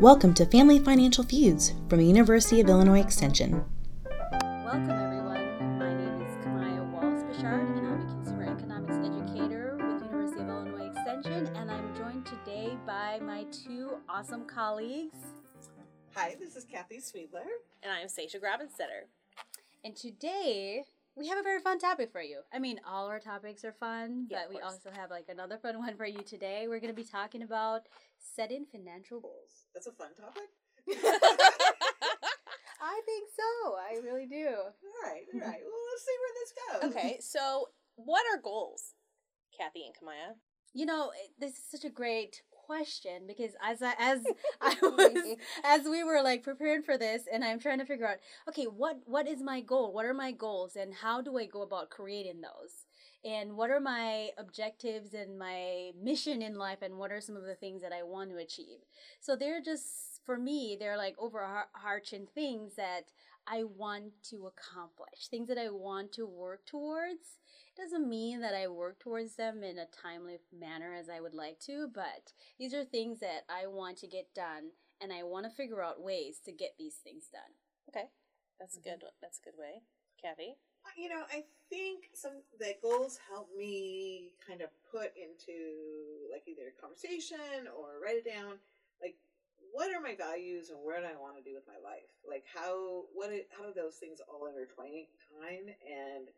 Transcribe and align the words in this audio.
Welcome 0.00 0.32
to 0.36 0.46
Family 0.46 0.78
Financial 0.78 1.22
Feuds 1.22 1.74
from 1.90 1.98
the 1.98 2.06
University 2.06 2.62
of 2.62 2.70
Illinois 2.70 3.00
Extension. 3.00 3.62
Welcome, 4.02 4.92
everyone. 4.92 5.78
My 5.78 5.92
name 5.92 6.22
is 6.22 6.36
Camaya 6.38 6.90
Wallace 6.90 7.22
Bishard, 7.24 7.76
and 7.76 7.86
I'm 7.86 8.00
a 8.00 8.14
consumer 8.14 8.44
economics 8.44 8.96
educator 8.96 9.76
with 9.76 10.02
University 10.02 10.40
of 10.40 10.48
Illinois 10.48 10.86
Extension. 10.86 11.54
And 11.54 11.70
I'm 11.70 11.94
joined 11.94 12.24
today 12.24 12.78
by 12.86 13.20
my 13.20 13.44
two 13.52 13.98
awesome 14.08 14.46
colleagues. 14.46 15.18
Hi, 16.14 16.34
this 16.40 16.56
is 16.56 16.64
Kathy 16.64 16.96
Sweedler. 16.96 17.44
And 17.82 17.92
I'm 17.92 18.08
Sasha 18.08 18.38
Grabenstetter. 18.38 19.04
And 19.84 19.94
today 19.94 20.84
we 21.16 21.28
have 21.28 21.38
a 21.38 21.42
very 21.42 21.60
fun 21.60 21.78
topic 21.78 22.10
for 22.12 22.22
you. 22.22 22.40
I 22.52 22.58
mean, 22.58 22.80
all 22.86 23.06
our 23.06 23.20
topics 23.20 23.64
are 23.64 23.72
fun, 23.72 24.26
Yeah, 24.30 24.42
but 24.44 24.50
we 24.54 24.60
course. 24.60 24.74
also 24.84 24.90
have 24.98 25.10
like 25.10 25.26
another 25.28 25.58
fun 25.58 25.78
one 25.78 25.96
for 25.96 26.06
you 26.06 26.22
today. 26.22 26.66
We're 26.68 26.80
going 26.80 26.92
to 26.92 26.96
be 26.96 27.04
talking 27.04 27.42
about 27.42 27.82
setting 28.18 28.64
financial 28.70 29.20
goals. 29.20 29.66
That's 29.74 29.86
a 29.86 29.92
fun 29.92 30.10
topic. 30.14 30.48
I 32.82 33.00
think 33.04 33.28
so. 33.36 33.76
I 33.76 33.98
really 34.02 34.26
do. 34.26 34.46
All 34.48 35.10
right, 35.10 35.22
all 35.34 35.40
right. 35.40 35.60
Well, 35.60 35.84
let's 35.90 36.04
see 36.04 36.16
where 36.20 36.34
this 36.40 36.52
goes. 36.82 36.90
okay, 36.96 37.18
so 37.20 37.68
what 37.96 38.22
are 38.32 38.40
goals, 38.40 38.94
Kathy 39.56 39.84
and 39.84 39.94
Camaya? 39.94 40.34
You 40.72 40.86
know, 40.86 41.10
this 41.38 41.52
is 41.52 41.64
such 41.70 41.84
a 41.84 41.90
great 41.90 42.42
question 42.70 43.22
because 43.26 43.50
as 43.60 43.82
I 43.82 43.94
as 43.98 44.20
I 44.60 44.76
was 44.80 45.36
as 45.64 45.84
we 45.88 46.04
were 46.04 46.22
like 46.22 46.44
preparing 46.44 46.82
for 46.82 46.96
this 46.96 47.22
and 47.32 47.44
I'm 47.44 47.58
trying 47.58 47.80
to 47.80 47.84
figure 47.84 48.06
out, 48.06 48.18
okay, 48.48 48.64
what 48.64 49.00
what 49.06 49.26
is 49.26 49.42
my 49.42 49.60
goal? 49.60 49.92
What 49.92 50.06
are 50.06 50.14
my 50.14 50.30
goals 50.30 50.76
and 50.76 50.94
how 50.94 51.20
do 51.20 51.36
I 51.36 51.46
go 51.46 51.62
about 51.62 51.90
creating 51.90 52.40
those? 52.40 52.86
And 53.24 53.56
what 53.56 53.70
are 53.70 53.80
my 53.80 54.30
objectives 54.38 55.12
and 55.12 55.38
my 55.38 55.90
mission 56.00 56.40
in 56.40 56.54
life 56.56 56.78
and 56.80 56.96
what 56.96 57.12
are 57.12 57.20
some 57.20 57.36
of 57.36 57.44
the 57.44 57.54
things 57.54 57.82
that 57.82 57.92
I 57.92 58.02
want 58.02 58.30
to 58.30 58.36
achieve? 58.36 58.78
So 59.20 59.36
they're 59.36 59.60
just 59.60 60.09
for 60.30 60.38
me, 60.38 60.76
they're 60.78 60.96
like 60.96 61.16
overarching 61.18 62.24
things 62.32 62.76
that 62.76 63.10
I 63.48 63.64
want 63.64 64.12
to 64.30 64.46
accomplish, 64.46 65.26
things 65.28 65.48
that 65.48 65.58
I 65.58 65.70
want 65.70 66.12
to 66.12 66.24
work 66.24 66.64
towards 66.66 67.40
doesn't 67.76 68.08
mean 68.08 68.40
that 68.40 68.54
I 68.54 68.68
work 68.68 69.00
towards 69.00 69.34
them 69.34 69.64
in 69.64 69.76
a 69.76 69.90
timely 69.90 70.38
manner 70.56 70.94
as 70.94 71.08
I 71.08 71.20
would 71.20 71.34
like 71.34 71.58
to, 71.66 71.88
but 71.92 72.30
these 72.60 72.72
are 72.74 72.84
things 72.84 73.18
that 73.18 73.42
I 73.48 73.66
want 73.66 73.96
to 73.98 74.06
get 74.06 74.32
done 74.32 74.70
and 75.00 75.12
I 75.12 75.24
want 75.24 75.46
to 75.46 75.50
figure 75.50 75.82
out 75.82 76.00
ways 76.00 76.38
to 76.44 76.52
get 76.52 76.76
these 76.78 76.94
things 77.02 77.24
done. 77.32 77.50
Okay, 77.88 78.06
that's 78.60 78.76
a 78.76 78.80
good. 78.80 79.02
That's 79.20 79.40
a 79.40 79.50
good 79.50 79.58
way, 79.58 79.82
Kathy. 80.22 80.54
Uh, 80.86 80.94
You 80.96 81.08
know, 81.08 81.24
I 81.32 81.42
think 81.68 82.04
some 82.14 82.42
the 82.60 82.74
goals 82.80 83.18
help 83.28 83.48
me 83.58 84.30
kind 84.46 84.60
of 84.60 84.68
put 84.92 85.10
into 85.16 85.58
like 86.30 86.46
either 86.46 86.70
a 86.70 86.80
conversation 86.80 87.66
or 87.76 87.98
write 88.00 88.22
it 88.22 88.32
down. 88.32 88.60
Like, 89.02 89.16
what 89.72 89.90
are 89.94 90.02
my 90.02 90.14
values 90.18 90.70
and 90.70 90.78
where 90.82 91.00
do 91.00 91.06
I 91.06 91.16
want 91.16 91.38
to 91.38 91.44
do 91.46 91.54
with 91.54 91.66
my 91.66 91.78
life? 91.78 92.10
Like, 92.26 92.44
how 92.46 93.06
what 93.14 93.30
it, 93.30 93.48
how 93.54 93.66
do 93.66 93.72
those 93.74 93.96
things 93.96 94.18
all 94.26 94.46
intertwine 94.50 95.06
and 95.86 96.28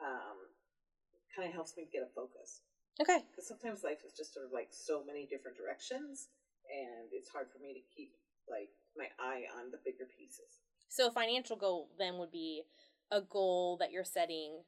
um, 0.00 0.38
kind 1.34 1.48
of 1.48 1.54
helps 1.54 1.76
me 1.76 1.88
get 1.92 2.04
a 2.04 2.10
focus. 2.14 2.60
Okay, 3.00 3.24
because 3.30 3.48
sometimes 3.48 3.82
life 3.82 4.04
is 4.04 4.12
just 4.12 4.34
sort 4.34 4.44
of 4.44 4.52
like 4.52 4.68
so 4.70 5.00
many 5.02 5.24
different 5.24 5.56
directions 5.56 6.28
and 6.68 7.08
it's 7.10 7.32
hard 7.32 7.48
for 7.48 7.58
me 7.58 7.72
to 7.72 7.82
keep 7.88 8.12
like 8.46 8.68
my 8.96 9.08
eye 9.16 9.48
on 9.56 9.72
the 9.72 9.80
bigger 9.84 10.04
pieces 10.04 10.60
so 10.92 11.08
a 11.08 11.10
financial 11.10 11.56
goal 11.56 11.88
then 11.98 12.18
would 12.18 12.30
be 12.30 12.64
a 13.10 13.22
goal 13.22 13.78
that 13.78 13.92
you're 13.92 14.04
setting 14.04 14.60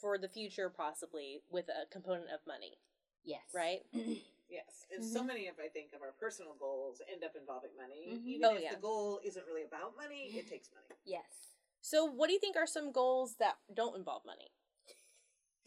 for 0.00 0.16
the 0.16 0.28
future, 0.28 0.70
possibly 0.70 1.40
with 1.50 1.68
a 1.68 1.90
component 1.92 2.30
of 2.32 2.40
money, 2.46 2.78
Yes. 3.24 3.42
right? 3.54 3.80
yes 4.52 4.84
and 4.92 5.02
so 5.04 5.20
Mhm. 5.22 5.26
many 5.32 5.44
of 5.48 5.56
i 5.58 5.68
think 5.68 5.92
of 5.96 6.02
our 6.02 6.12
personal 6.12 6.54
goals 6.60 7.00
end 7.12 7.24
up 7.24 7.34
involving 7.36 7.74
money 7.76 8.20
Mhm. 8.20 8.26
even 8.28 8.44
Oh, 8.50 8.54
if 8.56 8.62
yeah. 8.62 8.74
the 8.74 8.80
goal 8.80 9.20
isn't 9.24 9.46
really 9.46 9.64
about 9.64 9.96
money 9.96 10.28
it 10.36 10.46
takes 10.48 10.68
money 10.72 10.86
Yes. 11.04 11.56
So, 11.84 12.04
what 12.04 12.28
do 12.28 12.32
you 12.34 12.38
think 12.38 12.56
are 12.56 12.66
some 12.66 12.92
goals 12.92 13.36
that 13.42 13.58
don't 13.74 13.96
involve 13.96 14.24
money? 14.24 14.52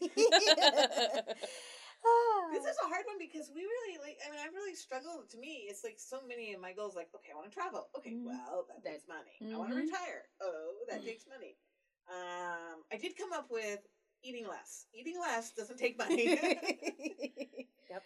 this 2.52 2.64
is 2.64 2.76
a 2.84 2.88
hard 2.88 3.04
one 3.06 3.18
because 3.18 3.50
we 3.54 3.62
really 3.62 3.98
like 3.98 4.16
i 4.26 4.30
mean 4.30 4.40
i 4.40 4.46
really 4.54 4.74
struggle 4.74 5.24
to 5.28 5.38
me 5.38 5.66
it's 5.68 5.82
like 5.84 5.96
so 5.98 6.20
many 6.28 6.52
of 6.54 6.60
my 6.60 6.72
goals 6.72 6.94
like 6.94 7.08
okay 7.14 7.32
i 7.32 7.36
want 7.36 7.48
to 7.50 7.54
travel 7.54 7.88
okay 7.96 8.14
Mhm. 8.14 8.24
well 8.24 8.64
that, 8.68 8.82
That- 8.84 8.92
takes 8.92 9.08
money 9.08 9.36
i 9.52 9.56
want 9.56 9.70
to 9.70 9.76
Mhm. 9.76 9.84
retire 9.88 10.28
oh 10.40 10.74
that 10.88 11.02
takes 11.04 11.26
money 11.26 11.56
um 12.08 12.84
i 12.92 12.96
did 12.96 13.16
come 13.16 13.32
up 13.32 13.50
with 13.50 13.80
eating 14.22 14.46
less 14.46 14.86
eating 14.94 15.18
less 15.18 15.52
doesn't 15.52 15.78
take 15.78 15.98
money 15.98 16.26
Yep. 17.90 18.02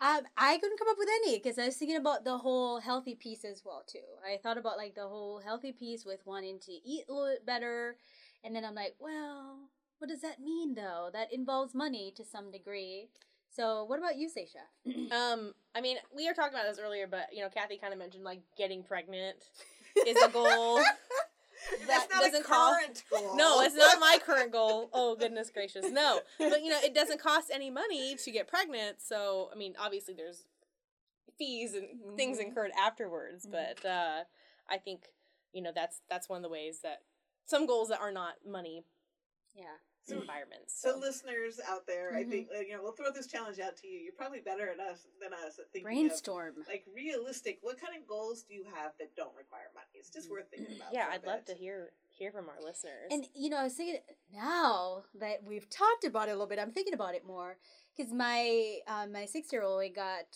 Um, 0.00 0.20
I 0.36 0.58
couldn't 0.58 0.78
come 0.78 0.88
up 0.88 0.98
with 0.98 1.08
any 1.22 1.38
because 1.38 1.58
I 1.58 1.66
was 1.66 1.76
thinking 1.76 1.96
about 1.96 2.24
the 2.24 2.36
whole 2.38 2.80
healthy 2.80 3.14
piece 3.14 3.44
as 3.44 3.62
well 3.64 3.84
too. 3.86 3.98
I 4.24 4.36
thought 4.42 4.58
about 4.58 4.76
like 4.76 4.94
the 4.94 5.08
whole 5.08 5.40
healthy 5.40 5.72
piece 5.72 6.04
with 6.04 6.20
wanting 6.26 6.58
to 6.60 6.72
eat 6.72 7.04
a 7.08 7.12
little 7.12 7.34
bit 7.34 7.46
better, 7.46 7.96
and 8.42 8.54
then 8.54 8.64
I'm 8.64 8.74
like, 8.74 8.96
well, 8.98 9.70
what 9.98 10.10
does 10.10 10.20
that 10.20 10.40
mean 10.40 10.74
though? 10.74 11.10
That 11.12 11.32
involves 11.32 11.74
money 11.74 12.12
to 12.16 12.24
some 12.24 12.50
degree. 12.50 13.08
So, 13.50 13.84
what 13.84 13.98
about 14.00 14.16
you, 14.16 14.28
Sasha? 14.28 14.66
Um, 15.14 15.54
I 15.74 15.80
mean, 15.80 15.96
we 16.14 16.26
were 16.26 16.34
talking 16.34 16.54
about 16.54 16.68
this 16.68 16.80
earlier, 16.84 17.06
but 17.06 17.28
you 17.32 17.42
know, 17.42 17.48
Kathy 17.48 17.78
kind 17.78 17.92
of 17.92 17.98
mentioned 17.98 18.24
like 18.24 18.40
getting 18.58 18.82
pregnant 18.82 19.36
is 20.06 20.16
a 20.22 20.28
goal. 20.28 20.80
that's 21.86 22.06
that 22.06 22.08
not 22.14 22.22
doesn't 22.22 22.44
cost- 22.44 22.80
current 22.80 23.04
goal 23.10 23.36
No, 23.36 23.60
it's 23.62 23.74
not 23.74 23.98
my 24.00 24.18
current 24.24 24.52
goal. 24.52 24.90
Oh 24.92 25.16
goodness 25.16 25.50
gracious, 25.50 25.90
no. 25.90 26.20
But 26.38 26.62
you 26.62 26.70
know, 26.70 26.78
it 26.82 26.94
doesn't 26.94 27.20
cost 27.20 27.50
any 27.52 27.70
money 27.70 28.16
to 28.16 28.30
get 28.30 28.48
pregnant. 28.48 29.00
So 29.00 29.50
I 29.52 29.56
mean, 29.56 29.74
obviously 29.78 30.14
there's 30.14 30.44
fees 31.38 31.74
and 31.74 32.16
things 32.16 32.38
Mhm. 32.38 32.46
incurred 32.46 32.70
afterwards. 32.78 33.46
Mhm. 33.46 33.50
But 33.52 33.84
uh, 33.88 34.24
I 34.68 34.78
think 34.78 35.08
you 35.52 35.62
know 35.62 35.72
that's 35.74 36.00
that's 36.08 36.28
one 36.28 36.36
of 36.38 36.42
the 36.42 36.48
ways 36.48 36.80
that 36.82 37.02
some 37.46 37.66
goals 37.66 37.88
that 37.88 38.00
are 38.00 38.12
not 38.12 38.34
money 38.46 38.84
Yeah. 39.54 39.76
Environments. 40.12 40.80
So, 40.80 40.96
listeners 40.98 41.60
out 41.66 41.86
there, 41.86 42.14
I 42.14 42.24
Mhm. 42.24 42.30
think 42.30 42.48
uh, 42.54 42.60
you 42.60 42.72
know 42.76 42.82
we'll 42.82 42.92
throw 42.92 43.10
this 43.10 43.26
challenge 43.26 43.58
out 43.60 43.76
to 43.78 43.86
you. 43.86 43.98
You're 44.00 44.12
probably 44.14 44.40
better 44.40 44.68
at 44.68 44.80
us 44.80 45.06
than 45.20 45.32
us 45.32 45.58
at 45.58 45.70
thinking 45.72 45.84
Brainstorm. 45.84 46.58
of 46.60 46.68
like 46.68 46.84
realistic. 46.94 47.58
What 47.62 47.78
kind 47.78 47.96
of 47.96 48.06
goals 48.06 48.42
do 48.42 48.54
you 48.54 48.64
have 48.64 48.92
that 48.98 49.14
don't 49.16 49.34
require 49.36 49.70
money? 49.74 49.86
It's 49.94 50.10
just 50.10 50.30
worth 50.30 50.48
thinking 50.50 50.76
about. 50.76 50.92
yeah, 50.92 51.06
for 51.06 51.10
a 51.10 51.14
I'd 51.14 51.24
love 51.24 51.44
to 51.46 51.54
hear 51.54 51.92
hear 52.08 52.30
from 52.30 52.48
our 52.48 52.60
listeners. 52.62 53.08
And 53.10 53.26
you 53.34 53.50
know, 53.50 53.56
I 53.58 53.64
was 53.64 53.74
thinking 53.74 54.00
now 54.32 55.04
that 55.18 55.42
we've 55.44 55.68
talked 55.68 56.04
about 56.04 56.28
it 56.28 56.32
a 56.32 56.34
little 56.34 56.46
bit, 56.46 56.58
I'm 56.58 56.70
thinking 56.72 56.94
about 56.94 57.14
it 57.14 57.24
more 57.26 57.56
because 57.96 58.12
my 58.12 58.78
um, 58.86 59.12
my 59.12 59.24
six 59.26 59.52
year 59.52 59.62
old 59.62 59.82
got 59.94 60.26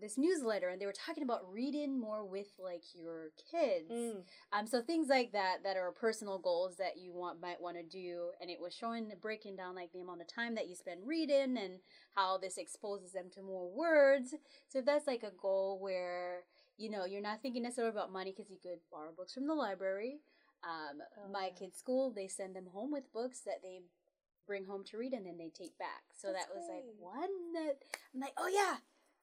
this 0.00 0.16
newsletter 0.18 0.68
and 0.68 0.80
they 0.80 0.86
were 0.86 0.92
talking 0.92 1.22
about 1.22 1.50
reading 1.52 1.98
more 1.98 2.24
with 2.24 2.48
like 2.58 2.82
your 2.94 3.30
kids. 3.50 3.90
Mm. 3.90 4.22
Um, 4.52 4.66
so 4.66 4.80
things 4.82 5.08
like 5.08 5.32
that 5.32 5.58
that 5.64 5.76
are 5.76 5.92
personal 5.92 6.38
goals 6.38 6.76
that 6.76 6.96
you 6.98 7.12
want 7.12 7.40
might 7.40 7.60
want 7.60 7.76
to 7.76 7.82
do, 7.82 8.30
and 8.40 8.50
it 8.50 8.60
was 8.60 8.74
showing 8.74 9.12
breaking 9.20 9.56
down 9.56 9.74
like 9.74 9.92
the 9.92 10.00
amount 10.00 10.20
of 10.20 10.26
time 10.28 10.54
that 10.54 10.68
you 10.68 10.74
spend 10.74 11.06
reading 11.06 11.56
and 11.56 11.78
how 12.14 12.38
this 12.38 12.58
exposes 12.58 13.12
them 13.12 13.30
to 13.34 13.42
more 13.42 13.68
words. 13.70 14.34
So 14.68 14.78
if 14.80 14.84
that's 14.84 15.06
like 15.06 15.22
a 15.22 15.32
goal 15.40 15.78
where 15.80 16.44
you 16.78 16.90
know 16.90 17.04
you're 17.04 17.22
not 17.22 17.42
thinking 17.42 17.62
necessarily 17.62 17.92
about 17.92 18.12
money 18.12 18.34
because 18.36 18.50
you 18.50 18.58
could 18.62 18.80
borrow 18.90 19.12
books 19.16 19.34
from 19.34 19.46
the 19.46 19.54
library. 19.54 20.20
Um, 20.64 21.00
Oh, 21.18 21.32
my 21.32 21.46
yeah. 21.46 21.58
kids' 21.58 21.78
school 21.78 22.12
they 22.12 22.28
send 22.28 22.54
them 22.54 22.66
home 22.72 22.92
with 22.92 23.12
books 23.12 23.40
that 23.40 23.62
they 23.62 23.80
bring 24.46 24.66
home 24.66 24.84
to 24.84 24.98
read 24.98 25.12
and 25.12 25.26
then 25.26 25.38
they 25.38 25.50
take 25.50 25.76
back. 25.78 26.02
So 26.16 26.28
That's 26.32 26.46
that 26.46 26.54
was 26.54 26.68
like 26.68 26.84
one 26.98 27.52
that 27.54 27.78
I'm 28.14 28.20
like, 28.20 28.34
oh 28.36 28.48
yeah, 28.48 28.76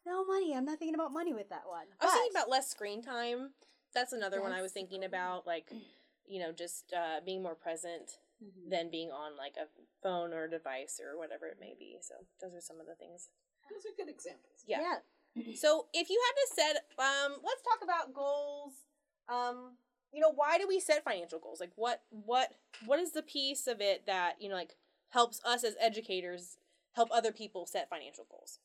no 0.05 0.25
money. 0.25 0.55
I'm 0.55 0.65
not 0.65 0.79
thinking 0.79 0.95
about 0.95 1.11
money 1.11 1.33
with 1.33 1.49
that 1.49 1.63
one. 1.67 1.85
I 1.99 2.05
was 2.05 2.13
thinking 2.13 2.31
about 2.35 2.49
less 2.49 2.69
screen 2.69 3.01
time. 3.01 3.51
That's 3.93 4.13
another 4.13 4.41
one 4.41 4.51
I 4.51 4.61
was 4.61 4.71
thinking 4.71 5.03
about, 5.03 5.45
like 5.47 5.71
you 6.27 6.39
know, 6.39 6.51
just 6.51 6.93
uh, 6.93 7.21
being 7.25 7.41
more 7.41 7.55
present 7.55 8.19
Mhm. 8.43 8.69
than 8.69 8.89
being 8.91 9.11
on 9.11 9.35
like 9.35 9.57
a 9.57 9.67
phone 10.01 10.31
or 10.31 10.43
a 10.45 10.49
device 10.49 10.99
or 11.03 11.17
whatever 11.17 11.47
it 11.47 11.59
may 11.59 11.73
be. 11.77 11.97
So 12.01 12.13
those 12.39 12.53
are 12.53 12.61
some 12.61 12.79
of 12.79 12.85
the 12.85 12.95
things. 12.95 13.29
Those 13.69 13.85
are 13.85 13.95
good 13.97 14.07
examples. 14.09 14.63
Yeah. 14.65 14.99
So 15.55 15.88
if 15.93 16.09
you 16.09 16.21
had 16.25 16.33
to 16.35 16.47
set, 16.55 16.85
um, 16.99 17.41
let's 17.43 17.61
talk 17.63 17.79
about 17.83 18.13
goals. 18.13 18.73
Um, 19.27 19.77
you 20.12 20.21
know, 20.21 20.31
why 20.31 20.57
do 20.57 20.68
we 20.68 20.79
set 20.79 21.03
financial 21.03 21.39
goals? 21.39 21.59
Like, 21.59 21.71
what, 21.75 22.03
what, 22.09 22.53
what 22.85 23.00
is 23.00 23.12
the 23.12 23.21
piece 23.21 23.68
of 23.68 23.81
it 23.81 24.06
that 24.06 24.41
you 24.41 24.50
know, 24.50 24.56
like, 24.56 24.75
helps 25.09 25.44
us 25.44 25.63
as 25.63 25.75
educators 25.79 26.57
help 26.94 27.09
other 27.12 27.31
people 27.31 27.65
set 27.65 27.89
financial 27.89 28.25
goals? 28.29 28.59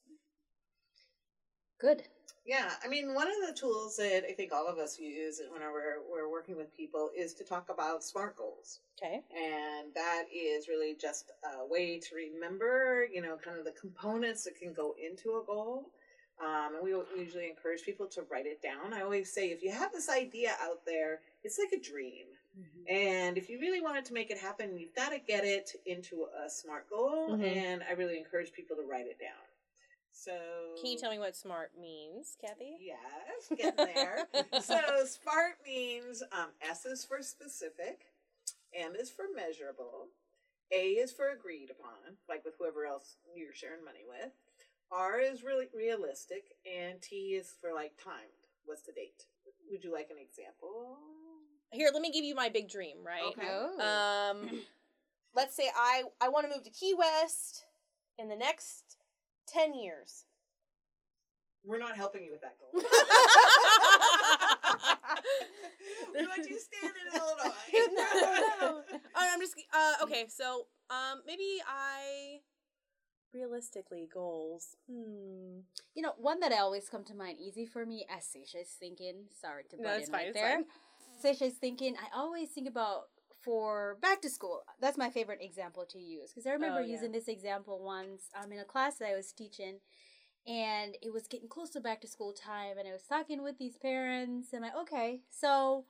Good. 1.79 2.05
Yeah, 2.47 2.73
I 2.85 2.89
mean, 2.89 3.15
one 3.15 3.27
of 3.27 3.47
the 3.47 3.55
tools 3.55 3.97
that 3.97 4.25
I 4.29 4.33
think 4.33 4.53
all 4.53 4.69
of 4.69 4.77
us 4.77 4.99
use 4.99 5.41
whenever 5.51 5.73
we're, 5.73 6.25
we're 6.27 6.31
working 6.31 6.57
with 6.57 6.75
people 6.77 7.11
is 7.17 7.33
to 7.35 7.45
talk 7.45 7.71
about 7.71 8.05
SMART 8.05 8.37
goals. 8.37 8.81
Okay. 9.03 9.23
And 9.35 9.95
that 9.95 10.25
is 10.35 10.69
really 10.69 10.95
just 11.01 11.33
a 11.43 11.67
way 11.67 11.99
to 11.99 12.15
remember, 12.15 13.07
you 13.11 13.23
know, 13.23 13.39
kind 13.43 13.59
of 13.59 13.65
the 13.65 13.73
components 13.73 14.45
that 14.45 14.59
can 14.59 14.75
go 14.75 14.95
into 15.03 15.39
a 15.39 15.45
goal. 15.47 15.89
Um, 16.39 16.75
and 16.75 16.85
we 16.85 16.95
usually 17.19 17.49
encourage 17.49 17.83
people 17.83 18.07
to 18.09 18.23
write 18.31 18.47
it 18.47 18.61
down. 18.61 18.93
I 18.93 19.03
always 19.03 19.33
say 19.33 19.49
if 19.49 19.63
you 19.63 19.71
have 19.71 19.93
this 19.93 20.11
idea 20.11 20.51
out 20.61 20.85
there, 20.85 21.21
it's 21.45 21.59
like 21.59 21.73
a 21.73 21.83
dream. 21.83 22.27
And 22.89 23.39
if 23.39 23.49
you 23.49 23.59
really 23.59 23.81
wanted 23.81 24.05
to 24.07 24.15
make 24.15 24.31
it 24.31 24.39
happen, 24.39 24.79
you've 24.79 24.95
got 24.95 25.11
to 25.11 25.19
get 25.19 25.45
it 25.45 25.71
into 25.87 26.27
a 26.45 26.49
SMART 26.51 26.89
goal. 26.91 27.31
Mhm. 27.31 27.57
And 27.57 27.83
I 27.83 27.93
really 27.93 28.19
encourage 28.19 28.53
people 28.53 28.77
to 28.77 28.83
write 28.83 29.07
it 29.07 29.19
down. 29.19 29.43
So 30.15 30.33
Can 30.81 30.93
you 30.93 30.97
tell 30.97 31.11
me 31.11 31.19
what 31.19 31.37
smart 31.37 31.73
means, 31.79 32.37
Kathy? 32.41 32.77
Yes, 32.81 33.59
getting 33.59 33.93
there. 33.95 34.29
so 34.63 34.79
SMART 35.05 35.59
means 35.67 36.23
um, 36.33 36.49
S 36.63 36.87
is 36.87 37.05
for 37.05 37.21
specific, 37.21 38.07
M 38.73 38.93
is 38.99 39.11
for 39.11 39.25
measurable, 39.35 40.07
A 40.73 40.93
is 40.93 41.13
for 41.13 41.31
agreed 41.31 41.71
upon, 41.71 42.17
like 42.29 42.45
with 42.45 42.55
whoever 42.59 42.87
else 42.87 43.17
you're 43.35 43.53
sharing 43.53 43.85
money 43.85 44.05
with. 44.09 44.31
R 44.93 45.19
is 45.19 45.43
really 45.43 45.67
realistic, 45.75 46.55
and 46.65 47.03
T 47.03 47.35
is 47.35 47.53
for 47.61 47.75
like 47.75 47.93
timed. 48.03 48.31
What's 48.67 48.83
the 48.83 48.93
date? 48.93 49.27
Would 49.71 49.83
you 49.83 49.93
like 49.93 50.11
an 50.11 50.17
example? 50.19 50.97
Here, 51.73 51.91
let 51.93 52.03
me 52.03 52.13
give 52.13 52.25
you 52.25 52.37
my 52.37 52.49
big 52.49 52.69
dream, 52.69 52.99
right? 53.05 53.33
Okay. 53.37 53.49
Oh. 53.51 54.31
Um, 54.31 54.61
let's 55.35 55.57
say 55.57 55.69
I 55.77 56.05
I 56.21 56.29
want 56.29 56.49
to 56.49 56.55
move 56.55 56.65
to 56.65 56.71
Key 56.71 56.95
West 56.97 57.65
in 58.17 58.29
the 58.29 58.37
next 58.37 58.97
ten 59.47 59.75
years. 59.75 60.25
We're 61.65 61.79
not 61.79 61.97
helping 61.97 62.23
you 62.25 62.31
with 62.31 62.43
that 62.43 62.57
goal. 62.59 62.73
we 66.15 66.27
want 66.27 66.47
you 66.49 66.55
to 66.55 66.61
stand 66.61 66.93
in 67.01 67.07
Illinois. 67.19 67.55
no, 67.95 68.07
no. 68.61 68.83
I'm 69.17 69.41
just 69.41 69.55
uh 69.73 69.95
okay. 70.05 70.27
So 70.29 70.67
um 70.91 71.23
maybe 71.27 71.63
I 71.67 72.41
realistically 73.33 74.09
goals. 74.13 74.77
Hmm. 74.91 75.61
You 75.95 76.03
know, 76.03 76.13
one 76.19 76.41
that 76.41 76.53
I 76.53 76.59
always 76.59 76.89
come 76.89 77.05
to 77.05 77.15
mind, 77.15 77.39
easy 77.41 77.67
for 77.67 77.85
me, 77.87 78.07
as 78.15 78.25
Sasha's 78.27 78.77
thinking. 78.79 79.25
Sorry 79.41 79.65
to 79.71 79.77
No, 79.77 79.89
butt 79.89 79.99
it's 80.01 80.09
in 80.09 80.13
fine, 80.13 80.21
right 80.21 80.29
it's 80.29 80.39
there. 80.39 80.55
fine. 80.57 80.65
Sasha's 81.21 81.55
thinking. 81.55 81.97
I 81.97 82.17
always 82.19 82.51
think 82.51 82.69
about 82.69 83.05
for 83.45 83.97
back 84.01 84.21
to 84.23 84.31
school. 84.31 84.63
That's 84.81 84.99
my 84.99 85.11
favorite 85.11 85.41
example 85.43 85.85
to 85.91 85.99
use 85.99 86.31
because 86.31 86.47
I 86.47 86.53
remember 86.53 86.81
Oh, 86.81 86.85
yeah. 86.85 86.93
using 86.93 87.13
this 87.13 87.29
example 87.29 87.83
once 87.83 88.25
um, 88.41 88.53
in 88.53 88.59
a 88.59 88.65
class 88.65 88.97
that 88.99 89.09
I 89.09 89.15
was 89.15 89.33
teaching, 89.33 89.79
and 90.47 90.97
it 91.03 91.13
was 91.13 91.27
getting 91.29 91.49
close 91.49 91.71
to 91.71 91.81
back 91.81 92.01
to 92.03 92.09
school 92.09 92.33
time, 92.33 92.79
and 92.79 92.87
I 92.89 92.93
was 92.93 93.03
talking 93.09 93.43
with 93.43 93.59
these 93.59 93.77
parents, 93.77 94.53
and 94.53 94.63
like, 94.63 94.77
okay, 94.83 95.21
so 95.31 95.85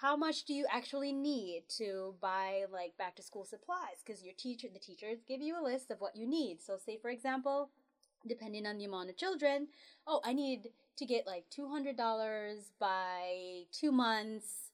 how 0.00 0.16
much 0.16 0.44
do 0.44 0.54
you 0.54 0.66
actually 0.72 1.12
need 1.12 1.64
to 1.78 2.14
buy 2.20 2.64
like 2.72 2.96
back 2.96 3.16
to 3.16 3.22
school 3.22 3.44
supplies 3.44 4.02
because 4.04 4.24
your 4.24 4.34
teacher 4.38 4.68
the 4.72 4.78
teachers 4.78 5.18
give 5.26 5.40
you 5.40 5.60
a 5.60 5.62
list 5.62 5.90
of 5.90 6.00
what 6.00 6.14
you 6.16 6.26
need 6.28 6.62
so 6.62 6.76
say 6.78 6.96
for 6.96 7.10
example 7.10 7.70
depending 8.26 8.66
on 8.66 8.78
the 8.78 8.84
amount 8.84 9.10
of 9.10 9.16
children 9.16 9.66
oh 10.06 10.20
i 10.24 10.32
need 10.32 10.68
to 10.96 11.04
get 11.04 11.26
like 11.26 11.44
$200 11.50 12.70
by 12.78 13.62
two 13.72 13.90
months 13.90 14.69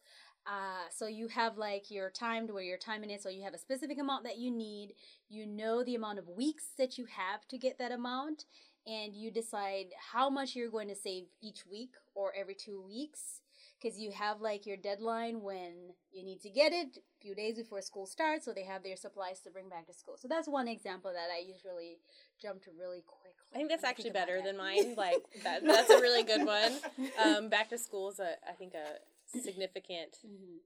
uh, 0.47 0.89
so 0.95 1.07
you 1.07 1.29
have 1.29 1.59
like 1.59 1.91
your 1.91 2.11
timed 2.11 2.51
where 2.51 2.63
you're 2.63 2.79
timing 2.79 3.11
it 3.11 3.23
so 3.23 3.29
you 3.29 3.43
have 3.43 3.55
a 3.55 3.59
specific 3.59 3.99
amount 3.99 4.25
that 4.25 4.39
you 4.39 4.51
need 4.51 4.95
you 5.29 5.47
know 5.47 5.83
the 5.83 5.95
amount 5.95 6.19
of 6.19 6.29
weeks 6.29 6.69
that 6.79 6.99
you 6.99 7.07
have 7.07 7.47
to 7.49 7.59
get 7.59 7.79
that 7.79 7.93
amount 7.93 8.45
and 8.87 9.15
you 9.15 9.31
decide 9.31 9.87
how 10.13 10.31
much 10.31 10.55
you're 10.55 10.71
going 10.71 10.89
to 10.89 10.95
save 10.95 11.25
each 11.43 11.67
week 11.67 11.91
or 12.15 12.33
every 12.39 12.55
two 12.55 12.81
weeks 12.81 13.41
because 13.81 13.99
you 13.99 14.11
have 14.13 14.41
like 14.41 14.67
your 14.67 14.77
deadline 14.77 15.43
when 15.43 15.91
you 16.13 16.25
need 16.25 16.41
to 16.41 16.49
get 16.49 16.73
it 16.73 16.99
a 16.99 17.21
few 17.21 17.35
days 17.35 17.57
before 17.57 17.83
school 17.83 18.07
starts 18.07 18.45
so 18.45 18.53
they 18.53 18.65
have 18.65 18.83
their 18.83 18.97
supplies 18.97 19.41
to 19.41 19.51
bring 19.51 19.69
back 19.69 19.87
to 19.87 19.93
school 19.93 20.17
so 20.17 20.29
that's 20.29 20.49
one 20.49 20.69
example 20.69 21.11
that 21.13 21.29
i 21.35 21.41
usually 21.41 21.99
jump 22.41 22.63
to 22.63 22.71
really 22.79 23.03
quickly 23.07 23.33
I 23.55 23.59
think 23.59 23.71
that's 23.71 23.85
actually 23.85 24.11
about 24.11 24.27
better 24.27 24.37
that. 24.39 24.45
than 24.45 24.57
mine. 24.59 24.95
Like 24.97 25.25
that, 25.45 25.65
that's 25.65 25.89
a 25.89 26.01
really 26.01 26.23
good 26.25 26.45
one. 26.45 26.73
Um, 27.25 27.49
back 27.49 27.71
to 27.71 27.79
school 27.79 28.11
is 28.11 28.19
a 28.21 28.33
I 28.47 28.53
think 28.53 28.75
a 28.75 28.99
significant 29.27 30.19
Mhm. 30.27 30.59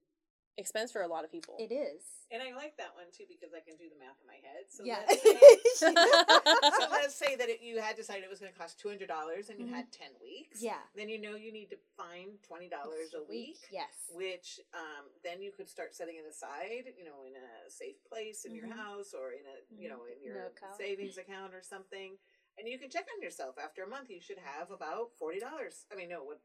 expense 0.57 0.93
for 0.93 1.03
a 1.03 1.09
lot 1.09 1.25
of 1.25 1.31
people. 1.33 1.57
it 1.59 1.73
is 1.73 2.27
And 2.31 2.43
I 2.43 2.53
like 2.55 2.77
that 2.77 2.95
one 2.95 3.07
too 3.17 3.25
because 3.27 3.55
I 3.55 3.61
can 3.61 3.77
do 3.77 3.89
the 3.89 3.97
math 3.99 4.19
in 4.21 4.27
my 4.29 4.39
head. 4.45 4.69
So 4.69 4.85
yeah 4.85 5.03
let's 5.09 5.23
say, 5.23 5.41
so 6.79 6.85
let's 6.91 7.15
say 7.15 7.35
that 7.37 7.49
it, 7.49 7.61
you 7.63 7.81
had 7.81 7.97
decided 7.97 8.23
it 8.25 8.31
was 8.31 8.41
going 8.41 8.53
to 8.53 8.59
cost 8.59 8.79
two 8.79 8.89
hundred 8.89 9.09
dollars 9.09 9.49
and 9.49 9.59
you 9.59 9.67
Mhm. 9.67 9.75
had 9.75 9.91
ten 9.91 10.13
weeks. 10.21 10.61
yeah 10.63 10.83
Then 10.95 11.09
you 11.09 11.19
know 11.19 11.35
you 11.35 11.51
need 11.51 11.71
to 11.71 11.79
find 11.97 12.43
twenty 12.43 12.69
dollars 12.69 13.15
a 13.15 13.23
week. 13.25 13.59
yes 13.71 13.91
Which 14.13 14.61
um, 14.75 15.09
then 15.25 15.41
you 15.41 15.51
could 15.51 15.69
start 15.69 15.95
setting 15.95 16.17
it 16.17 16.27
aside, 16.29 16.93
you 16.99 17.05
know, 17.05 17.25
in 17.25 17.35
a 17.37 17.71
safe 17.71 18.03
place 18.05 18.45
in 18.45 18.55
your 18.55 18.67
Mhm. 18.69 18.77
house 18.77 19.15
or 19.15 19.33
in 19.33 19.47
a, 19.47 19.57
you 19.81 19.89
Mhm. 19.89 19.93
know, 19.97 20.05
in 20.05 20.19
In 20.19 20.25
your 20.25 20.45
an 20.47 20.53
account. 20.53 20.77
savings 20.77 21.17
account 21.25 21.55
or 21.55 21.63
something. 21.63 22.19
And 22.59 22.69
you 22.69 22.79
can 22.79 22.91
check 22.91 23.07
on 23.17 23.23
yourself. 23.23 23.57
After 23.57 23.83
a 23.85 23.89
month, 23.89 24.11
you 24.11 24.21
should 24.21 24.39
have 24.39 24.71
about 24.71 25.15
forty 25.17 25.41
dollars. 25.41 25.87
I 25.91 25.95
mean, 25.95 26.11
no, 26.11 26.23
what? 26.25 26.41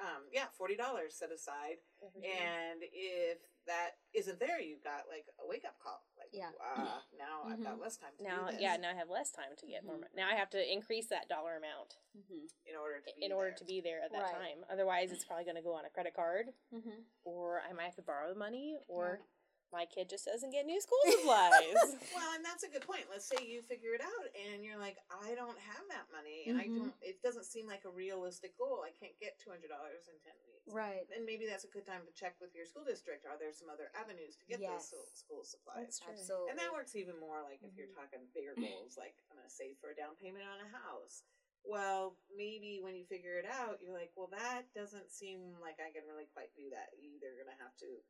Um, 0.00 0.22
yeah, 0.32 0.46
forty 0.56 0.76
dollars 0.76 1.14
set 1.14 1.30
aside. 1.30 1.76
And 2.16 2.80
if 2.92 3.38
that 3.66 4.00
isn't 4.14 4.40
there, 4.40 4.58
you've 4.58 4.82
got 4.82 5.04
like 5.12 5.26
a 5.38 5.46
wake 5.46 5.64
up 5.68 5.76
call. 5.78 6.00
Like, 6.18 6.30
Yeah. 6.32 6.50
uh, 6.58 7.00
now 7.18 7.42
I've 7.44 7.62
got 7.62 7.76
Mhm. 7.76 7.82
less 7.82 7.96
time 7.98 8.16
to 8.16 8.22
now, 8.24 8.46
do 8.46 8.52
this 8.52 8.60
yeah, 8.62 8.76
now 8.78 8.90
I 8.90 8.94
have 8.94 9.10
less 9.10 9.30
time 9.30 9.54
to 9.56 9.66
get 9.66 9.84
more. 9.84 9.96
Mhm. 9.96 10.00
mon- 10.00 10.10
Now 10.14 10.28
I 10.28 10.34
have 10.34 10.48
to 10.50 10.72
increase 10.72 11.08
that 11.08 11.28
dollar 11.28 11.56
amount 11.56 11.98
mm-hmm. 12.16 12.46
in 12.64 12.76
order 12.76 13.00
to 13.00 13.12
be 13.14 13.22
in 13.24 13.32
order 13.32 13.50
there. 13.50 13.58
to 13.58 13.64
be 13.66 13.80
there 13.82 14.00
at 14.02 14.12
that 14.12 14.22
Right. 14.22 14.32
time. 14.32 14.64
Otherwise, 14.70 15.12
it's 15.12 15.24
probably 15.26 15.44
going 15.44 15.56
to 15.56 15.62
go 15.62 15.74
on 15.74 15.84
a 15.84 15.90
credit 15.90 16.14
card, 16.14 16.54
Mm-hmm. 16.72 17.02
or 17.24 17.60
I 17.60 17.72
might 17.74 17.84
have 17.84 17.96
to 17.96 18.02
borrow 18.02 18.28
the 18.32 18.38
money, 18.38 18.80
or 18.88 19.18
Yeah. 19.20 19.26
My 19.72 19.86
kid 19.86 20.10
just 20.10 20.26
doesn't 20.26 20.50
get 20.50 20.66
new 20.66 20.80
school 20.84 20.98
supplies. 21.06 21.78
Well, 22.14 22.30
and 22.34 22.44
that's 22.44 22.62
a 22.66 22.70
good 22.70 22.82
point. 22.86 23.06
Let's 23.10 23.26
say 23.26 23.38
you 23.46 23.62
figure 23.62 23.94
it 23.94 24.02
out, 24.02 24.26
and 24.34 24.64
you're 24.64 24.78
like, 24.78 24.98
I 25.10 25.34
don't 25.38 25.58
have 25.58 25.84
that 25.94 26.10
money, 26.10 26.46
and 26.50 26.58
I 26.58 26.66
don't. 26.70 26.94
It 27.02 27.22
doesn't 27.22 27.46
seem 27.46 27.66
like 27.70 27.86
a 27.86 27.92
realistic 27.92 28.58
goal. 28.58 28.82
I 28.82 28.90
can't 28.94 29.14
get 29.22 29.38
two 29.38 29.50
hundred 29.54 29.70
dollars 29.70 30.10
in 30.10 30.16
ten 30.22 30.34
weeks. 30.50 30.70
right 30.74 31.06
And 31.14 31.22
maybe 31.26 31.46
that's 31.46 31.64
a 31.66 31.72
good 31.72 31.86
time 31.86 32.02
to 32.06 32.12
check 32.14 32.36
with 32.42 32.54
your 32.54 32.66
school 32.66 32.84
district. 32.86 33.26
Are 33.26 33.38
there 33.38 33.50
some 33.54 33.70
other 33.72 33.90
avenues 33.94 34.34
to 34.38 34.44
get 34.46 34.58
Yes. 34.62 34.90
those 34.90 34.90
school, 34.90 35.06
school 35.14 35.42
supplies? 35.46 35.86
That's 35.96 36.00
true. 36.02 36.14
absolutely 36.14 36.50
And 36.54 36.56
that 36.60 36.70
works 36.74 36.94
even 36.98 37.16
more 37.18 37.40
like 37.42 37.62
if 37.62 37.74
you're 37.78 37.90
Mhm. 37.90 37.98
talking 37.98 38.22
bigger 38.34 38.54
goals, 38.60 38.94
like 38.98 39.16
I'm 39.30 39.38
going 39.38 39.48
to 39.48 39.52
save 39.54 39.78
for 39.80 39.90
a 39.90 39.96
down 39.96 40.14
payment 40.18 40.44
on 40.46 40.60
a 40.62 40.68
house. 40.70 41.22
Well, 41.64 42.16
maybe 42.32 42.80
when 42.80 42.96
you 42.96 43.04
figure 43.04 43.36
it 43.36 43.44
out, 43.44 43.82
you're 43.84 43.92
like, 43.92 44.12
well, 44.16 44.32
that 44.32 44.72
doesn't 44.72 45.12
seem 45.12 45.52
like 45.60 45.76
I 45.76 45.92
can 45.92 46.08
really 46.08 46.24
quite 46.32 46.48
do 46.56 46.72
that. 46.72 46.88
You're 46.96 47.12
either 47.20 47.36
going 47.36 47.52
to 47.52 47.60
have 47.60 47.76
to 47.84 48.00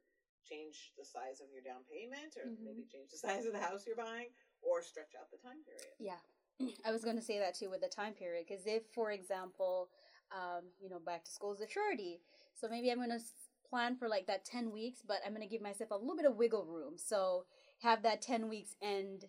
change 0.51 0.93
the 0.99 1.05
size 1.05 1.41
of 1.41 1.47
your 1.53 1.63
down 1.63 1.83
payment 1.91 2.37
or 2.37 2.51
Mhm. 2.51 2.65
maybe 2.65 2.85
change 2.85 3.11
the 3.11 3.19
size 3.27 3.47
of 3.47 3.53
the 3.53 3.61
house 3.61 3.87
you're 3.87 3.97
buying 3.97 4.29
or 4.63 4.83
stretch 4.83 5.15
out 5.15 5.31
the 5.31 5.39
time 5.39 5.63
period. 5.65 5.95
Yeah, 5.99 6.21
I 6.85 6.91
was 6.93 7.05
going 7.05 7.17
to 7.17 7.23
say 7.23 7.39
that 7.39 7.55
too 7.55 7.71
with 7.71 7.81
the 7.81 7.89
time 7.89 8.15
period 8.15 8.47
because 8.49 8.67
if, 8.67 8.83
for 8.93 9.13
example, 9.13 9.91
um, 10.33 10.65
you 10.81 10.89
know, 10.91 10.99
back 10.99 11.25
to 11.25 11.31
school 11.31 11.53
is 11.53 11.61
a 11.61 11.69
surety, 11.69 12.21
so 12.55 12.69
maybe 12.69 12.91
I'm 12.91 12.99
going 12.99 13.11
to 13.11 13.25
plan 13.69 13.97
for 13.97 14.09
like 14.09 14.27
that 14.27 14.45
ten 14.45 14.71
weeks, 14.73 15.03
but 15.07 15.19
I'm 15.25 15.33
going 15.35 15.47
to 15.47 15.53
give 15.53 15.63
myself 15.63 15.91
a 15.91 15.97
little 15.97 16.17
bit 16.17 16.27
of 16.27 16.37
wiggle 16.37 16.67
room. 16.67 16.95
So 16.99 17.47
have 17.81 18.03
that 18.03 18.21
ten 18.23 18.49
weeks 18.49 18.75
end 18.83 19.27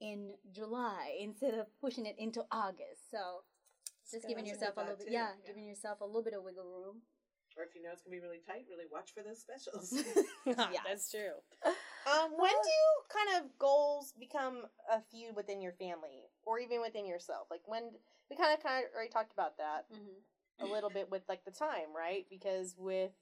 in 0.00 0.34
July 0.50 1.16
instead 1.20 1.54
of 1.54 1.66
pushing 1.80 2.06
it 2.06 2.16
into 2.18 2.44
August. 2.50 3.10
So 3.10 3.42
just 4.10 4.26
giving 4.26 4.46
yourself 4.46 4.76
a 4.76 4.80
little 4.80 4.96
bit, 4.96 5.08
yeah, 5.10 5.30
Yeah. 5.40 5.46
giving 5.46 5.64
yourself 5.64 6.00
a 6.00 6.04
little 6.04 6.22
bit 6.24 6.34
of 6.34 6.42
wiggle 6.42 6.64
room. 6.66 7.02
Or 7.56 7.64
if 7.64 7.74
you 7.74 7.82
know 7.82 7.90
it's 7.92 8.02
going 8.02 8.16
to 8.16 8.20
be 8.20 8.24
really 8.24 8.42
tight, 8.46 8.66
really 8.68 8.88
watch 8.90 9.12
for 9.14 9.22
those 9.22 9.40
specials. 9.40 9.92
yeah, 10.46 10.82
That's 10.86 11.10
true. 11.10 11.36
Um, 11.64 12.32
when 12.36 12.50
do 12.50 12.80
kind 13.10 13.44
of 13.44 13.58
goals 13.58 14.14
become 14.18 14.64
a 14.90 15.00
feud 15.10 15.36
within 15.36 15.60
your 15.60 15.72
family 15.72 16.26
or 16.44 16.58
even 16.58 16.80
within 16.80 17.06
yourself? 17.06 17.46
Like 17.50 17.62
when 17.66 17.90
we 18.30 18.36
kind 18.36 18.52
of 18.56 18.62
kind 18.62 18.84
of 18.84 18.90
already 18.94 19.10
talked 19.10 19.32
about 19.32 19.58
that 19.58 19.86
Mm-hmm. 19.92 20.64
a 20.64 20.72
little 20.72 20.90
bit 20.90 21.10
with 21.10 21.22
like 21.28 21.44
the 21.44 21.50
time, 21.50 21.90
right? 21.96 22.26
Because 22.30 22.74
with 22.78 23.12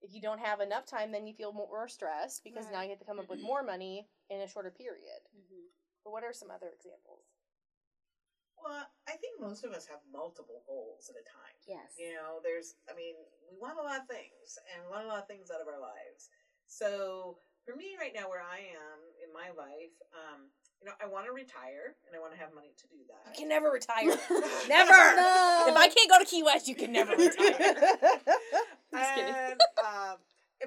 if 0.00 0.14
you 0.14 0.20
don't 0.20 0.40
have 0.40 0.60
enough 0.60 0.86
time, 0.86 1.10
then 1.10 1.26
you 1.26 1.34
feel 1.34 1.52
more 1.52 1.88
stressed 1.88 2.44
because 2.44 2.66
now 2.72 2.82
you 2.82 2.90
have 2.90 3.00
to 3.00 3.04
come 3.04 3.18
up 3.18 3.28
with 3.28 3.42
more 3.42 3.62
money 3.62 4.06
in 4.30 4.40
a 4.40 4.48
shorter 4.48 4.70
period. 4.70 5.22
Mm-hmm. 5.34 5.66
But 6.04 6.12
what 6.12 6.24
are 6.24 6.32
some 6.32 6.50
other 6.50 6.70
examples? 6.74 7.27
Well, 8.62 8.86
I 9.06 9.14
think 9.18 9.40
most 9.40 9.64
of 9.64 9.72
us 9.72 9.86
have 9.86 10.00
multiple 10.12 10.62
goals 10.66 11.10
at 11.10 11.16
a 11.16 11.24
time. 11.24 11.56
Yes. 11.66 11.96
You 11.98 12.14
know, 12.14 12.40
there's, 12.42 12.74
I 12.90 12.94
mean, 12.94 13.14
we 13.50 13.56
want 13.60 13.78
a 13.78 13.82
lot 13.82 14.00
of 14.00 14.06
things 14.08 14.58
and 14.72 14.84
we 14.84 14.88
want 14.90 15.04
a 15.04 15.08
lot 15.08 15.22
of 15.22 15.28
things 15.28 15.50
out 15.50 15.60
of 15.60 15.68
our 15.68 15.80
lives. 15.80 16.30
So 16.66 17.38
for 17.64 17.76
me 17.76 17.96
right 18.00 18.12
now, 18.14 18.28
where 18.28 18.42
I 18.42 18.72
am 18.72 18.98
in 19.20 19.32
my 19.32 19.52
life, 19.56 19.92
um, 20.16 20.48
you 20.80 20.86
know, 20.86 20.94
I 21.02 21.06
want 21.06 21.26
to 21.26 21.32
retire 21.32 21.96
and 22.06 22.14
I 22.14 22.20
want 22.20 22.32
to 22.32 22.38
have 22.38 22.54
money 22.54 22.72
to 22.76 22.86
do 22.88 22.96
that. 23.08 23.34
You 23.34 23.44
can 23.44 23.48
never 23.48 23.70
retire. 23.70 24.06
never. 24.68 24.92
No. 24.92 25.66
If 25.68 25.76
I 25.76 25.88
can't 25.88 26.10
go 26.10 26.18
to 26.18 26.24
Key 26.24 26.42
West, 26.42 26.68
you 26.68 26.74
can 26.74 26.92
never 26.92 27.12
retire. 27.16 27.34
Just 27.34 27.38
kidding. 29.14 29.34
and, 29.34 29.60
um, 29.84 30.16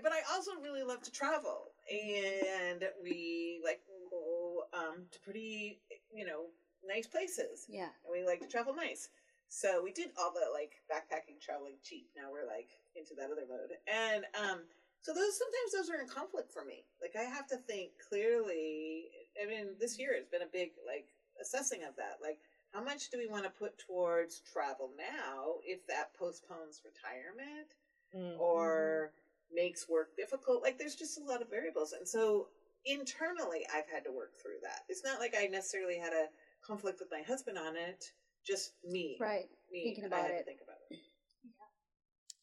but 0.03 0.11
I 0.11 0.21
also 0.33 0.51
really 0.61 0.83
love 0.83 1.01
to 1.03 1.11
travel, 1.11 1.71
and 1.89 2.83
we 3.01 3.61
like 3.63 3.81
go 4.09 4.63
um, 4.73 5.05
to 5.11 5.19
pretty, 5.19 5.79
you 6.13 6.25
know, 6.25 6.45
nice 6.87 7.07
places, 7.07 7.65
Yeah. 7.69 7.89
and 8.05 8.11
we 8.11 8.25
like 8.25 8.41
to 8.41 8.47
travel 8.47 8.73
nice. 8.73 9.09
So 9.49 9.83
we 9.83 9.91
did 9.91 10.11
all 10.17 10.31
the 10.31 10.47
like 10.53 10.73
backpacking, 10.91 11.41
traveling 11.41 11.75
cheap. 11.83 12.09
Now 12.15 12.31
we're 12.31 12.47
like 12.47 12.69
into 12.95 13.13
that 13.15 13.31
other 13.31 13.45
mode, 13.49 13.71
and 13.87 14.25
um, 14.39 14.61
so 15.01 15.13
those 15.13 15.37
sometimes 15.37 15.71
those 15.75 15.89
are 15.89 16.01
in 16.01 16.07
conflict 16.07 16.51
for 16.53 16.63
me. 16.63 16.85
Like 17.01 17.15
I 17.19 17.23
have 17.29 17.47
to 17.47 17.57
think 17.57 17.91
clearly. 18.07 19.05
I 19.41 19.45
mean, 19.47 19.75
this 19.79 19.99
year 19.99 20.15
has 20.15 20.25
been 20.27 20.41
a 20.43 20.51
big 20.51 20.71
like 20.85 21.07
assessing 21.41 21.83
of 21.83 21.95
that. 21.97 22.17
Like, 22.21 22.39
how 22.73 22.83
much 22.83 23.09
do 23.09 23.17
we 23.17 23.27
want 23.27 23.43
to 23.43 23.49
put 23.49 23.77
towards 23.77 24.39
travel 24.41 24.91
now 24.97 25.55
if 25.65 25.85
that 25.87 26.13
postpones 26.17 26.81
retirement? 26.85 27.75
Mm. 28.13 28.37
or 28.39 29.13
makes 29.55 29.87
work 29.87 30.17
difficult. 30.17 30.61
Like 30.61 30.77
there's 30.77 30.95
just 30.95 31.17
a 31.17 31.23
lot 31.23 31.41
of 31.41 31.49
variables. 31.49 31.93
And 31.93 32.05
so 32.05 32.47
internally 32.85 33.65
I've 33.73 33.87
had 33.89 34.03
to 34.03 34.11
work 34.11 34.33
through 34.35 34.59
that. 34.63 34.81
It's 34.89 35.01
not 35.05 35.19
like 35.21 35.33
I 35.39 35.45
necessarily 35.47 35.97
had 35.97 36.11
a 36.11 36.27
conflict 36.65 36.99
with 36.99 37.09
my 37.11 37.21
husband 37.27 37.57
on 37.57 37.75
it, 37.75 38.05
just 38.45 38.73
me. 38.83 39.17
Right. 39.19 39.49
Me 39.71 39.83
Thinking 39.83 40.05
I 40.05 40.07
about 40.07 40.21
had 40.21 40.27
to 40.29 40.33
it. 40.35 40.45
think 40.45 40.59
about 40.63 40.77
it. 40.89 40.99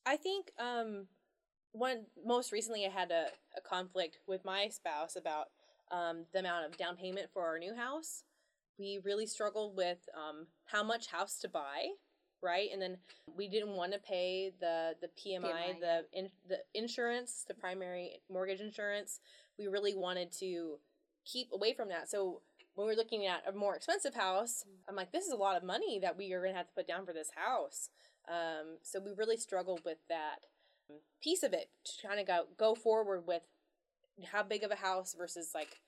I 0.07 0.17
think 0.17 0.53
um 0.59 1.07
one 1.73 2.07
most 2.25 2.53
recently 2.53 2.87
I 2.87 2.91
had 2.91 3.11
a, 3.11 3.27
a 3.57 3.61
conflict 3.61 4.19
with 4.27 4.45
my 4.45 4.69
spouse 4.69 5.17
about 5.17 5.47
um, 5.91 6.25
the 6.33 6.41
amount 6.41 6.67
of 6.67 6.77
down 6.77 6.97
payment 6.97 7.29
for 7.33 7.47
our 7.47 7.59
new 7.59 7.75
house. 7.75 8.25
We 8.79 9.01
really 9.05 9.27
struggled 9.27 9.77
with 9.77 9.99
um, 10.15 10.47
how 10.67 10.83
much 10.83 11.09
house 11.09 11.39
to 11.41 11.49
buy, 11.49 11.89
right? 12.43 12.69
And 12.73 12.81
then 12.81 12.99
we 13.37 13.49
didn't 13.49 13.71
want 13.75 13.93
to 13.93 13.99
pay 13.99 14.53
the 14.61 14.95
the 15.01 15.09
PMI, 15.09 15.43
PMI, 15.43 15.81
the 15.81 16.05
in, 16.13 16.31
the 16.49 16.59
insurance, 16.75 17.45
the 17.47 17.55
primary 17.55 18.21
mortgage 18.31 18.61
insurance. 18.61 19.21
We 19.59 19.67
really 19.67 19.95
wanted 19.95 20.33
to 20.39 20.79
keep 21.25 21.49
away 21.53 21.75
from 21.75 21.89
that. 21.89 22.11
So 22.11 22.41
when 22.79 22.87
we 22.87 22.93
we're 22.93 22.97
looking 22.97 23.27
at 23.27 23.43
a 23.49 23.51
more 23.51 23.75
expensive 23.75 24.15
house, 24.15 24.63
mm-hmm. 24.63 24.89
I'm 24.89 24.95
like, 24.95 25.11
this 25.11 25.27
is 25.27 25.33
a 25.33 25.37
lot 25.37 25.57
of 25.57 25.65
money 25.65 25.99
that 25.99 26.17
we 26.17 26.33
are 26.33 26.39
going 26.41 26.53
to 26.53 26.59
have 26.59 26.69
to 26.69 26.75
put 26.75 26.87
down 26.87 27.05
for 27.05 27.13
this 27.13 27.31
house. 27.35 27.91
Um, 28.29 28.79
so 28.83 29.01
we 29.01 29.11
really 29.19 29.37
struggled 29.37 29.81
with 29.85 29.99
that 30.09 30.47
um, 30.89 30.99
piece 31.21 31.43
of 31.43 31.53
it 31.53 31.71
to 31.85 32.07
kind 32.07 32.21
of 32.21 32.27
go 32.29 32.45
go 32.57 32.77
forward 32.77 33.27
with 33.27 33.43
how 34.31 34.45
big 34.45 34.63
of 34.63 34.71
a 34.71 34.77
house 34.77 35.17
versus 35.19 35.51
like 35.57 35.81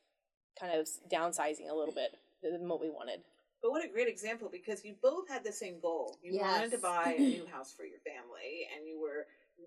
kind 0.59 0.73
of 0.75 0.88
downsizing 1.09 1.70
a 1.70 1.75
little 1.75 1.94
bit 1.94 2.16
than 2.42 2.68
what 2.68 2.80
we 2.80 2.90
wanted. 2.90 3.20
But 3.62 3.70
what 3.70 3.85
a 3.85 3.88
great 3.88 4.09
example 4.09 4.49
because 4.50 4.85
you 4.85 4.97
both 5.00 5.28
had 5.28 5.44
the 5.44 5.52
same 5.52 5.78
goal. 5.80 6.18
You 6.25 6.40
wanted 6.40 6.73
to 6.73 6.78
buy 6.78 7.14
a 7.16 7.20
new 7.20 7.47
house 7.52 7.73
for 7.73 7.85
your 7.85 8.00
family 8.00 8.66
and 8.75 8.88
you 8.88 9.00
were 9.00 9.26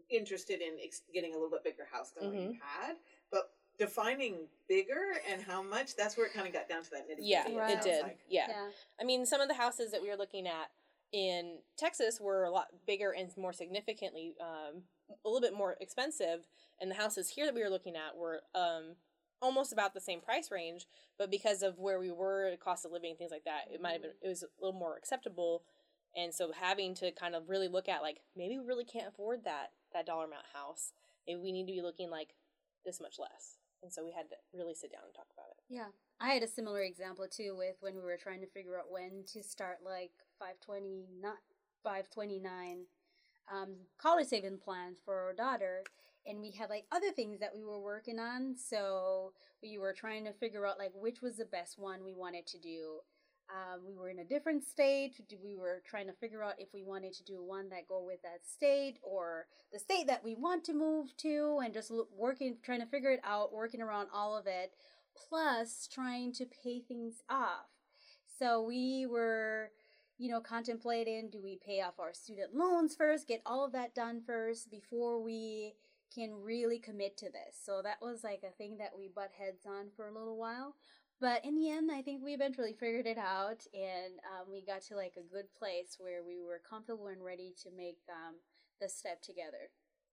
interested 0.10 0.60
in 0.60 0.74
ex- 0.84 1.04
getting 1.14 1.32
a 1.32 1.36
little 1.36 1.52
bit 1.52 1.64
bigger 1.64 1.88
house 1.90 2.12
than 2.12 2.28
what 2.28 2.36
you 2.36 2.50
mm-hmm. 2.50 2.82
had. 2.86 2.96
But 3.32 3.52
defining 3.80 4.48
bigger 4.68 5.14
and 5.30 5.42
how 5.42 5.62
much, 5.62 5.96
that's 5.96 6.18
where 6.18 6.26
it 6.26 6.34
kind 6.34 6.48
of 6.48 6.54
got 6.54 6.70
down 6.70 6.84
to 6.84 6.90
that 6.92 7.10
nitty 7.10 7.20
Yeah. 7.20 7.44
Right. 7.56 7.78
it 7.78 7.82
did. 7.82 8.04
Like, 8.04 8.20
yeah. 8.30 8.46
Yeah. 8.50 8.68
I 9.00 9.04
mean, 9.04 9.26
some 9.26 9.42
of 9.42 9.48
the 9.48 9.56
houses 9.56 9.92
that 9.92 10.02
we 10.02 10.10
were 10.10 10.16
looking 10.16 10.48
at 10.48 10.70
in 11.12 11.60
Texas 11.78 12.20
were 12.20 12.44
a 12.44 12.52
lot 12.52 12.68
bigger 12.88 13.12
and 13.12 13.30
more 13.38 13.54
significantly 13.54 14.34
um, 14.42 14.82
a 15.10 15.30
little 15.30 15.42
bit 15.42 15.56
more 15.56 15.76
expensive, 15.80 16.48
and 16.82 16.90
the 16.90 16.96
houses 16.96 17.30
here 17.30 17.46
that 17.46 17.54
we 17.54 17.62
were 17.62 17.70
looking 17.70 17.96
at 17.96 18.18
were 18.18 18.42
um, 18.56 18.96
almost 19.42 19.72
about 19.72 19.94
the 19.94 20.02
same 20.02 20.22
price 20.22 20.50
range. 20.52 20.88
But 21.20 21.30
because 21.30 21.62
of 21.62 21.78
where 21.78 22.00
we 22.00 22.12
were, 22.12 22.52
cost 22.64 22.86
of 22.86 22.92
living, 22.92 23.16
things 23.16 23.32
like 23.32 23.46
that, 23.46 23.66
it 23.72 23.82
might 23.82 23.92
have 23.92 24.02
been 24.02 24.12
it 24.22 24.28
was 24.28 24.44
a 24.44 24.48
little 24.60 24.78
more 24.78 24.98
acceptable. 24.98 25.64
And 26.16 26.34
so 26.34 26.52
having 26.60 26.94
to 26.96 27.12
kind 27.12 27.36
of 27.36 27.50
really 27.50 27.68
look 27.68 27.88
at 27.88 28.02
like 28.02 28.22
maybe 28.36 28.58
we 28.58 28.66
really 28.66 28.86
can't 28.86 29.08
afford 29.08 29.44
that 29.46 29.72
that 29.94 30.06
dollar 30.06 30.26
amount 30.26 30.46
house. 30.54 30.94
Maybe 31.28 31.40
we 31.40 31.52
need 31.52 31.68
to 31.68 31.74
be 31.74 31.82
looking 31.82 32.10
like 32.10 32.30
this 32.86 33.00
much 33.00 33.18
less. 33.20 33.58
And 33.84 33.92
so 33.92 34.04
we 34.04 34.12
had 34.12 34.30
to 34.30 34.36
really 34.54 34.74
sit 34.74 34.92
down 34.92 35.04
and 35.06 35.14
talk 35.14 35.28
about 35.34 35.52
it. 35.52 35.62
Yeah. 35.70 35.92
I 36.20 36.30
had 36.30 36.44
a 36.44 36.48
similar 36.48 36.82
example 36.82 37.28
too 37.30 37.56
with 37.58 37.76
when 37.82 37.96
we 37.96 38.02
were 38.02 38.18
trying 38.18 38.40
to 38.42 38.48
figure 38.48 38.80
out 38.80 38.90
when 38.90 39.24
to 39.34 39.44
start 39.44 39.80
like 39.86 40.12
520 40.40 41.08
not 41.22 41.38
529 41.84 42.86
um, 43.52 43.76
college 43.98 44.28
saving 44.28 44.58
plans 44.58 45.00
for 45.04 45.20
our 45.20 45.34
daughter 45.34 45.84
and 46.26 46.40
we 46.40 46.52
had 46.52 46.70
like 46.70 46.86
other 46.92 47.12
things 47.12 47.40
that 47.40 47.54
we 47.54 47.64
were 47.64 47.80
working 47.80 48.20
on 48.20 48.56
so 48.56 49.34
we 49.62 49.78
were 49.78 49.94
trying 49.94 50.24
to 50.24 50.32
figure 50.32 50.66
out 50.66 50.80
like 50.80 50.92
which 50.96 51.22
was 51.22 51.36
the 51.36 51.46
best 51.46 51.78
one 51.78 52.04
we 52.06 52.14
wanted 52.14 52.48
to 52.48 52.58
do 52.58 53.00
um, 53.50 53.82
we 53.86 53.96
were 53.96 54.10
in 54.10 54.20
a 54.20 54.26
different 54.26 54.64
state. 54.64 55.20
We 55.44 55.58
were 55.58 55.82
trying 55.86 56.08
to 56.08 56.14
figure 56.14 56.44
out 56.44 56.56
if 56.58 56.70
we 56.74 56.84
wanted 56.84 57.14
to 57.14 57.24
do 57.24 57.44
one 57.44 57.70
that 57.70 57.88
go 57.88 58.04
with 58.04 58.22
that 58.24 58.42
state 58.48 58.98
or 59.04 59.48
the 59.72 59.80
state 59.80 60.08
that 60.08 60.24
we 60.24 60.36
want 60.36 60.64
to 60.66 60.74
move 60.74 61.16
to 61.18 61.60
and 61.64 61.74
just 61.74 61.92
working 62.16 62.58
trying 62.64 62.80
to 62.80 62.86
figure 62.86 63.12
it 63.12 63.20
out 63.24 63.54
working 63.54 63.82
around 63.82 64.08
all 64.14 64.38
of 64.38 64.48
it 64.48 64.74
plus 65.30 65.88
trying 65.92 66.32
to 66.34 66.46
pay 66.46 66.80
things 66.80 67.24
off. 67.30 67.68
So 68.40 68.64
we 68.64 69.06
were 69.06 69.72
you 70.18 70.32
know 70.32 70.40
contemplating 70.40 71.30
do 71.30 71.42
we 71.44 71.60
pay 71.66 71.82
off 71.82 72.00
our 72.00 72.14
student 72.14 72.56
loans 72.56 72.96
first 72.96 73.28
get 73.28 73.42
all 73.46 73.66
of 73.66 73.72
that 73.74 73.96
done 73.96 74.22
first 74.26 74.72
before 74.72 75.22
we 75.22 75.74
can 76.14 76.32
really 76.34 76.80
commit 76.80 77.18
to 77.18 77.26
this? 77.26 77.60
So 77.64 77.82
that 77.84 78.02
was 78.02 78.24
like 78.24 78.44
a 78.48 78.56
thing 78.58 78.78
that 78.78 78.92
we 78.98 79.10
butt 79.14 79.32
heads 79.38 79.66
on 79.68 79.88
for 79.96 80.08
a 80.08 80.14
little 80.14 80.38
while 80.38 80.76
but 81.24 81.44
in 81.46 81.56
the 81.56 81.70
end 81.70 81.90
i 81.90 82.02
think 82.02 82.22
we 82.22 82.34
eventually 82.34 82.74
figured 82.74 83.08
it 83.08 83.18
out 83.18 83.66
and 83.74 84.20
um, 84.30 84.52
we 84.52 84.62
got 84.62 84.82
to 84.82 84.96
like 84.96 85.14
a 85.18 85.34
good 85.34 85.46
place 85.58 85.96
where 85.98 86.22
we 86.22 86.42
were 86.46 86.62
comfortable 86.70 87.08
and 87.08 87.24
ready 87.24 87.54
to 87.64 87.70
make 87.76 87.98
um, 88.10 88.36
the 88.82 88.90
step 88.90 89.22
together 89.22 89.72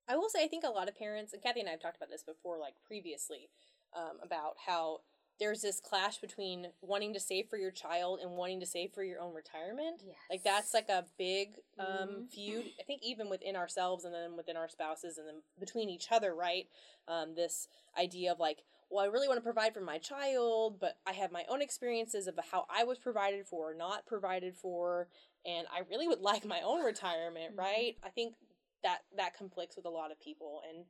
I 0.09 0.17
will 0.17 0.29
say, 0.29 0.43
I 0.43 0.49
think 0.49 0.65
a 0.65 0.71
lot 0.71 0.89
of 0.89 0.99
parents, 0.99 1.33
and 1.33 1.43
Kathy 1.43 1.61
and 1.61 1.69
I 1.69 1.73
have 1.73 1.81
talked 1.81 1.97
about 1.97 2.11
this 2.11 2.25
before, 2.25 2.59
like 2.59 2.75
previously, 2.85 3.49
um, 3.95 4.19
about 4.25 4.55
how 4.67 5.03
there's 5.39 5.63
this 5.63 5.81
clash 5.81 6.19
between 6.19 6.67
wanting 6.83 7.15
to 7.15 7.21
save 7.21 7.47
for 7.49 7.57
your 7.57 7.71
child 7.71 8.19
and 8.21 8.33
wanting 8.33 8.61
to 8.61 8.67
save 8.67 8.93
for 8.93 9.05
your 9.05 9.21
own 9.21 9.33
retirement. 9.33 10.03
Yes. 10.05 10.17
Like 10.29 10.43
that's 10.43 10.75
like 10.75 10.89
a 10.89 11.07
big 11.17 11.55
um, 11.79 11.87
Mhm. 11.87 12.31
feud. 12.31 12.73
I 12.81 12.83
think 12.83 13.03
even 13.03 13.31
within 13.31 13.57
ourselves 13.57 14.05
and 14.05 14.13
then 14.13 14.37
within 14.37 14.57
our 14.57 14.69
spouses 14.69 15.17
and 15.17 15.29
then 15.29 15.43
between 15.61 15.89
each 15.89 16.11
other, 16.11 16.35
right? 16.35 16.69
Um, 17.09 17.35
this 17.35 17.69
idea 17.97 18.33
of 18.33 18.41
like, 18.41 18.65
well, 18.91 19.05
I 19.05 19.09
really 19.09 19.29
want 19.29 19.39
to 19.39 19.43
provide 19.45 19.73
for 19.73 19.81
my 19.81 19.99
child, 19.99 20.79
but 20.81 20.99
I 21.07 21.13
have 21.13 21.31
my 21.33 21.45
own 21.49 21.63
experiences 21.63 22.27
of 22.27 22.39
how 22.51 22.67
I 22.69 22.85
was 22.85 22.99
provided 22.99 23.47
for, 23.47 23.73
not 23.75 24.05
provided 24.07 24.57
for, 24.57 25.09
and 25.47 25.67
I 25.73 25.81
really 25.89 26.09
would 26.09 26.21
like 26.31 26.45
my 26.45 26.61
own 26.63 26.83
retirement, 26.85 27.55
Mhm. 27.55 27.59
right? 27.59 27.97
I 28.03 28.11
think 28.11 28.35
that 28.83 29.01
that 29.17 29.35
conflicts 29.37 29.77
with 29.77 29.87
a 29.87 29.91
lot 29.91 30.11
of 30.11 30.19
people 30.21 30.63
and 30.69 30.85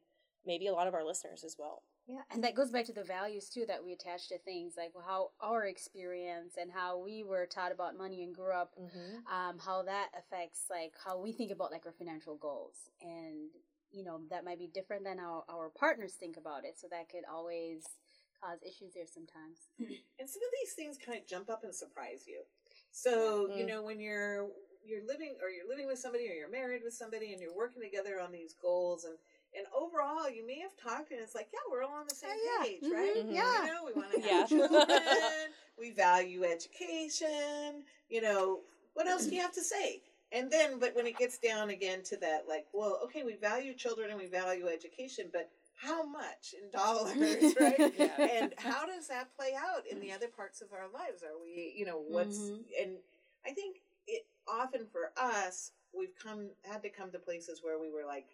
maybe 0.47 0.67
a 0.69 0.73
lot 0.73 0.87
of 0.89 0.95
our 0.95 1.05
listeners 1.05 1.45
as 1.45 1.57
well. 1.59 1.83
Yeah, 2.07 2.23
and 2.31 2.43
that 2.43 2.55
goes 2.55 2.71
back 2.71 2.87
to 2.87 2.93
the 2.93 3.05
values 3.05 3.49
too 3.51 3.67
that 3.67 3.85
we 3.85 3.93
attach 3.93 4.29
to 4.29 4.39
things 4.39 4.75
like 4.77 4.93
how 5.07 5.31
our 5.41 5.65
experience 5.67 6.55
and 6.61 6.73
how 6.73 6.99
we 6.99 7.23
were 7.23 7.47
taught 7.47 7.71
about 7.73 7.97
money 7.97 8.23
and 8.25 8.35
grew 8.35 8.53
up, 8.53 8.73
Mm-hmm. 8.81 9.27
um, 9.33 9.59
how 9.59 9.83
that 9.83 10.09
affects 10.19 10.65
like 10.71 10.95
how 11.05 11.19
we 11.21 11.33
think 11.33 11.51
about 11.53 11.71
like 11.71 11.85
our 11.87 11.93
financial 11.93 12.37
goals, 12.37 12.77
and 13.03 13.51
you 13.93 14.05
know 14.05 14.21
that 14.31 14.45
might 14.45 14.59
be 14.59 14.67
different 14.69 15.05
than 15.05 15.19
how 15.19 15.45
our 15.51 15.71
partners 15.71 16.15
think 16.15 16.37
about 16.37 16.65
it, 16.65 16.79
so 16.79 16.87
that 16.91 17.09
could 17.09 17.25
always 17.31 17.85
cause 18.43 18.59
issues 18.63 18.93
there 18.95 19.07
sometimes. 19.07 19.69
And 20.21 20.29
some 20.29 20.43
of 20.43 20.53
these 20.61 20.75
things 20.75 20.99
kind 20.99 21.17
of 21.19 21.27
jump 21.27 21.49
up 21.49 21.65
and 21.65 21.75
surprise 21.75 22.25
you. 22.29 22.43
So, 22.93 23.49
Yeah. 23.49 23.57
you 23.57 23.65
Mm. 23.65 23.69
know, 23.69 23.83
when 23.83 24.01
you're 24.01 24.49
you're 24.85 25.07
living 25.07 25.37
or 25.43 25.49
you're 25.51 25.69
living 25.69 25.87
with 25.87 25.99
somebody 25.99 26.29
or 26.29 26.33
you're 26.35 26.51
married 26.51 26.83
with 26.85 26.95
somebody 26.95 27.33
and 27.33 27.41
you're 27.41 27.55
working 27.55 27.81
together 27.83 28.19
on 28.21 28.33
these 28.33 28.55
goals 28.55 29.05
and 29.05 29.17
and 29.57 29.67
overall 29.77 30.29
you 30.31 30.47
may 30.47 30.59
have 30.61 30.77
talked 30.77 31.11
and 31.11 31.21
it's 31.21 31.35
like, 31.35 31.49
yeah, 31.53 31.61
we're 31.71 31.83
all 31.83 31.95
on 31.95 32.07
the 32.09 32.15
same 32.15 32.31
Oh, 32.33 32.59
yeah. 32.61 32.67
page, 32.69 32.83
Mhm. 32.85 32.93
right? 32.93 33.17
Mhm. 33.17 33.35
Yeah. 33.35 33.67
You 33.67 33.73
know, 33.73 33.85
we 33.87 33.93
want 33.95 34.13
to 34.13 34.21
Yeah. 34.27 34.41
have 34.41 34.49
children, 34.49 35.53
we 35.79 35.91
value 35.93 36.45
education, 36.45 37.85
you 38.09 38.21
know, 38.21 38.61
what 38.95 39.07
else 39.07 39.27
do 39.27 39.35
you 39.35 39.41
have 39.43 39.53
to 39.55 39.63
say? 39.65 40.03
And 40.33 40.51
then, 40.51 40.79
but 40.79 40.95
when 40.95 41.07
it 41.07 41.19
gets 41.19 41.39
down 41.39 41.71
again 41.71 42.03
to 42.05 42.17
that, 42.19 42.45
like, 42.49 42.67
well, 42.73 43.01
okay, 43.05 43.23
we 43.25 43.35
value 43.37 43.75
children 43.75 44.11
and 44.11 44.19
we 44.19 44.27
value 44.27 44.69
education, 44.69 45.29
but 45.33 45.51
how 45.75 46.05
much 46.05 46.55
in 46.61 46.71
dollars, 46.71 47.17
right? 47.61 47.93
Yeah. 47.99 48.17
and 48.31 48.55
how 48.59 48.87
does 48.87 49.09
that 49.09 49.35
play 49.37 49.55
out 49.59 49.83
in 49.91 49.99
the 50.01 50.13
other 50.13 50.29
parts 50.29 50.61
of 50.61 50.69
our 50.73 50.89
lives? 50.93 51.23
Are 51.23 51.41
we, 51.43 51.75
you 51.77 51.85
know, 51.85 51.99
what's, 52.07 52.51
Mhm. 52.51 52.83
and 52.83 52.91
I 53.45 53.51
think 53.53 53.83
it 54.07 54.27
often 54.47 54.87
for 54.93 55.13
us, 55.17 55.73
we've 55.93 56.15
come, 56.23 56.51
had 56.63 56.83
to 56.83 56.91
come 56.91 57.11
to 57.13 57.19
places 57.19 57.63
where 57.63 57.79
we 57.79 57.91
were 57.91 58.05
like 58.05 58.27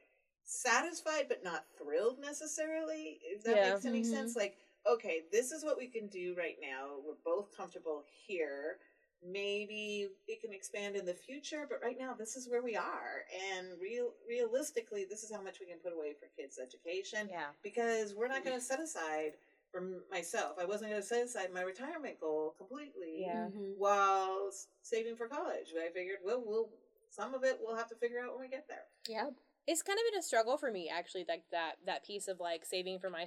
satisfied, 0.44 1.26
but 1.28 1.42
not 1.42 1.64
thrilled 1.78 2.18
necessarily, 2.18 3.20
if 3.24 3.42
that 3.44 3.56
Yeah. 3.56 3.70
makes 3.72 3.86
any 3.86 4.02
Mhm. 4.02 4.10
sense. 4.10 4.36
Like, 4.36 4.58
okay, 4.86 5.24
this 5.32 5.50
is 5.50 5.64
what 5.64 5.78
we 5.78 5.88
can 5.88 6.08
do 6.08 6.34
right 6.36 6.58
now. 6.60 6.98
We're 6.98 7.14
both 7.24 7.56
comfortable 7.56 8.04
here. 8.26 8.78
Maybe 9.24 10.08
it 10.28 10.40
can 10.40 10.52
expand 10.52 10.96
in 10.96 11.04
the 11.04 11.14
future, 11.14 11.66
but 11.68 11.80
right 11.82 11.98
now 11.98 12.14
this 12.14 12.36
is 12.36 12.48
where 12.48 12.62
we 12.62 12.76
are. 12.76 13.24
And 13.54 13.68
real 13.80 14.10
realistically, 14.28 15.04
this 15.08 15.22
is 15.24 15.32
how 15.32 15.42
much 15.42 15.58
we 15.60 15.66
can 15.66 15.78
put 15.78 15.92
away 15.92 16.14
for 16.18 16.26
kids' 16.40 16.58
education 16.58 17.28
Yeah. 17.30 17.48
because 17.62 18.14
we're 18.14 18.28
not 18.28 18.44
going 18.44 18.56
to 18.56 18.62
set 18.64 18.80
aside 18.80 19.32
for 19.72 19.82
myself. 20.10 20.58
I 20.60 20.64
wasn't 20.64 20.90
going 20.90 21.02
to 21.02 21.06
set 21.06 21.24
aside 21.24 21.52
my 21.52 21.62
retirement 21.62 22.20
goal 22.20 22.54
completely 22.56 23.22
Yeah. 23.22 23.48
Mhm. 23.48 23.76
while 23.76 24.50
saving 24.82 25.16
for 25.16 25.28
college. 25.28 25.74
I 25.74 25.88
figured, 25.90 26.18
well, 26.24 26.40
we'll 26.44 26.70
some 27.10 27.34
of 27.34 27.44
it 27.44 27.58
we'll 27.62 27.76
have 27.76 27.88
to 27.88 27.94
figure 27.96 28.20
out 28.20 28.32
when 28.32 28.42
we 28.42 28.48
get 28.48 28.68
there. 28.68 28.84
yeah 29.08 29.30
it's 29.66 29.82
kind 29.82 29.98
of 29.98 30.04
been 30.12 30.18
a 30.20 30.22
struggle 30.22 30.56
for 30.58 30.70
me 30.70 30.88
actually 30.90 31.24
like 31.28 31.44
that 31.50 31.76
that 31.86 32.04
piece 32.04 32.28
of 32.28 32.38
like 32.40 32.64
saving 32.64 32.98
for 32.98 33.08
my 33.08 33.26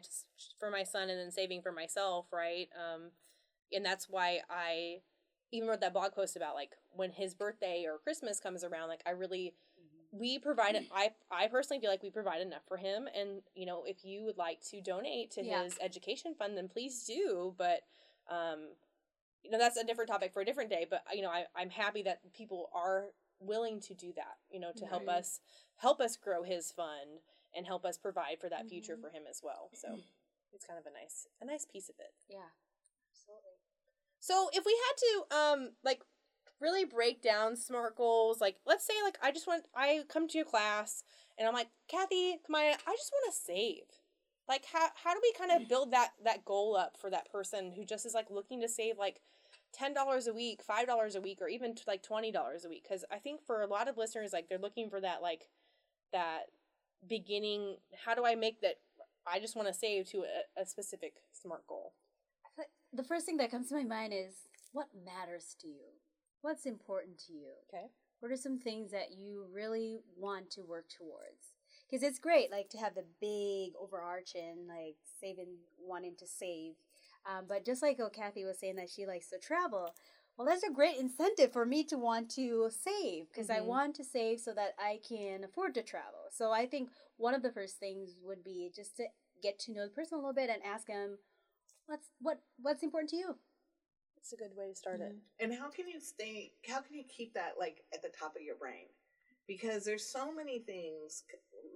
for 0.59 0.69
my 0.69 0.83
son 0.83 1.09
and 1.09 1.19
then 1.19 1.31
saving 1.31 1.61
for 1.61 1.71
myself 1.71 2.27
right 2.31 2.69
um 2.77 3.11
and 3.71 3.83
that's 3.83 4.07
why 4.07 4.41
i 4.49 5.01
even 5.51 5.67
wrote 5.69 5.81
that 5.81 5.93
blog 5.93 6.13
post 6.13 6.35
about 6.35 6.55
like 6.55 6.71
when 6.91 7.11
his 7.11 7.33
birthday 7.33 7.85
or 7.87 7.97
christmas 7.97 8.39
comes 8.39 8.63
around 8.63 8.87
like 8.89 9.01
i 9.05 9.11
really 9.11 9.53
we 10.11 10.39
provide 10.39 10.75
it 10.75 10.85
i 10.93 11.11
i 11.31 11.47
personally 11.47 11.79
feel 11.79 11.89
like 11.91 12.01
we 12.01 12.09
provide 12.09 12.41
enough 12.41 12.63
for 12.67 12.77
him. 12.77 13.07
And 13.15 13.41
you 13.55 13.65
know 13.67 13.83
if 13.85 14.03
you 14.03 14.23
would 14.23 14.37
like 14.37 14.59
to 14.71 14.81
donate 14.81 15.29
to 15.31 15.43
Yeah. 15.43 15.63
his 15.63 15.77
education 15.79 16.33
fund 16.33 16.57
then 16.57 16.67
please 16.67 17.03
do. 17.05 17.53
But 17.57 17.81
um 18.27 18.69
you 19.43 19.51
know 19.51 19.59
that's 19.59 19.77
a 19.77 19.83
different 19.83 20.09
topic 20.09 20.33
for 20.33 20.41
a 20.41 20.45
different 20.45 20.71
day. 20.71 20.87
But 20.89 21.03
you 21.13 21.21
know 21.21 21.29
I, 21.29 21.45
i'm 21.55 21.69
happy 21.69 22.01
that 22.03 22.21
people 22.33 22.69
are 22.73 23.09
willing 23.39 23.79
to 23.81 23.93
do 23.93 24.11
that 24.13 24.37
you 24.51 24.59
know 24.59 24.71
to 24.75 24.85
help 24.85 25.07
us 25.07 25.39
help 25.77 26.01
us 26.01 26.17
grow 26.17 26.41
his 26.43 26.71
fund 26.71 27.21
and 27.55 27.67
help 27.67 27.85
us 27.85 27.97
provide 27.97 28.39
for 28.41 28.49
that 28.49 28.67
future 28.67 28.95
Mhm. 28.97 29.01
for 29.01 29.09
him 29.11 29.23
as 29.29 29.41
well. 29.43 29.69
So 29.73 29.89
it's 30.51 30.65
kind 30.65 30.79
of 30.79 30.85
a 30.87 30.91
nice 30.91 31.27
a 31.39 31.45
nice 31.45 31.65
piece 31.65 31.87
of 31.89 31.95
it. 31.99 32.13
Yeah. 32.27 32.49
So 34.19 34.49
if 34.53 34.63
we 34.65 34.77
had 34.87 34.97
to 34.97 35.35
um 35.35 35.69
like 35.83 36.01
really 36.59 36.85
break 36.85 37.21
down 37.21 37.55
SMART 37.55 37.95
goals. 37.95 38.41
Like, 38.41 38.57
let's 38.65 38.85
say, 38.85 38.93
like, 39.03 39.17
I 39.23 39.31
just 39.31 39.47
want, 39.47 39.63
I 39.75 40.01
come 40.09 40.27
to 40.27 40.37
your 40.37 40.45
class 40.45 41.03
and 41.37 41.47
I'm 41.47 41.53
like, 41.53 41.69
Kathy, 41.87 42.37
Camaya, 42.47 42.73
I 42.73 42.95
just 42.95 43.11
want 43.13 43.33
to 43.33 43.39
save. 43.39 43.83
Like, 44.47 44.65
how, 44.71 44.87
how 45.03 45.13
do 45.13 45.19
we 45.21 45.33
kind 45.33 45.61
of 45.61 45.69
build 45.69 45.91
that, 45.91 46.11
that 46.23 46.45
goal 46.45 46.75
up 46.75 46.97
for 46.99 47.09
that 47.09 47.31
person 47.31 47.71
who 47.75 47.85
just 47.85 48.05
is 48.05 48.13
like 48.13 48.29
looking 48.29 48.61
to 48.61 48.67
save 48.67 48.97
like 48.97 49.21
$10 49.79 50.27
a 50.27 50.33
week, 50.33 50.61
$5 50.67 51.15
a 51.15 51.21
week, 51.21 51.39
or 51.41 51.47
even 51.47 51.75
t- 51.75 51.83
like 51.87 52.03
$20 52.03 52.33
a 52.65 52.69
week? 52.69 52.83
Because 52.83 53.05
I 53.11 53.17
think 53.17 53.41
for 53.45 53.61
a 53.61 53.67
lot 53.67 53.87
of 53.87 53.97
listeners, 53.97 54.33
like, 54.33 54.49
they're 54.49 54.57
looking 54.57 54.89
for 54.89 54.99
that, 55.01 55.21
like, 55.21 55.47
that 56.11 56.45
beginning, 57.07 57.77
how 58.05 58.15
do 58.15 58.25
I 58.25 58.35
make 58.35 58.61
that 58.61 58.75
I 59.31 59.39
just 59.39 59.55
want 59.55 59.67
to 59.67 59.73
save 59.73 60.09
to 60.09 60.23
a, 60.23 60.61
a 60.61 60.65
specific 60.65 61.13
SMART 61.31 61.65
goal? 61.67 61.93
I 62.59 62.63
the 62.93 63.03
first 63.03 63.25
thing 63.25 63.37
that 63.37 63.51
comes 63.51 63.69
to 63.69 63.75
my 63.75 63.83
mind 63.83 64.13
is 64.13 64.47
what 64.71 64.87
matters 65.05 65.55
to 65.61 65.67
you? 65.67 65.93
What's 66.41 66.65
important 66.65 67.19
to 67.27 67.33
you? 67.33 67.51
Okay. 67.67 67.87
What 68.19 68.31
are 68.31 68.37
some 68.37 68.59
things 68.59 68.91
that 68.91 69.11
you 69.17 69.45
really 69.53 69.99
want 70.17 70.51
to 70.51 70.61
work 70.63 70.85
towards? 70.89 71.53
Because 71.89 72.03
it's 72.03 72.19
great, 72.19 72.51
like 72.51 72.69
to 72.69 72.77
have 72.77 72.95
the 72.95 73.05
big 73.21 73.73
overarching, 73.81 74.67
like 74.67 74.97
saving, 75.19 75.55
wanting 75.79 76.15
to 76.17 76.27
save. 76.27 76.73
Um, 77.25 77.45
but 77.47 77.65
just 77.65 77.81
like 77.81 77.99
oh, 77.99 78.09
Kathy 78.09 78.45
was 78.45 78.59
saying 78.59 78.75
that 78.77 78.89
she 78.89 79.05
likes 79.05 79.29
to 79.29 79.39
travel, 79.39 79.93
well, 80.37 80.47
that's 80.47 80.63
a 80.63 80.71
great 80.71 80.97
incentive 80.97 81.51
for 81.51 81.65
me 81.65 81.83
to 81.85 81.97
want 81.97 82.29
to 82.31 82.69
save 82.71 83.27
because 83.29 83.49
I 83.49 83.59
Mhm. 83.59 83.65
want 83.65 83.95
to 83.95 84.03
save 84.03 84.39
so 84.39 84.53
that 84.53 84.73
I 84.77 85.01
can 85.07 85.43
afford 85.43 85.73
to 85.75 85.83
travel. 85.83 86.29
So 86.31 86.51
I 86.51 86.65
think 86.65 86.91
one 87.17 87.33
of 87.33 87.41
the 87.41 87.51
first 87.51 87.77
things 87.77 88.15
would 88.21 88.43
be 88.43 88.71
just 88.73 88.95
to 88.97 89.07
get 89.41 89.59
to 89.59 89.73
know 89.73 89.85
the 89.85 89.93
person 89.93 90.15
a 90.15 90.17
little 90.17 90.33
bit 90.33 90.49
and 90.49 90.63
ask 90.63 90.87
them, 90.87 91.19
what's 91.89 92.09
what 92.21 92.39
what's 92.61 92.83
important 92.83 93.09
to 93.09 93.17
you? 93.17 93.35
It's 94.17 94.33
a 94.33 94.37
good 94.37 94.55
way 94.55 94.69
to 94.69 94.75
start 94.75 95.01
it. 95.01 95.15
And 95.39 95.53
how 95.53 95.69
can 95.69 95.87
you 95.87 95.99
stay? 95.99 96.51
How 96.69 96.81
can 96.81 96.95
you 96.95 97.03
keep 97.09 97.33
that 97.33 97.53
like 97.59 97.81
at 97.93 98.01
the 98.01 98.09
top 98.09 98.35
of 98.35 98.41
your 98.43 98.55
brain? 98.55 98.85
Because 99.47 99.83
there's 99.83 100.05
so 100.05 100.31
many 100.31 100.59
things. 100.59 101.23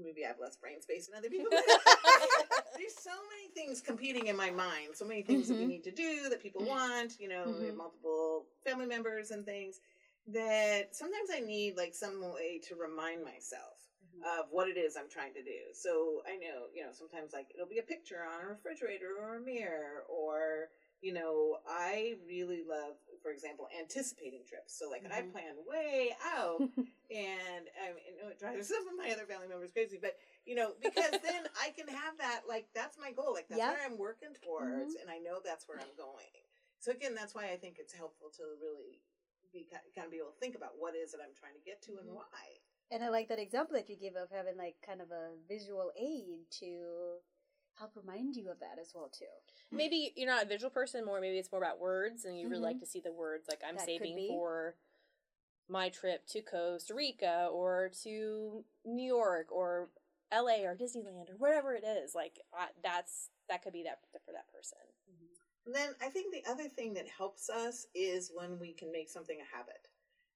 Maybe 0.01 0.23
I 0.23 0.27
have 0.27 0.39
less 0.39 0.57
brain 0.57 0.81
space 0.81 1.07
than 1.07 1.17
other 1.17 1.29
people. 1.29 1.49
there's 2.77 2.95
so 3.01 3.11
many 3.31 3.49
things 3.55 3.81
competing 3.81 4.27
in 4.27 4.35
my 4.37 4.51
mind. 4.51 4.89
So 4.93 5.05
many 5.05 5.23
things 5.23 5.47
that 5.47 5.57
we 5.57 5.65
Mhm. 5.65 5.69
need 5.69 5.83
to 5.85 5.91
do 5.91 6.29
that 6.29 6.43
people 6.43 6.65
want. 6.65 7.19
You 7.19 7.29
know, 7.29 7.55
we 7.59 7.65
have 7.65 7.75
Mhm. 7.75 7.77
multiple 7.77 8.45
family 8.63 8.85
members 8.85 9.31
and 9.31 9.45
things 9.45 9.79
that 10.27 10.95
sometimes 10.95 11.29
I 11.33 11.39
need 11.39 11.75
like 11.75 11.95
some 11.95 12.21
way 12.33 12.59
to 12.67 12.75
remind 12.75 13.23
myself 13.23 13.72
of 14.21 14.45
what 14.49 14.67
it 14.67 14.77
is 14.77 14.95
I'm 14.95 15.09
trying 15.09 15.33
to 15.33 15.41
do. 15.41 15.71
So 15.73 16.21
I 16.27 16.35
know, 16.35 16.67
you 16.73 16.83
know, 16.83 16.91
sometimes 16.91 17.33
like 17.33 17.47
it'll 17.53 17.67
be 17.67 17.79
a 17.79 17.83
picture 17.83 18.23
on 18.23 18.41
a 18.41 18.45
refrigerator 18.47 19.15
or 19.17 19.35
a 19.35 19.41
mirror 19.41 20.03
or 20.07 20.69
you 21.01 21.11
know, 21.11 21.57
I 21.67 22.13
really 22.25 22.61
love, 22.63 22.95
for 23.21 23.31
example, 23.31 23.67
anticipating 23.77 24.43
trips. 24.47 24.77
So 24.77 24.87
like 24.89 25.03
I 25.11 25.21
Mhm. 25.21 25.31
plan 25.31 25.55
way 25.67 26.15
out 26.23 26.63
and 27.11 27.67
I 27.75 27.91
mean, 27.91 28.15
it 28.31 28.39
drives 28.39 28.67
some 28.71 28.87
of 28.87 28.95
my 28.95 29.11
other 29.11 29.25
family 29.25 29.47
members 29.47 29.71
crazy, 29.71 29.97
but 29.99 30.15
you 30.45 30.55
know, 30.55 30.73
because 30.81 31.11
then 31.21 31.43
I 31.61 31.69
can 31.71 31.87
have 31.87 32.17
that 32.19 32.41
like 32.47 32.65
that's 32.73 32.97
my 32.97 33.11
goal, 33.11 33.33
like 33.33 33.47
that's 33.49 33.59
Yep. 33.59 33.69
where 33.69 33.83
I'm 33.85 33.97
working 33.97 34.33
towards, 34.41 34.95
and 34.95 35.09
I 35.09 35.17
know 35.17 35.39
that's 35.43 35.67
where 35.67 35.79
I'm 35.79 35.93
going. 35.97 36.47
So 36.79 36.91
again, 36.91 37.13
that's 37.15 37.33
why 37.35 37.51
I 37.51 37.57
think 37.57 37.77
it's 37.79 37.93
helpful 37.93 38.29
to 38.37 38.43
really 38.61 38.99
be 39.51 39.67
kind 39.69 40.05
of 40.05 40.11
be 40.11 40.17
able 40.17 40.31
to 40.31 40.39
think 40.39 40.55
about 40.55 40.77
what 40.77 40.95
is 40.95 41.13
it 41.13 41.19
I'm 41.21 41.33
trying 41.35 41.53
to 41.53 41.59
get 41.65 41.81
to 41.83 41.97
and 41.99 42.07
Mhm. 42.09 42.15
why. 42.15 42.59
And 42.91 43.03
I 43.03 43.09
like 43.09 43.29
that 43.29 43.39
example 43.39 43.75
that 43.75 43.89
you 43.89 43.95
give 43.95 44.15
of 44.15 44.29
having 44.31 44.57
like 44.57 44.75
kind 44.85 45.01
of 45.01 45.11
a 45.11 45.31
visual 45.47 45.91
aid 45.99 46.45
to 46.59 47.17
help 47.77 47.91
remind 47.95 48.35
you 48.35 48.51
of 48.51 48.59
that 48.59 48.77
as 48.79 48.91
well 48.93 49.09
too. 49.09 49.25
Maybe 49.71 50.13
you're 50.15 50.29
not 50.29 50.43
a 50.43 50.47
visual 50.47 50.69
person 50.69 51.05
more, 51.05 51.19
maybe 51.19 51.39
it's 51.39 51.51
more 51.51 51.61
about 51.61 51.79
words 51.79 52.25
and 52.25 52.39
you 52.39 52.47
really 52.49 52.61
like 52.61 52.79
to 52.79 52.85
see 52.85 52.99
the 52.99 53.11
words. 53.11 53.47
Like 53.49 53.61
I'm 53.67 53.75
Mm-hmm. 53.75 53.77
That 53.77 53.85
saving 53.85 54.27
for 54.27 54.75
my 55.67 55.89
trip 55.89 56.27
to 56.27 56.41
Costa 56.41 56.93
Rica 56.93 57.49
or 57.51 57.89
to 58.03 58.63
New 58.85 59.07
York 59.07 59.47
or 59.51 59.89
LA 60.31 60.63
or 60.65 60.75
Disneyland 60.75 61.31
or 61.31 61.37
whatever 61.37 61.73
it 61.73 61.83
is. 61.83 62.13
Like 62.13 62.39
I, 62.53 62.67
that's 62.83 63.29
that 63.49 63.63
could 63.63 63.73
be 63.73 63.83
that 63.83 63.99
for 64.25 64.31
that 64.33 64.51
person. 64.53 64.79
And 65.65 65.73
then 65.73 65.95
I 66.01 66.09
think 66.09 66.33
the 66.33 66.49
other 66.49 66.67
thing 66.67 66.93
that 66.95 67.07
helps 67.07 67.49
us 67.49 67.87
is 67.95 68.31
when 68.33 68.59
we 68.59 68.73
can 68.73 68.91
make 68.91 69.09
something 69.09 69.37
a 69.39 69.55
habit. 69.55 69.82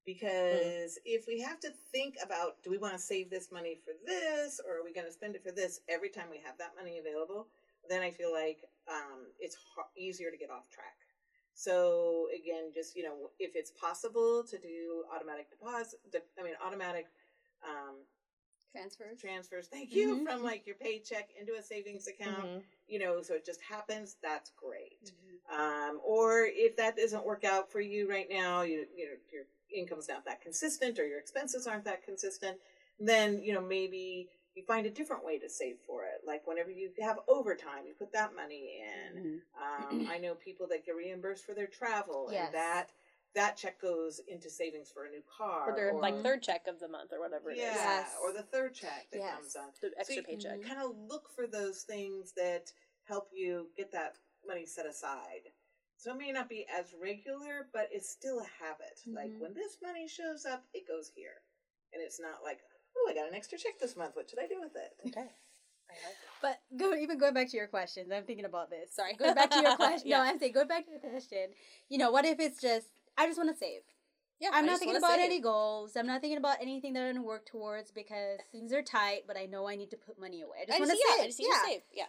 Because 0.08 0.98
if 1.06 1.28
we 1.28 1.42
have 1.42 1.60
to 1.62 1.72
think 1.94 2.16
about, 2.24 2.56
do 2.64 2.72
we 2.72 2.80
want 2.80 2.96
to 2.96 3.00
save 3.00 3.30
this 3.30 3.52
money 3.52 3.78
for 3.86 3.94
this, 4.06 4.62
or 4.66 4.78
are 4.80 4.84
we 4.84 4.94
going 4.94 5.06
to 5.08 5.14
spend 5.14 5.36
it 5.36 5.44
for 5.44 5.52
this 5.52 5.80
every 5.90 6.10
time 6.10 6.30
we 6.32 6.40
have 6.40 6.58
that 6.60 6.72
money 6.76 6.98
available? 7.00 7.48
Then 7.90 8.02
I 8.04 8.12
feel 8.12 8.32
like 8.34 8.60
um, 8.90 9.28
it's 9.40 9.56
har 9.76 9.86
easier 9.98 10.32
to 10.32 10.38
get 10.38 10.50
off 10.52 10.70
track. 10.70 10.96
So 11.56 12.28
again, 12.36 12.72
just 12.74 12.96
you 12.96 13.04
know, 13.04 13.32
if 13.40 13.56
it's 13.56 13.72
possible 13.72 14.44
to 14.46 14.58
do 14.60 15.04
automatic 15.14 15.50
deposit, 15.50 16.00
de- 16.12 16.22
I 16.40 16.44
mean 16.44 16.56
automatic 16.64 17.08
um, 17.68 18.06
Transfers. 18.72 19.20
transfers. 19.20 19.68
Thank 19.72 19.92
you 19.92 20.16
Mhm. 20.16 20.24
from 20.24 20.44
like 20.44 20.66
your 20.66 20.76
paycheck 20.76 21.32
into 21.40 21.56
a 21.56 21.64
savings 21.64 22.08
account 22.08 22.50
Mhm. 22.50 22.64
you 22.88 23.00
know, 23.00 23.22
so 23.22 23.34
it 23.36 23.46
just 23.46 23.62
happens, 23.62 24.16
that's 24.22 24.52
great. 24.56 25.00
Mhm. 25.04 25.40
Um, 25.90 26.00
or 26.04 26.46
if 26.46 26.76
that 26.78 26.96
doesn't 26.96 27.26
work 27.26 27.44
out 27.44 27.70
for 27.72 27.82
you 27.82 28.08
right 28.10 28.28
now, 28.30 28.62
you, 28.62 28.86
you 28.96 29.06
know, 29.06 29.16
your 29.32 29.46
income's 29.74 30.08
not 30.08 30.26
that 30.26 30.42
consistent 30.42 31.00
or 31.00 31.06
your 31.08 31.20
expenses 31.20 31.68
aren't 31.68 31.86
that 31.86 32.04
consistent, 32.04 32.58
then, 33.00 33.42
you 33.44 33.54
know, 33.54 33.62
maybe 33.62 34.30
you 34.56 34.64
find 34.64 34.86
a 34.88 34.90
different 34.90 35.24
way 35.24 35.38
to 35.38 35.48
save 35.50 35.78
for 35.86 36.04
it. 36.04 36.22
Like 36.26 36.48
whenever 36.48 36.72
you 36.72 36.90
have 37.02 37.20
overtime, 37.28 37.86
you 37.86 37.94
put 37.94 38.12
that 38.14 38.36
money 38.36 38.82
in. 38.82 39.42
Mhm. 39.58 39.92
Um, 40.02 40.08
I 40.10 40.18
know 40.18 40.34
people 40.36 40.68
that 40.70 40.86
get 40.86 40.96
reimbursed 40.96 41.46
for 41.46 41.54
their 41.54 41.68
travel 41.68 42.30
Yes. 42.32 42.48
and 42.48 42.56
that, 42.56 42.92
that 43.36 43.56
check 43.56 43.80
goes 43.80 44.20
into 44.28 44.50
savings 44.50 44.90
for 44.90 45.06
a 45.06 45.10
new 45.12 45.22
car. 45.38 45.70
Or 45.72 45.76
their 45.76 45.94
like 45.94 46.16
Mhm. 46.16 46.24
third 46.24 46.42
check 46.42 46.66
of 46.66 46.80
the 46.80 46.88
month 46.88 47.14
or 47.14 47.20
whatever 47.20 47.52
it 47.52 47.58
is. 47.58 47.60
yeah, 47.60 47.76
Yes. 47.76 48.18
or 48.20 48.34
the 48.34 48.42
third 48.42 48.74
check 48.74 49.08
that 49.12 49.20
Yes. 49.20 49.36
comes 49.36 49.56
on 49.56 49.72
The 49.80 49.94
extra 50.00 50.16
you- 50.16 50.24
paycheck. 50.24 50.64
Kind 50.64 50.82
of 50.82 50.98
look 50.98 51.30
for 51.30 51.46
those 51.46 51.84
things 51.84 52.32
that 52.34 52.74
help 53.04 53.30
you 53.32 53.72
get 53.76 53.92
that 53.92 54.18
money 54.44 54.66
set 54.66 54.88
aside. 54.88 55.52
So 55.98 56.12
it 56.12 56.18
may 56.18 56.32
not 56.32 56.48
be 56.48 56.66
as 56.70 56.94
regular, 57.02 57.68
but 57.74 57.90
it's 57.92 58.10
still 58.10 58.40
a 58.40 58.64
habit. 58.64 59.02
Like 59.08 59.32
Mhm. 59.32 59.40
when 59.40 59.54
this 59.54 59.82
money 59.82 60.08
shows 60.08 60.46
up, 60.46 60.64
it 60.74 60.88
goes 60.88 61.10
here. 61.10 61.42
And 61.94 62.02
it's 62.02 62.20
not 62.20 62.44
like, 62.44 62.60
oh, 62.96 63.08
I 63.10 63.14
got 63.14 63.28
an 63.28 63.34
extra 63.34 63.58
check 63.58 63.80
this 63.80 63.96
month. 63.96 64.16
What 64.16 64.30
should 64.30 64.40
I 64.40 64.48
do 64.48 64.60
with 64.60 64.76
it? 64.76 64.96
Okay. 65.08 65.22
Like 65.90 65.98
it. 65.98 66.16
But 66.42 66.62
go 66.76 66.94
even 66.94 67.18
going 67.18 67.34
back 67.34 67.50
to 67.50 67.58
your 67.58 67.68
questions, 67.68 68.12
I'm 68.12 68.26
thinking 68.26 68.46
about 68.46 68.70
this. 68.70 68.94
Sorry. 68.94 69.14
Going 69.16 69.34
back 69.34 69.50
to 69.52 69.62
your 69.62 69.76
question. 69.76 70.08
Yeah. 70.10 70.18
No, 70.18 70.24
I'm 70.24 70.38
saying 70.40 70.52
going 70.54 70.68
back 70.68 70.86
to 70.86 70.92
the 70.92 71.00
question. 71.00 71.54
You 71.90 71.98
know, 71.98 72.12
what 72.12 72.26
if 72.26 72.40
it's 72.40 72.62
just 72.62 72.88
I 73.18 73.26
just 73.26 73.38
want 73.38 73.50
to 73.50 73.58
save. 73.58 73.82
Yeah, 74.40 74.50
I'm 74.54 74.66
I 74.66 74.68
not 74.68 74.80
thinking 74.80 74.98
about 74.98 75.16
save. 75.16 75.26
any 75.26 75.40
goals. 75.40 75.96
I'm 75.96 76.06
not 76.06 76.22
thinking 76.22 76.38
about 76.38 76.58
anything 76.62 76.94
that 76.94 77.02
I'm 77.02 77.16
gonna 77.16 77.26
work 77.26 77.48
towards 77.48 77.90
because 77.90 78.40
things 78.52 78.72
are 78.72 78.84
tight, 78.84 79.24
but 79.26 79.36
I 79.36 79.48
know 79.48 79.68
I 79.68 79.76
need 79.76 79.90
to 79.92 79.98
put 79.98 80.20
money 80.20 80.42
away. 80.44 80.58
I 80.62 80.66
just 80.68 80.80
want 80.80 80.92
to 80.92 80.98
yeah, 80.98 81.16
save. 81.16 81.24
I 81.24 81.28
just 81.28 81.40
need 81.40 81.48
yeah. 81.48 81.60
to 81.60 81.66
save. 81.66 81.82
Yeah. 81.92 82.06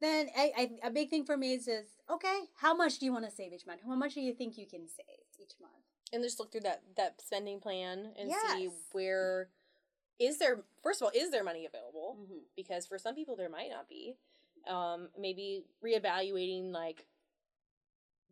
Then 0.00 0.28
I, 0.36 0.52
I, 0.56 0.70
a 0.88 0.90
big 0.90 1.10
thing 1.10 1.24
for 1.24 1.36
me 1.36 1.54
is 1.54 1.64
just 1.66 2.02
okay. 2.10 2.40
How 2.56 2.74
much 2.74 2.98
do 2.98 3.06
you 3.06 3.12
want 3.12 3.24
to 3.24 3.30
save 3.30 3.52
each 3.52 3.66
month? 3.66 3.80
How 3.86 3.94
much 3.96 4.14
do 4.14 4.20
you 4.20 4.32
think 4.32 4.56
you 4.56 4.66
can 4.66 4.86
save 4.88 5.26
each 5.40 5.54
month? 5.60 5.72
and 6.10 6.22
just 6.24 6.38
look 6.40 6.50
through 6.50 6.62
that 6.62 6.80
that 6.96 7.20
spending 7.20 7.60
plan 7.60 8.14
and 8.18 8.30
see 8.32 8.70
where 8.92 9.50
is 10.18 10.38
there 10.38 10.64
first 10.82 11.02
of 11.02 11.04
all 11.04 11.12
is 11.14 11.30
there 11.30 11.44
money 11.44 11.66
available 11.66 12.16
Mhm. 12.18 12.44
because 12.56 12.86
for 12.86 12.96
some 12.98 13.14
people 13.14 13.36
there 13.36 13.50
might 13.50 13.68
not 13.68 13.90
be 13.90 14.16
um 14.66 15.10
maybe 15.18 15.66
reevaluating 15.84 16.72
like 16.72 17.06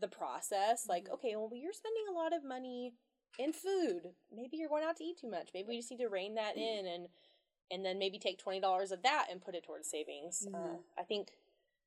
the 0.01 0.09
process 0.09 0.87
like 0.89 1.05
Mhm. 1.09 1.13
okay 1.13 1.37
well 1.37 1.51
you're 1.55 1.75
spending 1.75 2.05
a 2.09 2.13
lot 2.13 2.33
of 2.33 2.43
money 2.45 2.95
in 3.39 3.53
food 3.53 4.15
maybe 4.33 4.57
you're 4.57 4.71
going 4.71 4.85
out 4.85 4.97
to 4.97 5.05
eat 5.05 5.19
too 5.19 5.29
much 5.29 5.51
maybe 5.53 5.69
we 5.69 5.77
just 5.77 5.91
need 5.91 5.99
to 5.99 6.09
rein 6.09 6.35
that 6.37 6.57
in 6.57 6.87
and 6.87 7.09
and 7.71 7.85
then 7.85 7.99
maybe 7.99 8.19
take 8.19 8.39
$20 8.43 8.91
of 8.91 9.03
that 9.03 9.27
and 9.31 9.43
put 9.43 9.55
it 9.55 9.65
towards 9.65 9.87
savings 9.91 10.47
uh, 10.55 10.57
Mhm. 10.57 10.83
i 10.97 11.03
think 11.03 11.37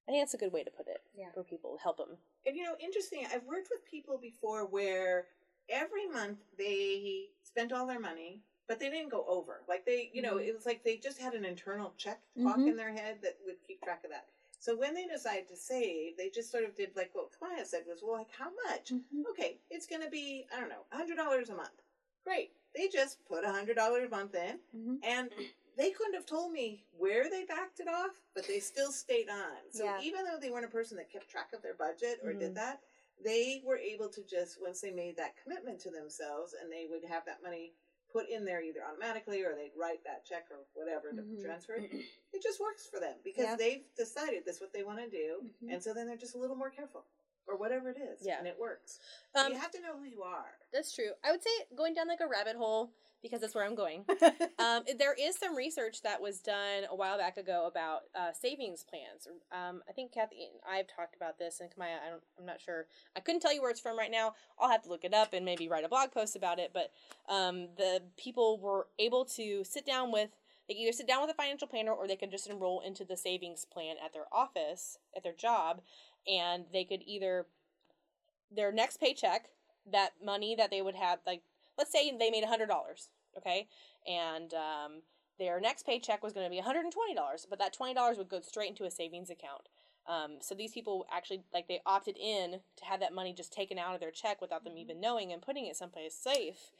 i 0.09 0.11
think 0.11 0.21
that's 0.23 0.33
a 0.33 0.37
good 0.37 0.51
way 0.51 0.63
to 0.63 0.71
put 0.71 0.87
it 0.87 1.01
Yeah. 1.15 1.31
for 1.33 1.43
people 1.43 1.77
to 1.77 1.83
help 1.83 1.97
them 1.97 2.17
And 2.47 2.55
you 2.57 2.63
know, 2.63 2.75
interesting, 2.79 3.25
I've 3.31 3.43
worked 3.45 3.69
with 3.69 3.85
people 3.85 4.17
before 4.17 4.65
where 4.65 5.27
every 5.69 6.07
month 6.07 6.39
they 6.57 7.29
spent 7.43 7.71
all 7.71 7.85
their 7.85 7.99
money, 7.99 8.41
but 8.67 8.79
they 8.79 8.89
didn't 8.89 9.09
go 9.11 9.23
over. 9.27 9.61
Like 9.67 9.85
they, 9.85 10.09
you 10.13 10.21
know, 10.23 10.35
Mhm. 10.37 10.47
it 10.47 10.53
was 10.55 10.65
like 10.65 10.83
they 10.83 10.97
just 10.97 11.19
had 11.19 11.33
an 11.35 11.45
internal 11.45 11.93
check 11.97 12.19
clock 12.41 12.57
Mhm. 12.57 12.69
in 12.69 12.75
their 12.77 12.91
head 12.91 13.21
that 13.21 13.37
would 13.45 13.61
keep 13.67 13.83
track 13.83 14.03
of 14.03 14.09
that. 14.09 14.29
So 14.59 14.75
when 14.75 14.93
they 14.95 15.05
decided 15.05 15.47
to 15.49 15.57
save, 15.57 16.17
they 16.17 16.29
just 16.29 16.49
sort 16.49 16.63
of 16.63 16.73
did 16.75 16.95
like 16.95 17.13
what 17.13 17.31
Camaya 17.31 17.65
said 17.65 17.85
was, 17.85 18.01
well, 18.01 18.13
like 18.13 18.31
how 18.31 18.51
much? 18.65 18.91
Mhm. 18.91 19.25
Okay, 19.31 19.59
it's 19.69 19.85
going 19.85 20.01
to 20.01 20.09
be, 20.09 20.47
I 20.53 20.59
don't 20.59 20.69
know, 20.69 20.85
$100 20.91 21.49
a 21.49 21.55
month. 21.55 21.81
Great. 22.23 22.51
They 22.75 22.87
just 22.87 23.23
put 23.25 23.43
$100 23.43 24.05
a 24.05 24.09
month 24.09 24.33
in 24.35 24.59
Mhm. 24.75 24.99
and 25.03 25.29
they 25.79 25.91
couldn't 25.91 26.13
have 26.13 26.25
told 26.25 26.51
me 26.51 26.83
where 26.97 27.29
they 27.29 27.45
backed 27.45 27.79
it 27.79 27.87
off, 27.87 28.21
but 28.35 28.45
they 28.45 28.59
still 28.59 28.91
stayed 28.91 29.29
on. 29.29 29.55
So 29.71 29.85
Yeah. 29.85 30.01
even 30.01 30.25
though 30.25 30.37
they 30.37 30.51
weren't 30.51 30.65
a 30.65 30.69
person 30.69 30.97
that 30.97 31.09
kept 31.09 31.29
track 31.29 31.53
of 31.53 31.61
their 31.61 31.73
budget 31.73 32.19
or 32.21 32.33
Mhm. 32.33 32.39
did 32.39 32.55
that, 32.55 32.83
they 33.21 33.61
were 33.63 33.77
able 33.77 34.09
to 34.09 34.21
just 34.23 34.59
once 34.61 34.81
they 34.81 34.91
made 34.91 35.15
that 35.15 35.37
commitment 35.37 35.79
to 35.81 35.89
themselves 35.89 36.53
and 36.53 36.69
they 36.71 36.85
would 36.85 37.05
have 37.05 37.23
that 37.25 37.41
money 37.41 37.73
put 38.09 38.27
in 38.27 38.43
there 38.43 38.61
either 38.61 38.83
automatically 38.83 39.41
or 39.43 39.55
they'd 39.55 39.75
write 39.75 40.03
that 40.03 40.25
check 40.25 40.51
or 40.51 40.65
whatever 40.73 41.11
to 41.13 41.21
Mhm. 41.21 41.41
transfer 41.41 41.75
it. 41.75 41.89
It 42.33 42.41
just 42.43 42.59
works 42.59 42.85
for 42.85 42.99
them 42.99 43.17
because 43.23 43.45
Yeah. 43.45 43.55
they've 43.55 43.95
decided 43.95 44.43
this 44.45 44.55
is 44.57 44.61
what 44.61 44.73
they 44.73 44.83
want 44.83 44.99
to 44.99 45.09
do, 45.09 45.49
Mhm. 45.63 45.73
and 45.73 45.83
so 45.83 45.93
then 45.93 46.07
they're 46.07 46.17
just 46.17 46.35
a 46.35 46.37
little 46.37 46.55
more 46.57 46.69
careful. 46.69 47.05
or 47.47 47.55
whatever 47.55 47.89
it 47.89 47.97
is. 47.97 48.21
Yeah. 48.21 48.37
And 48.37 48.47
it 48.47 48.59
works. 48.59 48.99
Um, 49.33 49.51
you 49.53 49.57
have 49.57 49.71
to 49.71 49.79
know 49.79 49.97
who 49.97 50.03
you 50.03 50.21
are. 50.21 50.59
That's 50.69 50.91
true. 50.93 51.15
I 51.23 51.31
would 51.31 51.41
say 51.41 51.65
going 51.73 51.95
down 51.95 52.07
like 52.07 52.19
a 52.19 52.27
rabbit 52.27 52.55
hole 52.55 52.93
because 53.21 53.41
that's 53.41 53.55
where 53.55 53.65
I'm 53.65 53.75
going. 53.75 54.05
um, 54.59 54.83
there 54.97 55.13
is 55.13 55.37
some 55.37 55.55
research 55.55 56.01
that 56.03 56.21
was 56.21 56.39
done 56.39 56.83
a 56.89 56.95
while 56.95 57.17
back 57.17 57.37
ago 57.37 57.65
about 57.67 58.01
uh, 58.15 58.31
savings 58.33 58.83
plans. 58.83 59.27
Um, 59.51 59.81
I 59.89 59.91
think 59.91 60.13
Kathy 60.13 60.43
and 60.43 60.59
I've 60.69 60.87
talked 60.87 61.15
about 61.15 61.37
this, 61.37 61.59
and 61.59 61.69
Camaya, 61.69 61.97
I 62.05 62.09
don't, 62.09 62.23
I'm 62.37 62.45
not 62.45 62.61
sure. 62.61 62.87
I 63.15 63.19
couldn't 63.19 63.41
tell 63.41 63.53
you 63.53 63.61
where 63.61 63.71
it's 63.71 63.79
from 63.79 63.97
right 63.97 64.11
now. 64.11 64.33
I'll 64.59 64.69
have 64.69 64.83
to 64.83 64.89
look 64.89 65.03
it 65.03 65.13
up 65.13 65.33
and 65.33 65.45
maybe 65.45 65.67
write 65.67 65.83
a 65.83 65.89
blog 65.89 66.11
post 66.11 66.35
about 66.35 66.59
it. 66.59 66.71
But 66.73 66.91
um, 67.33 67.69
the 67.77 68.01
people 68.17 68.59
were 68.59 68.87
able 68.97 69.25
to 69.25 69.63
sit 69.63 69.85
down 69.85 70.11
with. 70.11 70.29
They 70.67 70.75
could 70.75 70.81
either 70.81 70.93
sit 70.93 71.07
down 71.07 71.21
with 71.21 71.31
a 71.31 71.33
financial 71.33 71.67
planner 71.67 71.91
or 71.91 72.07
they 72.07 72.15
could 72.15 72.29
just 72.29 72.47
enroll 72.47 72.81
into 72.81 73.03
the 73.03 73.17
savings 73.17 73.65
plan 73.65 73.95
at 74.03 74.13
their 74.13 74.25
office, 74.31 74.99
at 75.17 75.23
their 75.23 75.33
job, 75.33 75.81
and 76.27 76.65
they 76.71 76.83
could 76.83 77.01
either 77.07 77.47
their 78.51 78.71
next 78.71 78.99
paycheck, 78.99 79.49
that 79.91 80.11
money 80.23 80.55
that 80.55 80.69
they 80.69 80.81
would 80.81 80.95
have, 80.95 81.19
like 81.25 81.41
let's 81.79 81.91
say 81.91 82.15
they 82.15 82.29
made 82.29 82.43
$100 82.43 82.69
okay? 83.37 83.67
And 84.07 84.53
um, 84.53 85.01
their 85.39 85.59
next 85.59 85.85
paycheck 85.85 86.23
was 86.23 86.33
going 86.33 86.45
to 86.45 86.49
be 86.49 86.61
$120 86.61 87.45
but 87.49 87.59
that 87.59 87.75
$20 87.75 88.17
would 88.17 88.29
go 88.29 88.41
straight 88.41 88.69
into 88.69 88.85
a 88.85 88.91
savings 88.91 89.29
account. 89.29 89.69
Um, 90.07 90.37
so 90.41 90.55
these 90.55 90.71
people 90.71 91.05
actually 91.11 91.43
like 91.53 91.67
they 91.67 91.81
opted 91.85 92.17
in 92.17 92.59
to 92.77 92.85
have 92.85 92.99
that 92.99 93.13
money 93.13 93.33
just 93.33 93.53
taken 93.53 93.77
out 93.77 93.93
of 93.93 93.99
their 93.99 94.11
check 94.11 94.41
without 94.41 94.63
them 94.63 94.77
even 94.77 94.99
knowing 94.99 95.31
and 95.31 95.41
putting 95.41 95.67
it 95.67 95.75
someplace 95.75 96.15
safe. 96.15 96.71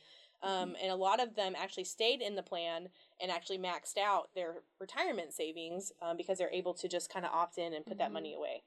Um, 0.42 0.78
and 0.82 0.90
a 0.90 0.96
lot 0.96 1.22
of 1.22 1.36
them 1.36 1.54
actually 1.58 1.84
stayed 1.84 2.22
in 2.22 2.36
the 2.36 2.42
plan 2.42 2.88
and 3.22 3.30
actually 3.30 3.58
maxed 3.58 3.98
out 3.98 4.30
their 4.34 4.64
retirement 4.80 5.34
savings 5.34 5.92
um, 6.02 6.16
because 6.16 6.38
they're 6.38 6.52
able 6.52 6.74
to 6.76 6.88
just 6.88 7.12
kind 7.12 7.26
of 7.26 7.32
opt 7.34 7.58
in 7.58 7.74
and 7.74 7.86
put 7.86 7.98
that 7.98 8.14
money 8.14 8.34
away. 8.34 8.64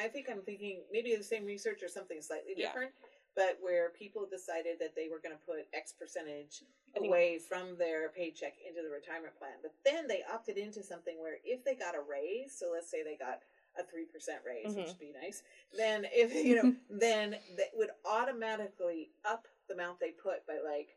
I 0.00 0.08
think 0.08 0.26
I'm 0.30 0.42
thinking 0.42 0.82
maybe 0.92 1.16
the 1.16 1.24
same 1.24 1.46
research 1.46 1.82
or 1.82 1.88
something 1.88 2.20
slightly 2.20 2.54
different. 2.54 2.92
Yeah. 3.00 3.13
But 3.34 3.58
where 3.60 3.90
people 3.90 4.26
decided 4.30 4.78
that 4.80 4.94
they 4.94 5.08
were 5.08 5.18
going 5.18 5.34
to 5.36 5.44
put 5.46 5.66
X 5.72 5.92
percentage 5.92 6.62
away 6.96 7.38
from 7.38 7.76
their 7.76 8.08
paycheck 8.10 8.54
into 8.66 8.82
the 8.82 8.90
retirement 8.90 9.36
plan. 9.38 9.58
But 9.62 9.74
then 9.84 10.06
they 10.06 10.22
opted 10.32 10.56
into 10.56 10.82
something 10.82 11.20
where 11.20 11.38
if 11.44 11.64
they 11.64 11.74
got 11.74 11.94
a 11.96 12.00
raise, 12.00 12.56
so 12.56 12.70
let's 12.72 12.90
say 12.90 13.02
they 13.02 13.16
got 13.16 13.40
a 13.76 13.82
3% 13.82 14.44
raise, 14.46 14.74
which 14.76 14.84
Mhm. 14.84 14.88
would 14.88 14.98
be 15.00 15.12
nice, 15.12 15.42
then 15.76 16.06
if, 16.12 16.32
you 16.46 16.54
know, 16.62 16.76
then 16.88 17.32
that 17.56 17.74
would 17.74 17.90
automatically 18.04 19.10
up 19.24 19.48
the 19.66 19.74
amount 19.74 19.98
they 19.98 20.12
put 20.12 20.46
by 20.46 20.58
like 20.60 20.96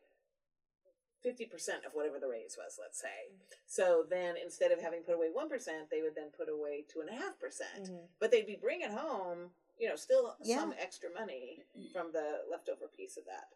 50% 1.26 1.84
of 1.86 1.94
whatever 1.94 2.20
the 2.20 2.28
raise 2.28 2.56
was, 2.58 2.78
let's 2.80 3.00
say. 3.02 3.32
So 3.66 4.06
then 4.08 4.38
instead 4.38 4.72
of 4.72 4.80
having 4.80 5.02
put 5.02 5.16
away 5.16 5.30
1%, 5.30 5.90
they 5.90 6.02
would 6.04 6.14
then 6.16 6.30
put 6.30 6.48
away 6.50 6.86
2.5%. 6.88 7.40
percent 7.40 7.90
Mhm. 7.90 8.08
But 8.20 8.30
they'd 8.32 8.46
be 8.46 8.56
bringing 8.56 8.92
home, 8.92 9.52
you 9.80 9.88
know, 9.88 9.96
still 9.96 10.36
Yeah. 10.44 10.60
some 10.60 10.74
extra 10.80 11.10
money 11.14 11.64
from 11.94 12.12
the 12.12 12.42
leftover 12.50 12.88
piece 12.96 13.18
of 13.18 13.26
that. 13.26 13.50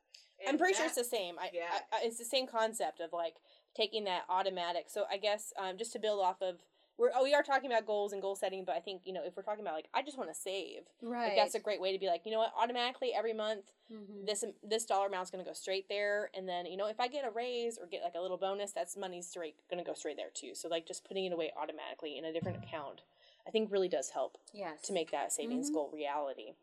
I'm 0.44 0.50
And 0.52 0.60
pretty 0.60 0.74
sure 0.74 0.86
it's 0.88 0.96
the 0.96 1.04
same. 1.04 1.38
I, 1.40 1.50
yeah. 1.54 1.68
I, 1.92 1.98
I, 1.98 2.00
it's 2.06 2.18
the 2.18 2.26
same 2.26 2.48
concept 2.48 3.00
of 3.00 3.14
like 3.14 3.36
taking 3.76 4.06
that 4.06 4.24
automatic. 4.28 4.90
So 4.90 5.06
I 5.10 5.18
guess 5.18 5.54
um, 5.58 5.78
just 5.78 5.94
to 5.94 6.00
build 6.00 6.20
off 6.20 6.42
of 6.42 6.58
we're 6.98 7.10
oh, 7.16 7.24
we 7.24 7.34
are 7.34 7.42
talking 7.42 7.72
about 7.72 7.86
goals 7.88 8.12
and 8.14 8.22
goal 8.22 8.36
setting, 8.36 8.64
but 8.66 8.76
I 8.76 8.80
think 8.80 9.02
you 9.06 9.14
know 9.14 9.22
if 9.24 9.36
we're 9.36 9.44
talking 9.44 9.64
about 9.64 9.74
like 9.74 9.88
I 9.94 10.04
just 10.04 10.18
want 10.18 10.30
to 10.30 10.36
save, 10.36 10.82
right. 11.02 11.30
like 11.30 11.36
that's 11.36 11.56
a 11.56 11.60
great 11.60 11.82
way 11.82 11.94
to 11.94 11.98
be 12.00 12.06
like 12.08 12.22
you 12.26 12.32
know 12.32 12.40
what 12.40 12.54
automatically 12.60 13.12
every 13.14 13.34
month 13.34 13.66
Mhm. 13.92 14.26
this 14.26 14.44
this 14.64 14.86
dollar 14.86 15.08
amount's 15.08 15.32
going 15.32 15.44
to 15.44 15.50
go 15.50 15.54
straight 15.54 15.90
there, 15.90 16.30
and 16.36 16.48
then 16.48 16.66
you 16.66 16.78
know 16.78 16.88
if 16.88 17.00
I 17.00 17.08
get 17.08 17.26
a 17.26 17.32
raise 17.32 17.78
or 17.78 17.88
get 17.88 18.04
like 18.04 18.14
a 18.16 18.22
little 18.22 18.38
bonus, 18.38 18.72
that's 18.72 18.96
money's 18.98 19.28
straight 19.28 19.56
going 19.70 19.84
to 19.84 19.88
go 19.90 19.94
straight 19.96 20.16
there 20.18 20.30
too. 20.34 20.54
So 20.54 20.68
like 20.70 20.86
just 20.86 21.06
putting 21.08 21.26
it 21.26 21.34
away 21.34 21.52
automatically 21.60 22.18
in 22.18 22.26
a 22.26 22.32
different 22.34 22.64
account, 22.64 23.02
I 23.48 23.52
think 23.52 23.72
really 23.72 23.90
does 23.90 24.10
help 24.10 24.38
yes. 24.54 24.82
to 24.84 24.94
make 24.94 25.12
that 25.12 25.32
savings 25.32 25.70
Mhm. 25.70 25.74
goal 25.74 25.92
reality. 25.94 26.54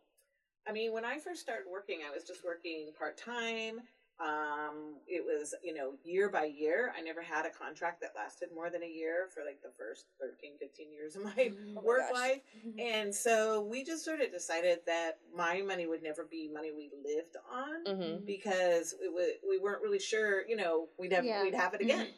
I 0.66 0.72
mean, 0.72 0.92
when 0.92 1.04
I 1.04 1.18
first 1.18 1.40
started 1.40 1.66
working, 1.70 2.00
I 2.06 2.10
was 2.14 2.24
just 2.24 2.44
working 2.44 2.92
part 2.98 3.16
time. 3.16 3.80
Um, 4.20 4.96
it 5.06 5.24
was, 5.24 5.54
you 5.62 5.72
know, 5.72 5.92
year 6.02 6.28
by 6.28 6.44
year. 6.46 6.92
I 6.96 7.00
never 7.02 7.22
had 7.22 7.46
a 7.46 7.50
contract 7.50 8.00
that 8.00 8.16
lasted 8.16 8.48
more 8.52 8.68
than 8.68 8.82
a 8.82 8.86
year 8.88 9.28
for 9.32 9.44
like 9.44 9.62
the 9.62 9.70
first 9.78 10.06
13, 10.20 10.58
15 10.58 10.92
years 10.92 11.14
of 11.14 11.22
my. 11.22 11.52
Oh 11.76 11.80
work 11.82 12.00
gosh. 12.00 12.12
life. 12.12 12.40
And 12.78 13.14
so 13.14 13.62
we 13.62 13.84
just 13.84 14.04
sort 14.04 14.20
of 14.20 14.32
decided 14.32 14.80
that 14.86 15.20
my 15.34 15.62
money 15.62 15.86
would 15.86 16.02
never 16.02 16.24
be 16.24 16.48
money 16.52 16.72
we 16.72 16.90
lived 17.04 17.36
on 17.50 17.84
Mm-hmm. 17.84 18.24
because 18.24 18.94
it 19.00 19.12
was, 19.12 19.34
we 19.48 19.58
weren't 19.58 19.82
really 19.82 20.00
sure, 20.00 20.46
you 20.48 20.56
know, 20.56 20.88
we'd 20.98 21.12
have 21.12 21.24
Yeah. 21.24 21.44
we'd 21.44 21.54
have 21.54 21.74
it 21.74 21.80
again. 21.80 22.08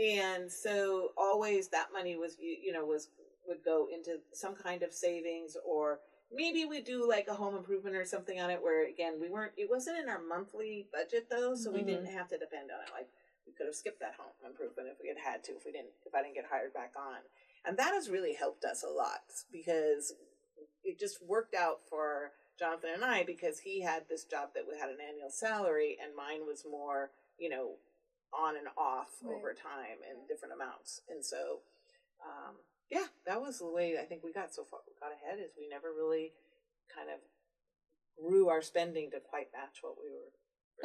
And 0.00 0.50
so 0.50 1.10
always 1.18 1.68
that 1.70 1.88
money 1.92 2.14
was 2.16 2.36
you 2.38 2.56
you 2.62 2.72
know 2.72 2.84
was 2.86 3.08
would 3.50 3.62
go 3.64 3.88
into 3.92 4.18
some 4.32 4.54
kind 4.54 4.82
of 4.82 4.92
savings 4.94 5.56
or 5.66 5.98
maybe 6.32 6.64
we 6.64 6.80
do 6.80 7.06
like 7.06 7.26
a 7.28 7.34
home 7.34 7.56
improvement 7.56 7.96
or 7.96 8.04
something 8.04 8.40
on 8.40 8.48
it 8.48 8.62
where 8.62 8.86
again 8.88 9.14
we 9.20 9.28
weren't 9.28 9.52
it 9.56 9.68
wasn't 9.68 9.98
in 9.98 10.08
our 10.08 10.20
monthly 10.22 10.86
budget 10.92 11.26
though 11.28 11.54
so 11.54 11.70
we 11.70 11.80
Mhm. 11.82 11.86
didn't 11.86 12.06
have 12.06 12.28
to 12.28 12.38
depend 12.38 12.70
on 12.70 12.80
it 12.80 12.90
like 12.92 13.08
we 13.46 13.52
could 13.52 13.66
have 13.66 13.74
skipped 13.74 13.98
that 14.00 14.14
home 14.14 14.32
improvement 14.46 14.88
if 14.88 15.00
we 15.02 15.08
had 15.08 15.18
had 15.18 15.42
to 15.44 15.52
if 15.56 15.64
we 15.66 15.72
didn't 15.72 15.92
if 16.06 16.14
I 16.14 16.22
didn't 16.22 16.36
get 16.36 16.46
hired 16.46 16.72
back 16.72 16.92
on 16.96 17.18
and 17.66 17.76
that 17.76 17.92
has 17.92 18.08
really 18.08 18.34
helped 18.34 18.64
us 18.64 18.84
a 18.84 18.88
lot 18.88 19.24
because 19.50 20.14
it 20.84 20.98
just 20.98 21.20
worked 21.22 21.54
out 21.54 21.80
for 21.90 22.30
Jonathan 22.58 22.90
and 22.94 23.04
I 23.04 23.24
because 23.24 23.58
he 23.58 23.80
had 23.82 24.08
this 24.08 24.24
job 24.24 24.50
that 24.54 24.66
we 24.70 24.78
had 24.78 24.90
an 24.90 25.00
annual 25.06 25.30
salary 25.30 25.98
and 26.00 26.14
mine 26.14 26.46
was 26.46 26.64
more 26.64 27.10
you 27.36 27.48
know 27.50 27.76
on 28.32 28.56
and 28.56 28.68
off 28.78 29.08
Right. 29.22 29.34
over 29.34 29.52
time 29.52 29.98
in 30.08 30.26
different 30.28 30.54
amounts 30.54 31.00
and 31.08 31.24
so 31.24 31.58
um, 32.24 32.54
yeah, 32.90 33.06
that 33.26 33.40
was 33.40 33.58
the 33.58 33.70
way 33.70 33.96
I 34.00 34.04
think 34.04 34.24
we 34.24 34.32
got 34.32 34.52
so 34.54 34.64
far. 34.64 34.80
We 34.86 34.94
got 34.98 35.14
ahead 35.14 35.38
is 35.38 35.52
we 35.56 35.68
never 35.68 35.94
really 35.94 36.32
kind 36.94 37.08
of 37.08 37.22
grew 38.18 38.48
our 38.48 38.62
spending 38.62 39.10
to 39.12 39.20
quite 39.20 39.48
match 39.54 39.78
what 39.82 39.94
we 39.96 40.10
were. 40.10 40.30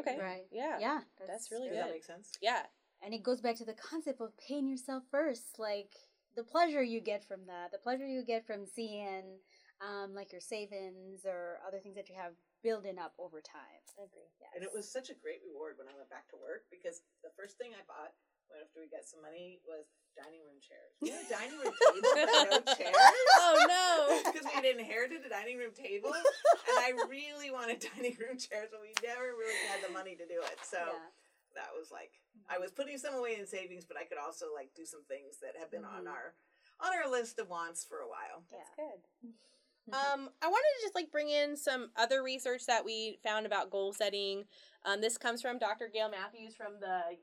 bringing 0.03 0.21
Okay. 0.21 0.25
Right. 0.25 0.45
Yeah. 0.51 0.77
Yeah. 0.79 0.99
That's 1.27 1.51
really 1.51 1.69
Does 1.69 1.77
good. 1.77 1.85
that 1.85 1.91
make 1.91 2.03
sense? 2.03 2.31
Yeah. 2.41 2.63
And 3.03 3.13
it 3.13 3.23
goes 3.23 3.41
back 3.41 3.57
to 3.57 3.65
the 3.65 3.73
concept 3.73 4.21
of 4.21 4.31
paying 4.37 4.67
yourself 4.67 5.03
first, 5.11 5.59
like 5.59 5.93
the 6.35 6.43
pleasure 6.43 6.83
you 6.83 7.01
get 7.01 7.25
from 7.25 7.45
that, 7.47 7.71
the 7.71 7.77
pleasure 7.77 8.07
you 8.07 8.23
get 8.23 8.45
from 8.45 8.65
seeing, 8.65 9.39
um, 9.81 10.15
like 10.15 10.31
your 10.31 10.41
savings 10.41 11.25
or 11.25 11.59
other 11.67 11.79
things 11.79 11.95
that 11.95 12.07
you 12.07 12.15
have 12.15 12.33
building 12.63 12.97
up 12.97 13.13
over 13.19 13.41
time. 13.41 13.83
I 13.99 14.07
agree. 14.07 14.25
And 14.55 14.63
it 14.63 14.71
was 14.73 14.87
such 14.87 15.09
a 15.09 15.17
great 15.19 15.43
reward 15.43 15.75
when 15.77 15.91
I 15.91 15.95
went 15.97 16.09
back 16.09 16.29
to 16.31 16.37
work 16.39 16.63
because 16.71 17.03
the 17.21 17.33
first 17.35 17.57
thing 17.59 17.75
I 17.75 17.83
bought 17.83 18.15
when 18.49 18.61
after 18.61 18.79
we 18.81 18.87
got 18.87 19.05
some 19.05 19.21
money 19.21 19.59
was 19.67 19.85
dining 20.15 20.41
room 20.47 20.59
chairs. 20.63 20.95
We 21.03 21.11
had 21.11 21.25
a 21.25 21.29
dining 21.29 21.57
room 21.59 21.73
table, 21.75 22.01
but 22.01 22.27
no 22.47 22.73
chairs. 22.79 22.95
Oh 23.41 23.55
no. 23.67 23.87
Because 24.31 24.47
we 24.47 24.53
had 24.55 24.65
inherited 24.65 25.25
a 25.25 25.29
dining 25.29 25.57
room 25.57 25.73
table, 25.75 26.11
and 26.15 26.77
I 26.79 26.93
really 27.09 27.51
wanted 27.51 27.83
dining 27.95 28.15
room 28.19 28.37
chairs, 28.39 28.69
but 28.71 28.79
we 28.81 28.95
never 29.03 29.35
really 29.35 29.59
had 29.71 29.83
the 29.83 29.91
money 29.91 30.15
to 30.15 30.25
do 30.25 30.39
it. 30.43 30.57
So 30.63 30.79
yeah. 30.79 31.11
that 31.55 31.71
was 31.77 31.91
like 31.91 32.11
I 32.49 32.57
was 32.59 32.71
putting 32.71 32.97
some 32.97 33.15
away 33.15 33.37
in 33.39 33.45
savings, 33.47 33.85
but 33.85 33.97
I 33.97 34.05
could 34.05 34.17
also 34.19 34.53
like 34.53 34.71
do 34.75 34.85
some 34.85 35.03
things 35.07 35.37
that 35.43 35.55
have 35.59 35.71
been 35.71 35.85
on 35.85 36.05
Mhm. 36.05 36.13
our 36.15 36.33
on 36.83 36.91
our 36.91 37.09
list 37.09 37.39
of 37.39 37.47
wants 37.49 37.83
for 37.85 37.99
a 37.99 38.07
while. 38.07 38.43
That's 38.51 38.69
Yeah. 38.77 38.85
good. 38.87 39.01
Um, 39.93 40.29
I 40.41 40.47
wanted 40.47 40.71
to 40.79 40.81
just 40.83 40.95
like 40.95 41.11
bring 41.11 41.29
in 41.29 41.55
some 41.55 41.91
other 41.95 42.23
research 42.23 42.65
that 42.65 42.83
we 42.83 43.19
found 43.23 43.45
about 43.45 43.69
goal 43.69 43.93
setting. 43.93 44.45
Um, 44.83 44.99
this 44.99 45.15
comes 45.17 45.41
from 45.43 45.59
Dr. 45.59 45.87
Gail 45.93 46.09
Matthews 46.09 46.55
from 46.55 46.79
the 46.79 47.17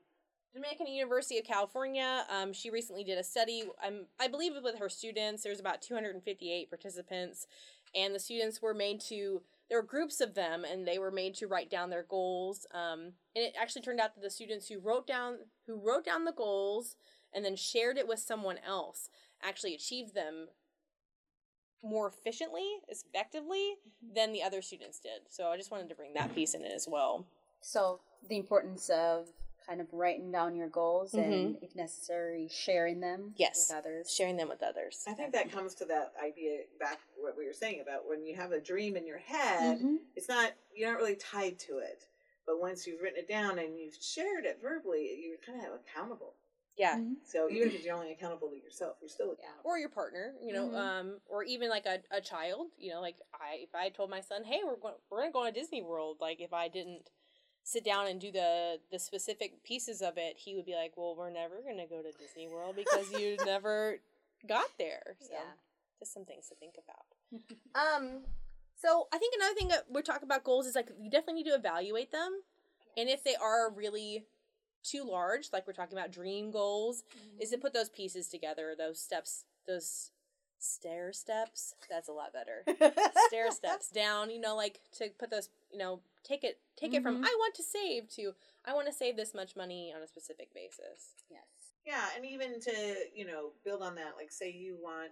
Dominican 0.53 0.87
University 0.87 1.39
of 1.39 1.45
California. 1.45 2.25
Um, 2.29 2.53
she 2.53 2.69
recently 2.69 3.03
did 3.03 3.17
a 3.17 3.23
study. 3.23 3.63
Um, 3.85 4.05
I 4.19 4.27
believe 4.27 4.53
with 4.63 4.77
her 4.77 4.89
students. 4.89 5.43
There's 5.43 5.59
about 5.59 5.81
258 5.81 6.69
participants, 6.69 7.47
and 7.95 8.13
the 8.13 8.19
students 8.19 8.61
were 8.61 8.73
made 8.73 8.99
to. 9.09 9.41
There 9.69 9.79
were 9.81 9.87
groups 9.87 10.21
of 10.21 10.35
them, 10.35 10.63
and 10.63 10.87
they 10.87 10.99
were 10.99 11.11
made 11.11 11.33
to 11.35 11.47
write 11.47 11.71
down 11.71 11.89
their 11.89 12.03
goals. 12.03 12.67
Um, 12.73 13.13
and 13.35 13.45
it 13.45 13.55
actually 13.59 13.81
turned 13.81 13.99
out 13.99 14.13
that 14.13 14.21
the 14.21 14.29
students 14.29 14.67
who 14.67 14.79
wrote 14.79 15.07
down 15.07 15.37
who 15.65 15.75
wrote 15.75 16.05
down 16.05 16.25
the 16.25 16.31
goals 16.31 16.97
and 17.33 17.43
then 17.43 17.55
shared 17.55 17.97
it 17.97 18.07
with 18.07 18.19
someone 18.19 18.59
else 18.65 19.09
actually 19.41 19.73
achieved 19.73 20.13
them 20.13 20.49
more 21.83 22.07
efficiently, 22.07 22.77
effectively 22.87 23.75
than 24.15 24.31
the 24.31 24.43
other 24.43 24.61
students 24.61 24.99
did. 24.99 25.21
So 25.29 25.47
I 25.47 25.57
just 25.57 25.71
wanted 25.71 25.89
to 25.89 25.95
bring 25.95 26.13
that 26.13 26.33
piece 26.33 26.53
in 26.53 26.63
as 26.63 26.87
well. 26.87 27.25
So 27.59 27.99
the 28.29 28.37
importance 28.37 28.89
of 28.89 29.27
kind 29.65 29.81
of 29.81 29.87
writing 29.93 30.31
down 30.31 30.55
your 30.55 30.69
goals 30.69 31.13
and, 31.13 31.57
if 31.61 31.75
necessary, 31.75 32.47
sharing 32.51 32.99
them 32.99 33.33
Yes. 33.37 33.67
with 33.69 33.77
others. 33.77 34.11
Sharing 34.13 34.37
them 34.37 34.49
with 34.49 34.63
others. 34.63 35.03
I 35.07 35.13
think 35.13 35.33
that 35.33 35.51
comes 35.51 35.75
to 35.75 35.85
that 35.85 36.13
idea 36.23 36.63
back 36.79 36.99
what 37.17 37.37
we 37.37 37.45
were 37.45 37.53
saying 37.53 37.81
about 37.81 38.07
when 38.07 38.25
you 38.25 38.35
have 38.35 38.51
a 38.51 38.59
dream 38.59 38.95
in 38.95 39.05
your 39.07 39.17
head, 39.19 39.79
Mhm. 39.79 39.97
it's 40.15 40.27
not 40.29 40.53
you're 40.75 40.91
not 40.91 40.99
really 40.99 41.15
tied 41.15 41.59
to 41.59 41.77
it. 41.77 42.07
But 42.45 42.59
once 42.59 42.85
you've 42.85 43.01
written 43.01 43.19
it 43.19 43.27
down 43.27 43.59
and 43.59 43.79
you've 43.79 43.95
shared 43.95 44.45
it 44.45 44.59
verbally, 44.61 45.15
you're 45.23 45.37
kind 45.37 45.65
of 45.65 45.73
accountable. 45.79 46.35
Yeah. 46.75 46.97
Mhm. 46.97 47.17
So 47.23 47.49
even 47.49 47.69
if 47.69 47.85
you're 47.85 47.95
only 47.95 48.11
accountable 48.11 48.49
to 48.49 48.57
yourself, 48.57 48.97
you're 48.99 49.07
still 49.09 49.27
Yeah. 49.27 49.33
accountable. 49.45 49.69
Or 49.69 49.77
your 49.77 49.89
partner, 49.89 50.35
you 50.41 50.51
know, 50.53 50.67
Mhm. 50.69 50.75
um, 50.75 51.21
or 51.27 51.43
even 51.43 51.69
like 51.69 51.85
a, 51.85 52.03
a 52.11 52.19
child, 52.19 52.71
you 52.77 52.91
know, 52.91 52.99
like 52.99 53.21
I 53.33 53.55
if 53.61 53.73
I 53.75 53.89
told 53.89 54.09
my 54.09 54.19
son, 54.21 54.43
hey, 54.43 54.63
we're 54.63 54.75
going 54.77 54.95
we're 55.09 55.19
gonna 55.19 55.31
go 55.31 55.45
to 55.45 55.51
Disney 55.51 55.81
World, 55.83 56.19
like 56.19 56.41
if 56.41 56.51
I 56.51 56.67
didn't 56.67 57.09
sit 57.63 57.83
down 57.85 58.07
and 58.07 58.19
do 58.19 58.31
the 58.31 58.79
the 58.91 58.99
specific 58.99 59.63
pieces 59.63 60.01
of 60.01 60.17
it, 60.17 60.37
he 60.37 60.55
would 60.55 60.65
be 60.65 60.75
like, 60.75 60.93
well, 60.97 61.15
we're 61.17 61.29
never 61.29 61.61
gonna 61.67 61.87
go 61.87 62.01
to 62.01 62.11
Disney 62.11 62.47
World 62.47 62.75
because 62.75 63.11
you 63.11 63.37
never 63.45 63.99
got 64.47 64.67
there. 64.77 65.15
So 65.19 65.33
Yeah. 65.33 65.51
just 65.99 66.13
some 66.13 66.25
things 66.25 66.47
to 66.49 66.55
think 66.55 66.75
about. 66.77 67.05
Um, 67.75 68.23
So 68.75 69.07
I 69.13 69.17
think 69.17 69.33
another 69.35 69.55
thing 69.55 69.69
that 69.69 69.85
we're 69.89 70.01
talking 70.03 70.23
about 70.27 70.43
goals 70.43 70.67
is 70.67 70.75
like 70.75 70.89
you 70.99 71.09
definitely 71.09 71.43
need 71.43 71.49
to 71.49 71.55
evaluate 71.55 72.11
them, 72.11 72.41
and 72.97 73.09
if 73.09 73.23
they 73.23 73.35
are 73.35 73.71
really 73.71 74.25
too 74.83 75.03
large, 75.05 75.49
like 75.53 75.65
we're 75.65 75.73
talking 75.73 75.97
about 75.97 76.11
dream 76.11 76.51
goals, 76.51 77.03
is 77.39 77.49
to 77.51 77.57
put 77.57 77.73
those 77.73 77.87
pieces 77.89 78.27
together, 78.27 78.75
those 78.77 78.99
steps, 78.99 79.45
those 79.65 80.11
stair 80.59 81.13
steps. 81.13 81.73
That's 81.89 82.09
a 82.09 82.11
lot 82.11 82.33
better. 82.33 82.65
stair 83.27 83.49
steps 83.51 83.89
down. 83.89 84.29
You 84.29 84.41
know, 84.41 84.55
like 84.55 84.81
to 84.97 85.09
put 85.17 85.31
those. 85.31 85.49
You 85.71 85.77
know, 85.79 86.01
take 86.23 86.43
it 86.43 86.61
take 86.75 86.93
it 86.93 87.03
from 87.03 87.15
Mhm. 87.15 87.23
I 87.23 87.35
want 87.39 87.55
to 87.55 87.63
save 87.63 88.07
to 88.09 88.33
I 88.65 88.73
want 88.73 88.87
to 88.87 88.93
save 88.93 89.15
this 89.15 89.33
much 89.33 89.55
money 89.55 89.93
on 89.95 90.01
a 90.01 90.07
specific 90.07 90.53
basis. 90.53 91.15
yes. 91.29 91.43
Yeah, 91.85 92.09
and 92.15 92.25
even 92.25 92.59
to 92.61 93.05
you 93.13 93.25
know 93.25 93.51
build 93.65 93.81
on 93.81 93.95
that, 93.95 94.15
like 94.15 94.31
say 94.31 94.51
you 94.51 94.77
want 94.81 95.11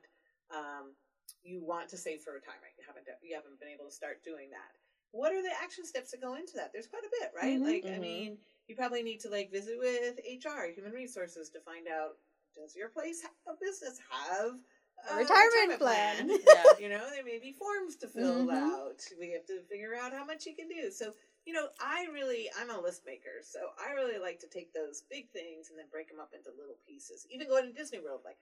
um, 0.49 0.95
you 1.43 1.59
want 1.63 1.89
to 1.89 1.97
save 1.97 2.21
for 2.21 2.33
retirement, 2.33 2.73
you 2.77 2.83
haven't 2.87 3.07
you 3.21 3.35
haven't 3.35 3.59
been 3.59 3.69
able 3.69 3.85
to 3.85 3.91
start 3.91 4.23
doing 4.23 4.49
that. 4.51 4.71
What 5.11 5.33
are 5.33 5.41
the 5.41 5.51
action 5.61 5.85
steps 5.85 6.11
that 6.11 6.21
go 6.21 6.35
into 6.35 6.53
that? 6.55 6.71
There's 6.71 6.87
quite 6.87 7.03
a 7.03 7.11
bit, 7.19 7.31
right? 7.35 7.59
Mhm. 7.59 7.65
Like 7.65 7.85
I 7.93 7.97
Mhm. 7.97 8.01
mean, 8.01 8.37
you 8.67 8.75
probably 8.75 9.03
need 9.03 9.19
to 9.21 9.29
like 9.29 9.51
visit 9.51 9.77
with 9.77 10.19
HR, 10.25 10.67
human 10.67 10.93
resources, 10.93 11.49
to 11.49 11.59
find 11.61 11.87
out 11.87 12.17
does 12.55 12.75
your 12.75 12.89
place 12.89 13.23
a 13.47 13.53
business 13.59 13.99
have 14.09 14.59
A 15.09 15.15
retirement 15.15 15.79
plan. 15.79 16.29
Yeah. 16.47 16.63
you 16.79 16.89
know, 16.89 17.09
there 17.09 17.23
may 17.23 17.39
be 17.39 17.51
forms 17.53 17.95
to 17.97 18.07
fill 18.07 18.45
Mhm. 18.47 18.53
out. 18.53 19.01
We 19.19 19.31
have 19.31 19.45
to 19.47 19.61
figure 19.63 19.95
out 19.95 20.13
how 20.13 20.25
much 20.25 20.45
you 20.45 20.55
can 20.55 20.67
do. 20.67 20.91
So, 20.91 21.13
you 21.45 21.53
know, 21.53 21.69
I 21.79 22.05
really, 22.13 22.49
I'm 22.59 22.69
a 22.69 22.79
list 22.79 23.05
maker. 23.05 23.41
So 23.41 23.59
I 23.79 23.91
really 23.93 24.19
like 24.19 24.39
to 24.41 24.47
take 24.47 24.73
those 24.73 25.01
big 25.09 25.29
things 25.31 25.69
and 25.69 25.79
then 25.79 25.87
break 25.91 26.09
them 26.09 26.19
up 26.19 26.33
into 26.33 26.51
little 26.51 26.77
pieces. 26.85 27.25
Even 27.29 27.47
going 27.47 27.65
to 27.65 27.73
Disney 27.73 27.99
World, 27.99 28.21
like, 28.23 28.37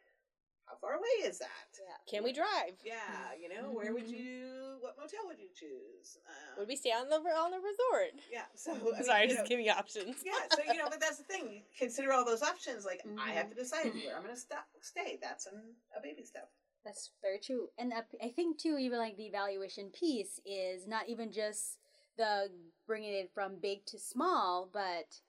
how 0.69 0.77
far 0.77 0.93
away 0.93 1.27
is 1.27 1.39
that? 1.39 1.69
Yeah. 1.73 1.97
Can 2.09 2.23
we 2.23 2.31
drive? 2.31 2.77
Yeah, 2.85 3.33
you 3.41 3.49
know, 3.49 3.71
where 3.71 3.93
would 3.93 4.07
you, 4.07 4.77
what 4.81 4.95
motel 4.97 5.25
would 5.25 5.39
you 5.39 5.49
choose? 5.55 6.17
Um, 6.27 6.59
Would 6.59 6.67
we 6.67 6.75
stay 6.75 6.91
on 6.91 7.09
the 7.09 7.15
on 7.15 7.51
the 7.51 7.57
resort? 7.57 8.13
Yeah, 8.31 8.45
so, 8.55 8.71
I 8.71 8.75
mean, 8.77 9.03
Sorry, 9.03 9.21
you 9.23 9.29
just 9.29 9.43
know, 9.43 9.47
give 9.49 9.59
me 9.59 9.69
options. 9.69 10.17
yeah, 10.23 10.33
so 10.53 10.61
you 10.71 10.77
know, 10.77 10.87
but 10.89 10.99
that's 11.01 11.17
the 11.17 11.23
thing. 11.23 11.49
You 11.51 11.61
consider 11.77 12.13
all 12.13 12.23
those 12.23 12.43
options. 12.43 12.85
Like, 12.85 13.01
I 13.19 13.31
have 13.31 13.49
to 13.49 13.55
decide 13.55 13.93
where 13.93 14.15
I'm 14.15 14.23
going 14.23 14.35
to 14.35 14.39
stop, 14.39 14.67
stay. 14.81 15.17
That's 15.21 15.47
an, 15.47 15.73
a 15.97 16.01
baby 16.01 16.23
step. 16.23 16.49
That's 16.85 17.11
very 17.21 17.39
true. 17.39 17.67
And 17.77 17.93
I 17.93 18.03
I 18.23 18.29
think 18.29 18.57
too, 18.57 18.77
even 18.79 18.99
like 18.99 19.17
the 19.17 19.25
evaluation 19.25 19.89
piece 19.89 20.39
is 20.45 20.87
not 20.87 21.09
even 21.09 21.31
just 21.31 21.77
the 22.17 22.49
bringing 22.87 23.13
it 23.13 23.31
from 23.33 23.59
big 23.61 23.85
to 23.87 23.99
small, 23.99 24.69
but 24.71 25.19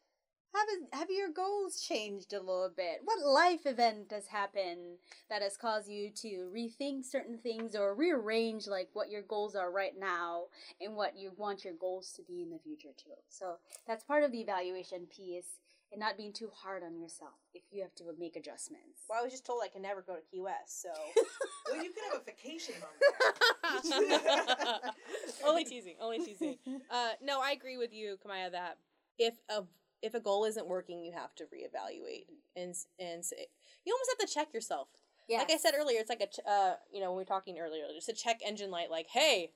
have 0.54 0.66
it, 0.68 0.94
have 0.96 1.10
your 1.10 1.30
goals 1.30 1.80
changed 1.80 2.32
a 2.32 2.38
little 2.40 2.70
bit? 2.74 3.00
What 3.04 3.24
life 3.24 3.66
event 3.66 4.10
has 4.10 4.26
happened 4.26 4.98
that 5.28 5.42
has 5.42 5.56
caused 5.56 5.88
you 5.88 6.10
to 6.16 6.50
rethink 6.54 7.04
certain 7.04 7.38
things 7.38 7.76
or 7.76 7.94
rearrange 7.94 8.66
like 8.66 8.88
what 8.92 9.10
your 9.10 9.22
goals 9.22 9.54
are 9.54 9.70
right 9.70 9.94
now 9.98 10.44
and 10.80 10.96
what 10.96 11.16
you 11.16 11.32
want 11.36 11.64
your 11.64 11.74
goals 11.74 12.12
to 12.16 12.22
be 12.22 12.42
in 12.42 12.50
the 12.50 12.58
future 12.58 12.94
too? 12.96 13.14
So 13.28 13.54
that's 13.86 14.04
part 14.04 14.24
of 14.24 14.32
the 14.32 14.40
evaluation 14.40 15.06
piece 15.14 15.58
and 15.92 16.00
not 16.00 16.16
being 16.16 16.32
too 16.32 16.50
hard 16.54 16.82
on 16.82 16.98
yourself 16.98 17.34
if 17.54 17.62
you 17.70 17.82
have 17.82 17.94
to 17.96 18.04
make 18.18 18.36
adjustments. 18.36 19.02
Well, 19.08 19.20
I 19.20 19.22
was 19.24 19.32
just 19.32 19.44
told 19.44 19.60
I 19.64 19.68
can 19.68 19.82
never 19.82 20.02
go 20.02 20.14
to 20.14 20.22
Key 20.30 20.40
West, 20.40 20.82
so. 20.82 20.88
Well, 21.70 21.84
you 21.84 21.92
can 21.92 22.02
have 22.10 22.22
a 22.22 22.24
vacation 22.24 22.74
home 22.80 23.80
there. 24.02 24.90
only 25.46 25.62
teasing, 25.62 25.94
only 26.00 26.18
teasing. 26.18 26.56
Uh, 26.90 27.10
no, 27.22 27.40
I 27.40 27.52
agree 27.52 27.76
with 27.76 27.92
you, 27.92 28.16
Camaya, 28.26 28.50
that 28.50 28.78
if 29.20 29.34
a 29.48 29.62
if 30.02 30.14
a 30.14 30.20
goal 30.20 30.44
isn't 30.44 30.66
working, 30.68 31.02
you 31.04 31.12
have 31.12 31.34
to 31.36 31.44
reevaluate 31.44 32.26
and 32.56 32.74
and 32.98 33.24
say, 33.24 33.46
you 33.84 33.92
almost 33.94 34.10
have 34.18 34.26
to 34.28 34.32
check 34.34 34.52
yourself. 34.54 34.88
Yes. 35.28 35.40
Like 35.40 35.52
I 35.52 35.56
said 35.58 35.74
earlier, 35.78 36.00
it's 36.00 36.08
like 36.10 36.20
a 36.22 36.26
ch- 36.26 36.44
uh, 36.46 36.74
you 36.92 37.00
know 37.00 37.10
when 37.10 37.18
we 37.18 37.20
were 37.22 37.26
talking 37.26 37.58
earlier, 37.58 37.84
just 37.94 38.08
a 38.08 38.12
check 38.12 38.40
engine 38.44 38.70
light. 38.70 38.90
Like, 38.90 39.06
hey, 39.08 39.52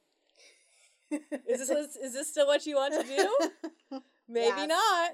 is 1.11 1.69
this 1.69 1.71
is 1.97 2.13
this 2.13 2.29
still 2.31 2.47
what 2.47 2.67
you 2.67 2.77
want 2.77 2.95
to 2.95 3.07
do? 3.07 4.01
Maybe 4.29 4.63
Yes. 4.63 4.69
not. 4.69 5.11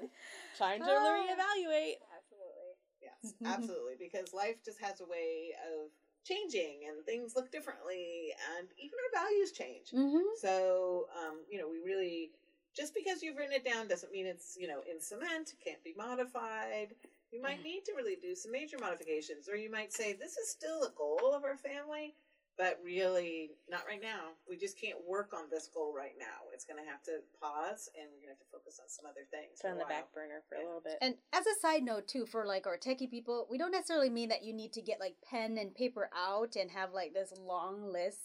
Time 0.57 0.79
to 0.79 0.85
Ah. 0.89 1.25
reevaluate. 1.27 1.95
Absolutely. 2.15 2.71
Yes, 3.01 3.33
absolutely. 3.45 3.95
Because 3.99 4.33
life 4.33 4.57
just 4.63 4.79
has 4.81 5.01
a 5.01 5.05
way 5.05 5.53
of 5.73 5.89
changing 6.23 6.81
and 6.87 7.03
things 7.05 7.33
look 7.35 7.51
differently 7.51 8.31
and 8.57 8.67
even 8.77 8.93
our 9.03 9.23
values 9.23 9.51
change. 9.51 9.89
Mm-hmm. 9.91 10.19
So, 10.39 11.07
um, 11.17 11.39
you 11.49 11.57
know, 11.59 11.67
we 11.67 11.79
really, 11.79 12.31
just 12.75 12.93
because 12.93 13.21
you've 13.21 13.37
written 13.37 13.53
it 13.53 13.65
down 13.65 13.87
doesn't 13.87 14.11
mean 14.11 14.25
it's, 14.25 14.57
you 14.59 14.67
know, 14.67 14.81
in 14.89 14.99
cement, 14.99 15.53
can't 15.63 15.83
be 15.83 15.93
modified. 15.97 16.95
You 17.31 17.41
might 17.41 17.59
mm-hmm. 17.59 17.63
need 17.63 17.85
to 17.85 17.93
really 17.95 18.17
do 18.21 18.35
some 18.35 18.51
major 18.51 18.77
modifications, 18.79 19.47
or 19.49 19.55
you 19.55 19.71
might 19.71 19.93
say, 19.93 20.13
this 20.13 20.37
is 20.37 20.49
still 20.49 20.83
a 20.83 20.91
goal 20.97 21.33
of 21.33 21.43
our 21.43 21.57
family, 21.57 22.15
but 22.57 22.79
really 22.83 23.51
not 23.69 23.83
right 23.87 24.01
now. 24.01 24.35
We 24.47 24.57
just 24.57 24.79
can't 24.79 24.97
work 25.07 25.33
on 25.33 25.45
this 25.49 25.67
goal 25.73 25.93
right 25.95 26.15
now. 26.19 26.51
It's 26.53 26.65
going 26.65 26.83
to 26.83 26.89
have 26.89 27.01
to 27.03 27.19
pause 27.41 27.89
and 27.95 28.07
we're 28.11 28.27
going 28.27 28.35
to 28.35 28.37
have 28.37 28.45
to 28.45 28.51
focus 28.51 28.79
on 28.81 28.89
some 28.89 29.05
other 29.05 29.25
things. 29.31 29.59
Put 29.61 29.71
on 29.71 29.77
the 29.77 29.85
back 29.85 30.13
burner 30.13 30.43
for 30.47 30.57
Yeah. 30.57 30.63
a 30.63 30.67
little 30.67 30.81
bit. 30.81 30.97
And 31.01 31.15
as 31.33 31.47
a 31.47 31.59
side 31.59 31.83
note 31.83 32.07
too, 32.07 32.25
for 32.25 32.45
like 32.45 32.67
our 32.67 32.77
techie 32.77 33.09
people, 33.09 33.47
we 33.49 33.57
don't 33.57 33.71
necessarily 33.71 34.09
mean 34.09 34.29
that 34.29 34.43
you 34.43 34.53
need 34.53 34.73
to 34.73 34.81
get 34.81 34.99
like 34.99 35.15
pen 35.23 35.57
and 35.57 35.73
paper 35.73 36.09
out 36.15 36.55
and 36.55 36.69
have 36.71 36.93
like 36.93 37.13
this 37.13 37.33
long 37.39 37.91
list 37.91 38.19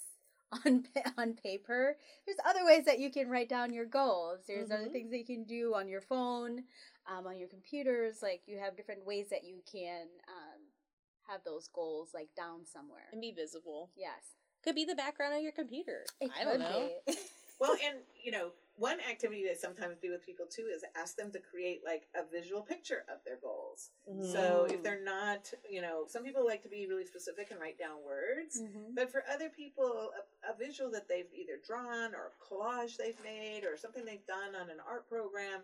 on 0.65 0.85
on 1.19 1.35
paper. 1.35 1.97
There's 2.25 2.39
other 2.47 2.65
ways 2.65 2.85
that 2.87 2.99
you 2.99 3.11
can 3.11 3.29
write 3.29 3.49
down 3.49 3.73
your 3.73 3.85
goals. 3.85 4.41
There's 4.47 4.71
other 4.71 4.87
Mhm. 4.89 4.93
things 4.93 5.11
that 5.11 5.19
you 5.19 5.25
can 5.25 5.45
do 5.45 5.75
on 5.75 5.89
your 5.89 6.01
phone, 6.01 6.65
um, 7.07 7.27
on 7.27 7.37
your 7.37 7.49
computers. 7.49 8.23
Like 8.23 8.43
you 8.47 8.59
have 8.59 8.77
different 8.77 9.05
ways 9.05 9.29
that 9.31 9.45
you 9.45 9.63
can 9.71 10.07
um, 10.29 10.61
have 11.29 11.43
those 11.45 11.69
goals 11.69 12.11
like 12.15 12.29
down 12.37 12.65
somewhere. 12.67 13.09
and 13.13 13.21
be 13.21 13.33
visible. 13.33 13.91
Yes, 13.97 14.37
Could 14.63 14.75
be 14.77 14.85
the 14.85 14.95
background 14.95 15.35
of 15.35 15.43
your 15.43 15.53
computer. 15.53 16.05
it 16.21 16.31
I 16.39 16.45
don't 16.45 16.61
know. 16.61 16.91
Well, 17.59 17.77
and 17.85 17.99
you 18.23 18.31
know, 18.33 18.53
one 18.77 18.99
activity 19.01 19.45
that 19.45 19.53
I 19.53 19.55
sometimes 19.55 19.99
do 19.99 20.11
with 20.11 20.25
people 20.25 20.47
too 20.47 20.69
is 20.75 20.85
ask 20.97 21.17
them 21.17 21.33
to 21.33 21.39
create 21.41 21.81
like 21.85 22.09
a 22.15 22.23
visual 22.31 22.63
picture 22.63 23.05
of 23.13 23.19
their 23.25 23.37
goals. 23.37 23.91
So 24.23 24.67
if 24.71 24.81
Mm. 24.81 24.83
they're 24.85 25.03
not, 25.05 25.53
you 25.69 25.81
know, 25.83 26.07
some 26.09 26.23
people 26.25 26.45
like 26.45 26.63
to 26.63 26.69
be 26.69 26.87
really 26.87 27.07
specific 27.07 27.51
and 27.51 27.59
write 27.61 27.79
down 27.79 28.03
words, 28.05 28.61
Mhm. 28.61 28.95
but 28.95 29.11
for 29.11 29.25
other 29.29 29.49
people, 29.51 30.13
a, 30.45 30.51
a 30.53 30.55
visual 30.55 30.91
that 30.93 31.09
they've 31.09 31.33
either 31.33 31.57
drawn 31.59 32.15
or 32.15 32.27
a 32.33 32.45
collage 32.45 32.97
they've 32.97 33.21
made 33.23 33.65
or 33.65 33.77
something 33.77 34.05
they've 34.05 34.27
done 34.27 34.55
on 34.55 34.71
an 34.71 34.81
art 34.81 35.09
program, 35.09 35.63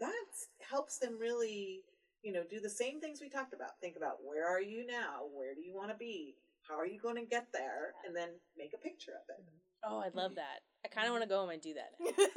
that 0.00 0.26
helps 0.60 0.98
them 0.98 1.18
really, 1.18 1.84
you 2.22 2.32
know, 2.32 2.42
do 2.44 2.60
the 2.60 2.70
same 2.70 3.00
things 3.00 3.20
we 3.20 3.28
talked 3.28 3.52
about. 3.54 3.78
Think 3.80 3.96
about 3.96 4.24
where 4.24 4.46
are 4.46 4.60
you 4.60 4.84
now? 4.86 5.26
Where 5.32 5.54
do 5.54 5.60
you 5.62 5.72
want 5.74 5.90
to 5.90 5.96
be? 5.96 6.36
How 6.62 6.78
are 6.78 6.86
you 6.86 6.98
going 6.98 7.16
to 7.16 7.26
get 7.26 7.52
there? 7.52 7.94
And 8.06 8.16
then 8.16 8.30
make 8.56 8.72
a 8.74 8.78
picture 8.78 9.12
of 9.12 9.28
it. 9.28 9.44
Oh, 9.86 9.98
I 9.98 10.08
love 10.14 10.34
that. 10.36 10.60
I 10.84 10.88
kind 10.88 11.06
of 11.06 11.12
want 11.12 11.22
to 11.24 11.28
go 11.28 11.40
home 11.40 11.50
and 11.50 11.62
do 11.62 11.74
that. 11.74 11.92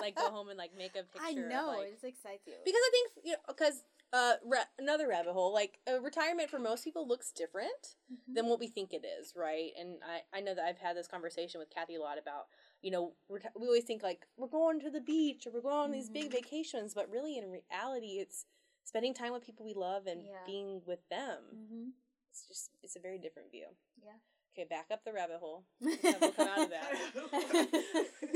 Like 0.00 0.16
go 0.16 0.30
home 0.30 0.48
and 0.48 0.58
like 0.58 0.76
make 0.76 0.96
a 0.96 1.02
picture. 1.12 1.20
I 1.22 1.30
of, 1.30 1.48
know 1.48 1.66
like- 1.78 1.88
it 1.88 1.92
just 1.92 2.04
excites 2.04 2.46
you. 2.46 2.54
because 2.64 2.80
I 2.80 2.90
think 2.92 3.10
you 3.24 3.32
know 3.32 3.38
because 3.48 3.82
uh 4.12 4.34
ra- 4.44 4.68
another 4.78 5.08
rabbit 5.08 5.32
hole 5.32 5.52
like 5.54 5.78
uh, 5.90 5.98
retirement 6.00 6.50
for 6.50 6.58
most 6.58 6.84
people 6.84 7.06
looks 7.08 7.30
different 7.32 7.96
Mhm. 8.12 8.34
than 8.34 8.46
what 8.48 8.60
we 8.60 8.66
think 8.66 8.92
it 8.92 9.04
is, 9.18 9.32
right? 9.34 9.70
And 9.78 9.98
I 10.04 10.22
I 10.36 10.40
know 10.40 10.54
that 10.54 10.64
I've 10.64 10.78
had 10.78 10.96
this 10.96 11.06
conversation 11.08 11.58
with 11.58 11.70
Kathy 11.70 11.94
a 11.94 12.00
lot 12.02 12.18
about 12.18 12.46
you 12.82 12.90
know 12.90 13.14
reti- 13.30 13.54
we 13.58 13.66
always 13.66 13.84
think 13.84 14.02
like 14.02 14.26
we're 14.36 14.48
going 14.48 14.80
to 14.80 14.90
the 14.90 15.00
beach 15.00 15.46
or 15.46 15.52
we're 15.52 15.62
going 15.62 15.76
on 15.76 15.90
these 15.92 16.10
big 16.10 16.28
Mhm. 16.28 16.32
vacations, 16.32 16.92
but 16.92 17.08
really 17.10 17.38
in 17.38 17.50
reality 17.50 18.18
it's 18.18 18.44
spending 18.84 19.14
time 19.14 19.32
with 19.32 19.46
people 19.46 19.64
we 19.64 19.72
love 19.74 20.06
and 20.06 20.22
Yeah. 20.26 20.44
being 20.44 20.82
with 20.84 21.08
them. 21.08 21.40
Mhm. 21.54 21.92
It's 22.30 22.46
just 22.46 22.70
it's 22.82 22.96
a 22.96 23.00
very 23.00 23.18
different 23.18 23.50
view. 23.50 23.68
Yeah. 24.02 24.18
Okay, 24.56 24.66
back 24.68 24.86
up 24.92 25.04
the 25.04 25.12
rabbit 25.12 25.38
hole. 25.40 25.64
We'll 25.80 26.32
come 26.32 26.46
out 26.46 26.62
of 26.64 26.70
that. 26.70 26.92
Mm-hmm. 26.94 27.76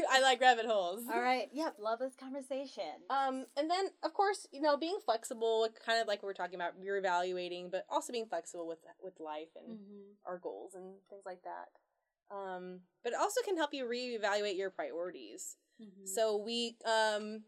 I 0.11 0.21
like 0.21 0.41
rabbit 0.41 0.67
holes. 0.67 1.05
All 1.13 1.21
right. 1.21 1.49
Yep. 1.53 1.77
Love 1.81 2.01
this 2.01 2.15
conversation. 2.19 3.07
Um, 3.09 3.47
and 3.57 3.71
then 3.71 3.87
of 4.03 4.15
course, 4.15 4.47
you 4.53 4.61
know, 4.61 4.77
being 4.77 4.99
flexible, 5.05 5.69
kind 5.85 6.01
of 6.01 6.09
like 6.09 6.23
we 6.23 6.27
were 6.27 6.35
talking 6.35 6.57
about, 6.57 6.73
you're 6.83 6.97
evaluating, 6.97 7.71
but 7.71 7.85
also 7.89 8.13
being 8.13 8.27
flexible 8.27 8.67
with 8.67 8.79
with 9.01 9.21
life 9.21 9.49
and 9.57 9.79
Mhm. 9.79 10.15
our 10.27 10.39
goals 10.39 10.75
and 10.75 10.95
things 11.09 11.23
like 11.25 11.43
that. 11.45 11.69
Um, 12.35 12.81
but 13.05 13.13
it 13.13 13.19
also 13.19 13.41
can 13.43 13.57
help 13.57 13.73
you 13.73 13.85
reevaluate 13.87 14.57
your 14.57 14.71
priorities. 14.71 15.57
Mhm. 15.81 16.07
So 16.09 16.37
we, 16.37 16.77
um, 16.85 17.45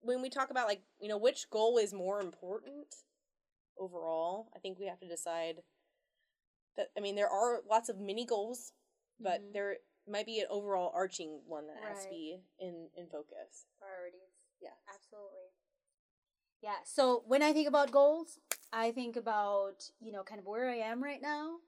when 0.00 0.20
we 0.22 0.28
talk 0.28 0.50
about 0.50 0.66
like, 0.66 0.82
you 1.00 1.08
know, 1.08 1.16
which 1.18 1.48
goal 1.50 1.78
is 1.78 1.94
more 1.94 2.20
important 2.20 2.94
overall, 3.78 4.50
I 4.54 4.58
think 4.58 4.78
we 4.78 4.86
have 4.86 5.00
to 5.00 5.08
decide 5.08 5.62
that. 6.76 6.90
I 6.96 7.00
mean, 7.00 7.14
there 7.16 7.28
are 7.30 7.62
lots 7.68 7.88
of 7.88 7.98
mini 7.98 8.24
goals, 8.24 8.72
but 9.20 9.40
Mhm. 9.42 9.52
there 9.52 9.78
might 10.06 10.26
be 10.26 10.40
an 10.40 10.46
overall 10.50 10.90
arching 10.94 11.42
one 11.46 11.66
that 11.68 11.78
has 11.78 12.04
to 12.04 12.10
be 12.10 12.42
in 12.58 12.90
in 12.94 13.08
focus. 13.08 13.66
priorities. 13.78 14.30
Yeah. 14.60 14.74
Absolutely. 14.88 15.50
Yeah. 16.60 16.82
So 16.84 17.22
when 17.26 17.42
I 17.42 17.52
think 17.52 17.68
about 17.68 17.90
goals, 17.90 18.38
I 18.72 18.90
think 18.92 19.16
about, 19.16 19.90
you 20.00 20.12
know, 20.12 20.22
kind 20.22 20.38
of 20.38 20.46
where 20.46 20.68
I 20.70 20.76
am 20.76 21.02
right 21.02 21.20
now 21.20 21.58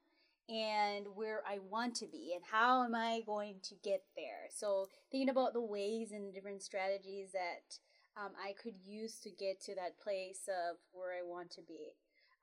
and 0.49 1.07
where 1.15 1.43
I 1.47 1.59
want 1.59 1.95
to 1.97 2.07
be 2.07 2.33
and 2.35 2.45
how 2.45 2.83
am 2.85 2.95
I 2.95 3.21
going 3.27 3.61
to 3.65 3.75
get 3.83 4.05
there. 4.17 4.49
So 4.51 4.89
thinking 5.11 5.29
about 5.29 5.53
the 5.53 5.61
ways 5.61 6.13
and 6.13 6.33
different 6.33 6.63
strategies 6.63 7.33
that 7.33 7.79
um, 8.17 8.33
I 8.43 8.55
could 8.55 8.77
use 8.83 9.21
to 9.21 9.31
get 9.31 9.61
to 9.63 9.75
that 9.75 9.99
place 9.99 10.49
of 10.49 10.79
where 10.93 11.13
I 11.13 11.23
want 11.23 11.51
to 11.53 11.61
be. 11.63 11.93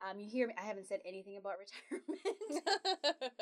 Um, 0.08 0.20
you 0.20 0.28
hear 0.28 0.46
me, 0.48 0.54
I 0.62 0.66
haven't 0.66 0.88
said 0.88 1.00
anything 1.06 1.36
about 1.38 1.54
retirement. 1.90 2.64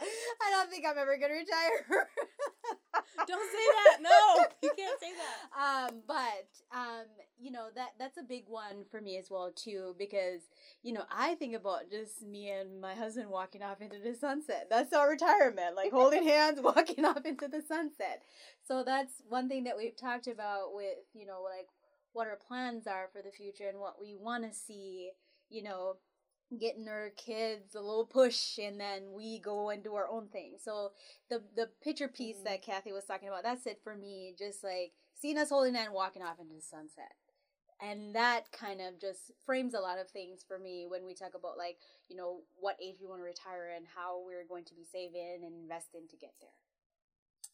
I 0.00 0.50
don't 0.50 0.70
think 0.70 0.86
I'm 0.86 0.96
ever 0.96 1.18
going 1.18 1.30
to 1.30 1.38
retire. 1.38 2.08
Don't 3.26 3.50
say 3.52 3.66
that. 3.76 3.98
No, 4.02 4.44
you 4.62 4.70
can't 4.76 4.98
say 4.98 5.12
that. 5.12 5.88
um, 5.90 6.00
but 6.06 6.48
um, 6.74 7.04
you 7.38 7.50
know 7.50 7.66
that 7.74 7.90
that's 7.98 8.16
a 8.16 8.22
big 8.22 8.44
one 8.48 8.84
for 8.90 9.00
me 9.02 9.18
as 9.18 9.30
well 9.30 9.52
too 9.54 9.94
because 9.98 10.40
you 10.82 10.92
know 10.94 11.02
I 11.10 11.34
think 11.34 11.54
about 11.54 11.90
just 11.90 12.22
me 12.22 12.48
and 12.50 12.80
my 12.80 12.94
husband 12.94 13.28
walking 13.28 13.62
off 13.62 13.82
into 13.82 13.98
the 13.98 14.14
sunset. 14.14 14.68
That's 14.70 14.94
our 14.94 15.10
retirement, 15.10 15.76
like 15.76 15.92
holding 15.92 16.24
hands, 16.24 16.60
walking 16.62 17.04
off 17.04 17.26
into 17.26 17.46
the 17.46 17.60
sunset. 17.60 18.22
So 18.66 18.82
that's 18.84 19.12
one 19.28 19.48
thing 19.48 19.64
that 19.64 19.76
we've 19.76 19.96
talked 19.96 20.26
about 20.26 20.74
with 20.74 20.96
you 21.12 21.26
know 21.26 21.42
like 21.44 21.68
what 22.14 22.26
our 22.26 22.36
plans 22.36 22.86
are 22.86 23.08
for 23.12 23.20
the 23.22 23.30
future 23.30 23.68
and 23.68 23.78
what 23.78 24.00
we 24.00 24.16
want 24.16 24.50
to 24.50 24.56
see. 24.58 25.10
You 25.50 25.62
know, 25.64 25.96
getting 26.58 26.88
our 26.88 27.10
kids 27.16 27.74
a 27.74 27.80
little 27.80 28.06
push 28.06 28.58
and 28.58 28.80
then 28.80 29.12
we 29.12 29.38
go 29.40 29.70
and 29.70 29.84
do 29.84 29.94
our 29.94 30.08
own 30.08 30.28
thing. 30.28 30.54
So 30.58 30.92
the 31.28 31.42
the 31.56 31.68
picture 31.82 32.08
piece 32.08 32.38
Mhm. 32.38 32.44
that 32.44 32.62
Kathy 32.62 32.92
was 32.92 33.04
talking 33.04 33.28
about, 33.28 33.42
that's 33.44 33.66
it 33.66 33.80
for 33.84 33.96
me. 33.96 34.34
Just 34.38 34.64
like 34.64 34.92
seeing 35.14 35.38
us 35.38 35.50
holding 35.50 35.74
that 35.74 35.86
and 35.86 35.94
walking 35.94 36.22
off 36.22 36.40
into 36.40 36.54
the 36.54 36.62
sunset. 36.62 37.14
And 37.80 38.14
that 38.14 38.52
kind 38.52 38.80
of 38.80 39.00
just 39.00 39.32
frames 39.46 39.74
a 39.74 39.80
lot 39.80 39.98
of 39.98 40.10
things 40.10 40.44
for 40.46 40.58
me 40.58 40.86
when 40.86 41.06
we 41.06 41.14
talk 41.14 41.34
about 41.34 41.56
like, 41.58 41.78
you 42.08 42.16
know, 42.16 42.42
what 42.56 42.76
age 42.82 42.96
we 43.00 43.06
want 43.08 43.20
to 43.20 43.24
retire 43.24 43.70
and 43.74 43.86
how 43.86 44.20
we're 44.24 44.44
going 44.44 44.64
to 44.66 44.74
be 44.74 44.84
saving 44.84 45.42
and 45.44 45.54
investing 45.54 46.06
to 46.08 46.16
get 46.16 46.34
there. 46.40 46.50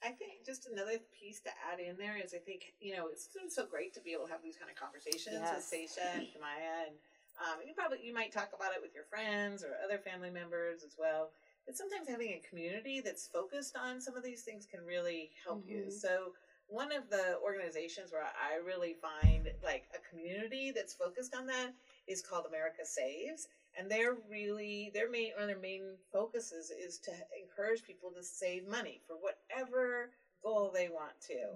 I 0.03 0.11
think 0.13 0.45
just 0.45 0.67
another 0.67 0.99
piece 1.19 1.41
to 1.43 1.51
add 1.73 1.81
in 1.81 1.97
there 1.97 2.17
is 2.19 2.35
I 2.35 2.39
think, 2.39 2.75
you 2.81 2.95
know, 2.97 3.09
it's 3.09 3.29
been 3.29 3.51
so 3.51 3.67
great 3.67 3.95
to 3.95 4.01
be 4.01 4.13
able 4.13 4.27
to 4.27 4.33
have 4.33 4.43
these 4.43 4.57
kind 4.57 4.71
of 4.71 4.77
conversations 4.77 5.41
with 5.41 5.65
Yes. 5.65 5.71
Sasha 5.71 6.09
and 6.19 6.27
Camaya 6.29 6.87
and 6.91 6.97
um, 7.41 7.61
you 7.67 7.75
probably 7.75 7.99
you 8.03 8.15
might 8.15 8.33
talk 8.33 8.51
about 8.55 8.73
it 8.73 8.83
with 8.83 8.95
your 8.95 9.05
friends 9.05 9.63
or 9.63 9.77
other 9.85 9.99
family 9.99 10.31
members 10.31 10.83
as 10.83 10.97
well. 10.99 11.31
But 11.67 11.77
sometimes 11.77 12.09
having 12.09 12.31
a 12.31 12.49
community 12.49 13.01
that's 13.05 13.27
focused 13.27 13.77
on 13.77 14.01
some 14.01 14.17
of 14.17 14.23
these 14.23 14.43
things 14.43 14.67
can 14.67 14.85
really 14.85 15.33
help 15.45 15.67
you. 15.67 15.87
Mhm. 15.87 15.93
So 15.93 16.33
one 16.69 16.93
of 16.93 17.11
the 17.11 17.39
organizations 17.43 18.13
where 18.13 18.25
I 18.25 18.57
really 18.57 18.95
find 18.95 19.53
like 19.63 19.89
a 19.95 19.99
community 20.09 20.71
that's 20.71 20.95
focused 20.95 21.35
on 21.35 21.47
that 21.47 21.75
is 22.07 22.23
called 22.23 22.47
America 22.47 22.85
Saves. 22.85 23.49
And 23.79 23.91
they're 23.91 24.15
really 24.31 24.91
their 24.95 25.11
main 25.11 25.33
one 25.35 25.43
of 25.43 25.49
their 25.49 25.59
main 25.59 25.99
focuses 26.13 26.71
is 26.71 26.99
to 27.01 27.13
encourage 27.41 27.83
people 27.83 28.11
to 28.13 28.23
save 28.23 28.67
money 28.67 29.03
for 29.07 29.17
whatever 29.17 30.13
goal 30.43 30.71
they 30.73 30.89
want 30.89 31.21
to. 31.23 31.53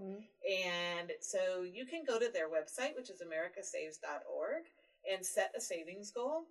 And 0.49 1.13
so 1.21 1.63
you 1.63 1.87
can 1.87 2.05
go 2.05 2.19
to 2.19 2.29
their 2.33 2.49
website, 2.49 2.97
which 2.97 3.11
is 3.11 3.23
americasaves.org, 3.23 4.65
and 5.11 5.25
set 5.25 5.53
a 5.57 5.61
savings 5.61 6.11
goal. 6.11 6.47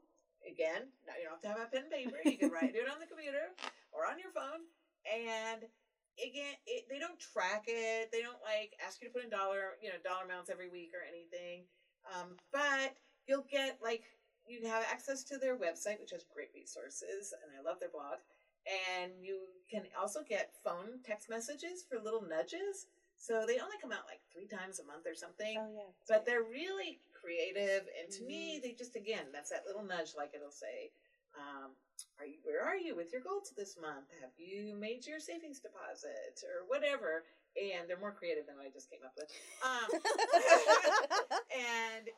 Again, 0.48 0.88
now 1.06 1.14
you 1.20 1.28
don't 1.28 1.36
have 1.38 1.44
to 1.44 1.52
have 1.52 1.68
a 1.68 1.72
pen 1.72 1.84
and 1.84 1.92
paper. 1.92 2.18
You 2.24 2.38
can 2.38 2.52
write 2.52 2.74
do 2.74 2.80
it 2.80 2.90
on 2.92 3.00
the 3.00 3.06
computer 3.10 3.52
or 3.92 4.08
on 4.08 4.18
your 4.18 4.32
phone. 4.32 4.64
And 5.04 5.68
again, 6.16 6.56
it, 6.66 6.88
they 6.90 7.00
don't 7.00 7.20
track 7.20 7.66
it. 7.68 8.10
They 8.12 8.22
don't 8.22 8.40
like 8.42 8.74
ask 8.80 9.02
you 9.02 9.08
to 9.10 9.14
put 9.14 9.24
in 9.24 9.30
dollar, 9.30 9.76
you 9.84 9.90
know, 9.90 10.00
dollar 10.04 10.26
amounts 10.26 10.50
every 10.50 10.70
week 10.70 10.92
or 10.96 11.04
anything. 11.04 11.68
Um, 12.08 12.40
but 12.52 12.96
you'll 13.28 13.46
get 13.52 13.80
like 13.84 14.04
you 14.48 14.66
have 14.68 14.88
access 14.90 15.24
to 15.26 15.38
their 15.38 15.58
website, 15.60 16.00
which 16.00 16.16
has 16.16 16.24
great 16.34 16.50
resources, 16.56 17.36
and 17.36 17.52
I 17.54 17.62
love 17.62 17.80
their 17.80 17.92
blog. 17.94 18.24
And 18.66 19.12
you 19.22 19.40
can 19.70 19.84
also 20.00 20.22
get 20.28 20.56
phone 20.64 21.04
text 21.06 21.30
messages 21.30 21.84
for 21.88 22.00
little 22.02 22.22
nudges. 22.24 22.88
So 23.20 23.44
they 23.46 23.60
only 23.60 23.76
come 23.82 23.92
out 23.92 24.08
like 24.08 24.24
three 24.32 24.48
times 24.48 24.80
a 24.80 24.86
month 24.88 25.04
or 25.06 25.14
something 25.16 25.60
Oh 25.60 25.68
yeah. 25.76 25.92
but 26.08 26.26
they're 26.26 26.48
really 26.48 27.00
creative 27.30 27.86
and 28.02 28.10
to 28.10 28.26
me 28.26 28.60
they 28.64 28.74
just 28.74 28.96
again 28.96 29.30
that's 29.32 29.52
that 29.52 29.62
little 29.68 29.84
nudge 29.84 30.18
like 30.18 30.32
it'll 30.34 30.50
say 30.50 30.90
um, 31.38 31.72
are 32.20 32.26
you 32.26 32.38
where 32.44 32.66
are 32.66 32.76
you 32.78 32.96
with 32.96 33.12
your 33.14 33.22
goals 33.22 33.54
this 33.56 33.78
month? 33.80 34.08
Have 34.22 34.32
you 34.38 34.76
made 34.76 35.06
your 35.06 35.20
savings 35.20 35.60
deposit 35.60 36.42
or 36.44 36.66
whatever? 36.68 37.24
And 37.54 37.90
they're 37.90 38.00
more 38.00 38.12
creative 38.12 38.46
than 38.48 38.56
what 38.56 38.66
i 38.66 38.70
just 38.70 38.90
came 38.90 39.02
up 39.06 39.14
with. 39.18 39.30
Um, 39.62 40.02
and 41.54 42.10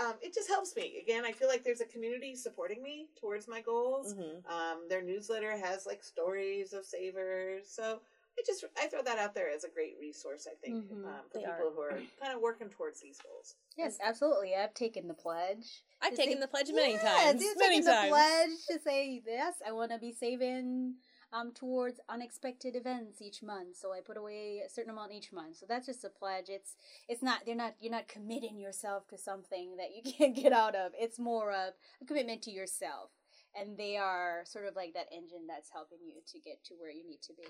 um, 0.00 0.14
it 0.20 0.34
just 0.34 0.48
helps 0.48 0.76
me. 0.76 1.00
Again 1.02 1.24
i 1.24 1.32
feel 1.32 1.48
like 1.48 1.64
there's 1.64 1.80
a 1.80 1.86
community 1.86 2.34
supporting 2.36 2.82
me 2.82 3.06
towards 3.20 3.48
my 3.48 3.60
goals. 3.60 4.14
Mhm. 4.14 4.44
um, 4.50 4.88
their 4.88 5.02
newsletter 5.02 5.56
has 5.56 5.86
like 5.86 6.02
stories 6.04 6.72
of 6.72 6.84
savers. 6.84 7.64
So 7.70 8.00
I 8.40 8.42
just 8.46 8.64
I 8.80 8.86
throw 8.86 9.02
that 9.02 9.18
out 9.18 9.34
there 9.34 9.50
as 9.50 9.64
a 9.64 9.68
great 9.68 9.96
resource. 10.00 10.46
I 10.50 10.54
think 10.64 10.90
Mhm. 10.90 11.04
um, 11.04 11.28
for 11.30 11.38
They 11.38 11.44
people 11.44 11.52
are. 11.68 11.70
who 11.74 11.80
are 11.82 12.02
kind 12.20 12.34
of 12.34 12.40
working 12.40 12.70
towards 12.70 13.00
these 13.00 13.18
goals. 13.18 13.56
Yes, 13.76 13.98
absolutely. 14.02 14.54
I've 14.54 14.72
taken 14.74 15.08
the 15.08 15.14
pledge. 15.14 15.82
I've 16.00 16.14
taken 16.14 16.34
say- 16.34 16.40
the 16.40 16.48
pledge 16.48 16.70
many 16.72 16.92
Yes, 16.94 17.02
times. 17.02 17.42
you've 17.42 17.58
Many 17.58 17.76
taken 17.80 17.92
times. 17.92 18.04
the 18.04 18.10
pledge 18.10 18.66
to 18.78 18.82
say 18.82 19.22
yes. 19.26 19.54
I 19.66 19.72
want 19.72 19.90
to 19.92 19.98
be 19.98 20.12
saving 20.12 20.96
um 21.32 21.52
towards 21.52 22.00
unexpected 22.08 22.74
events 22.74 23.20
each 23.22 23.42
month. 23.42 23.76
So 23.76 23.92
I 23.92 24.00
put 24.00 24.16
away 24.16 24.62
a 24.66 24.68
certain 24.70 24.90
amount 24.90 25.12
each 25.12 25.32
month. 25.32 25.58
So 25.58 25.66
that's 25.68 25.86
just 25.86 26.02
a 26.04 26.08
pledge. 26.10 26.48
It's 26.48 26.74
it's 27.08 27.22
not 27.22 27.44
they're 27.44 27.54
not 27.54 27.74
you're 27.78 27.92
not 27.92 28.08
committing 28.08 28.58
yourself 28.58 29.06
to 29.08 29.18
something 29.18 29.76
that 29.76 29.90
you 29.94 30.02
can't 30.18 30.34
get 30.34 30.52
out 30.52 30.74
of. 30.74 30.92
It's 30.98 31.18
more 31.18 31.52
of 31.52 31.74
a 32.00 32.04
commitment 32.06 32.42
to 32.44 32.50
yourself. 32.50 33.10
And 33.54 33.76
they 33.76 33.96
are 33.96 34.44
sort 34.46 34.66
of 34.66 34.76
like 34.76 34.94
that 34.94 35.08
engine 35.12 35.46
that's 35.48 35.70
helping 35.70 35.98
you 36.06 36.20
to 36.32 36.38
get 36.38 36.62
to 36.66 36.74
where 36.74 36.90
you 36.90 37.04
need 37.04 37.20
to 37.22 37.32
be. 37.34 37.48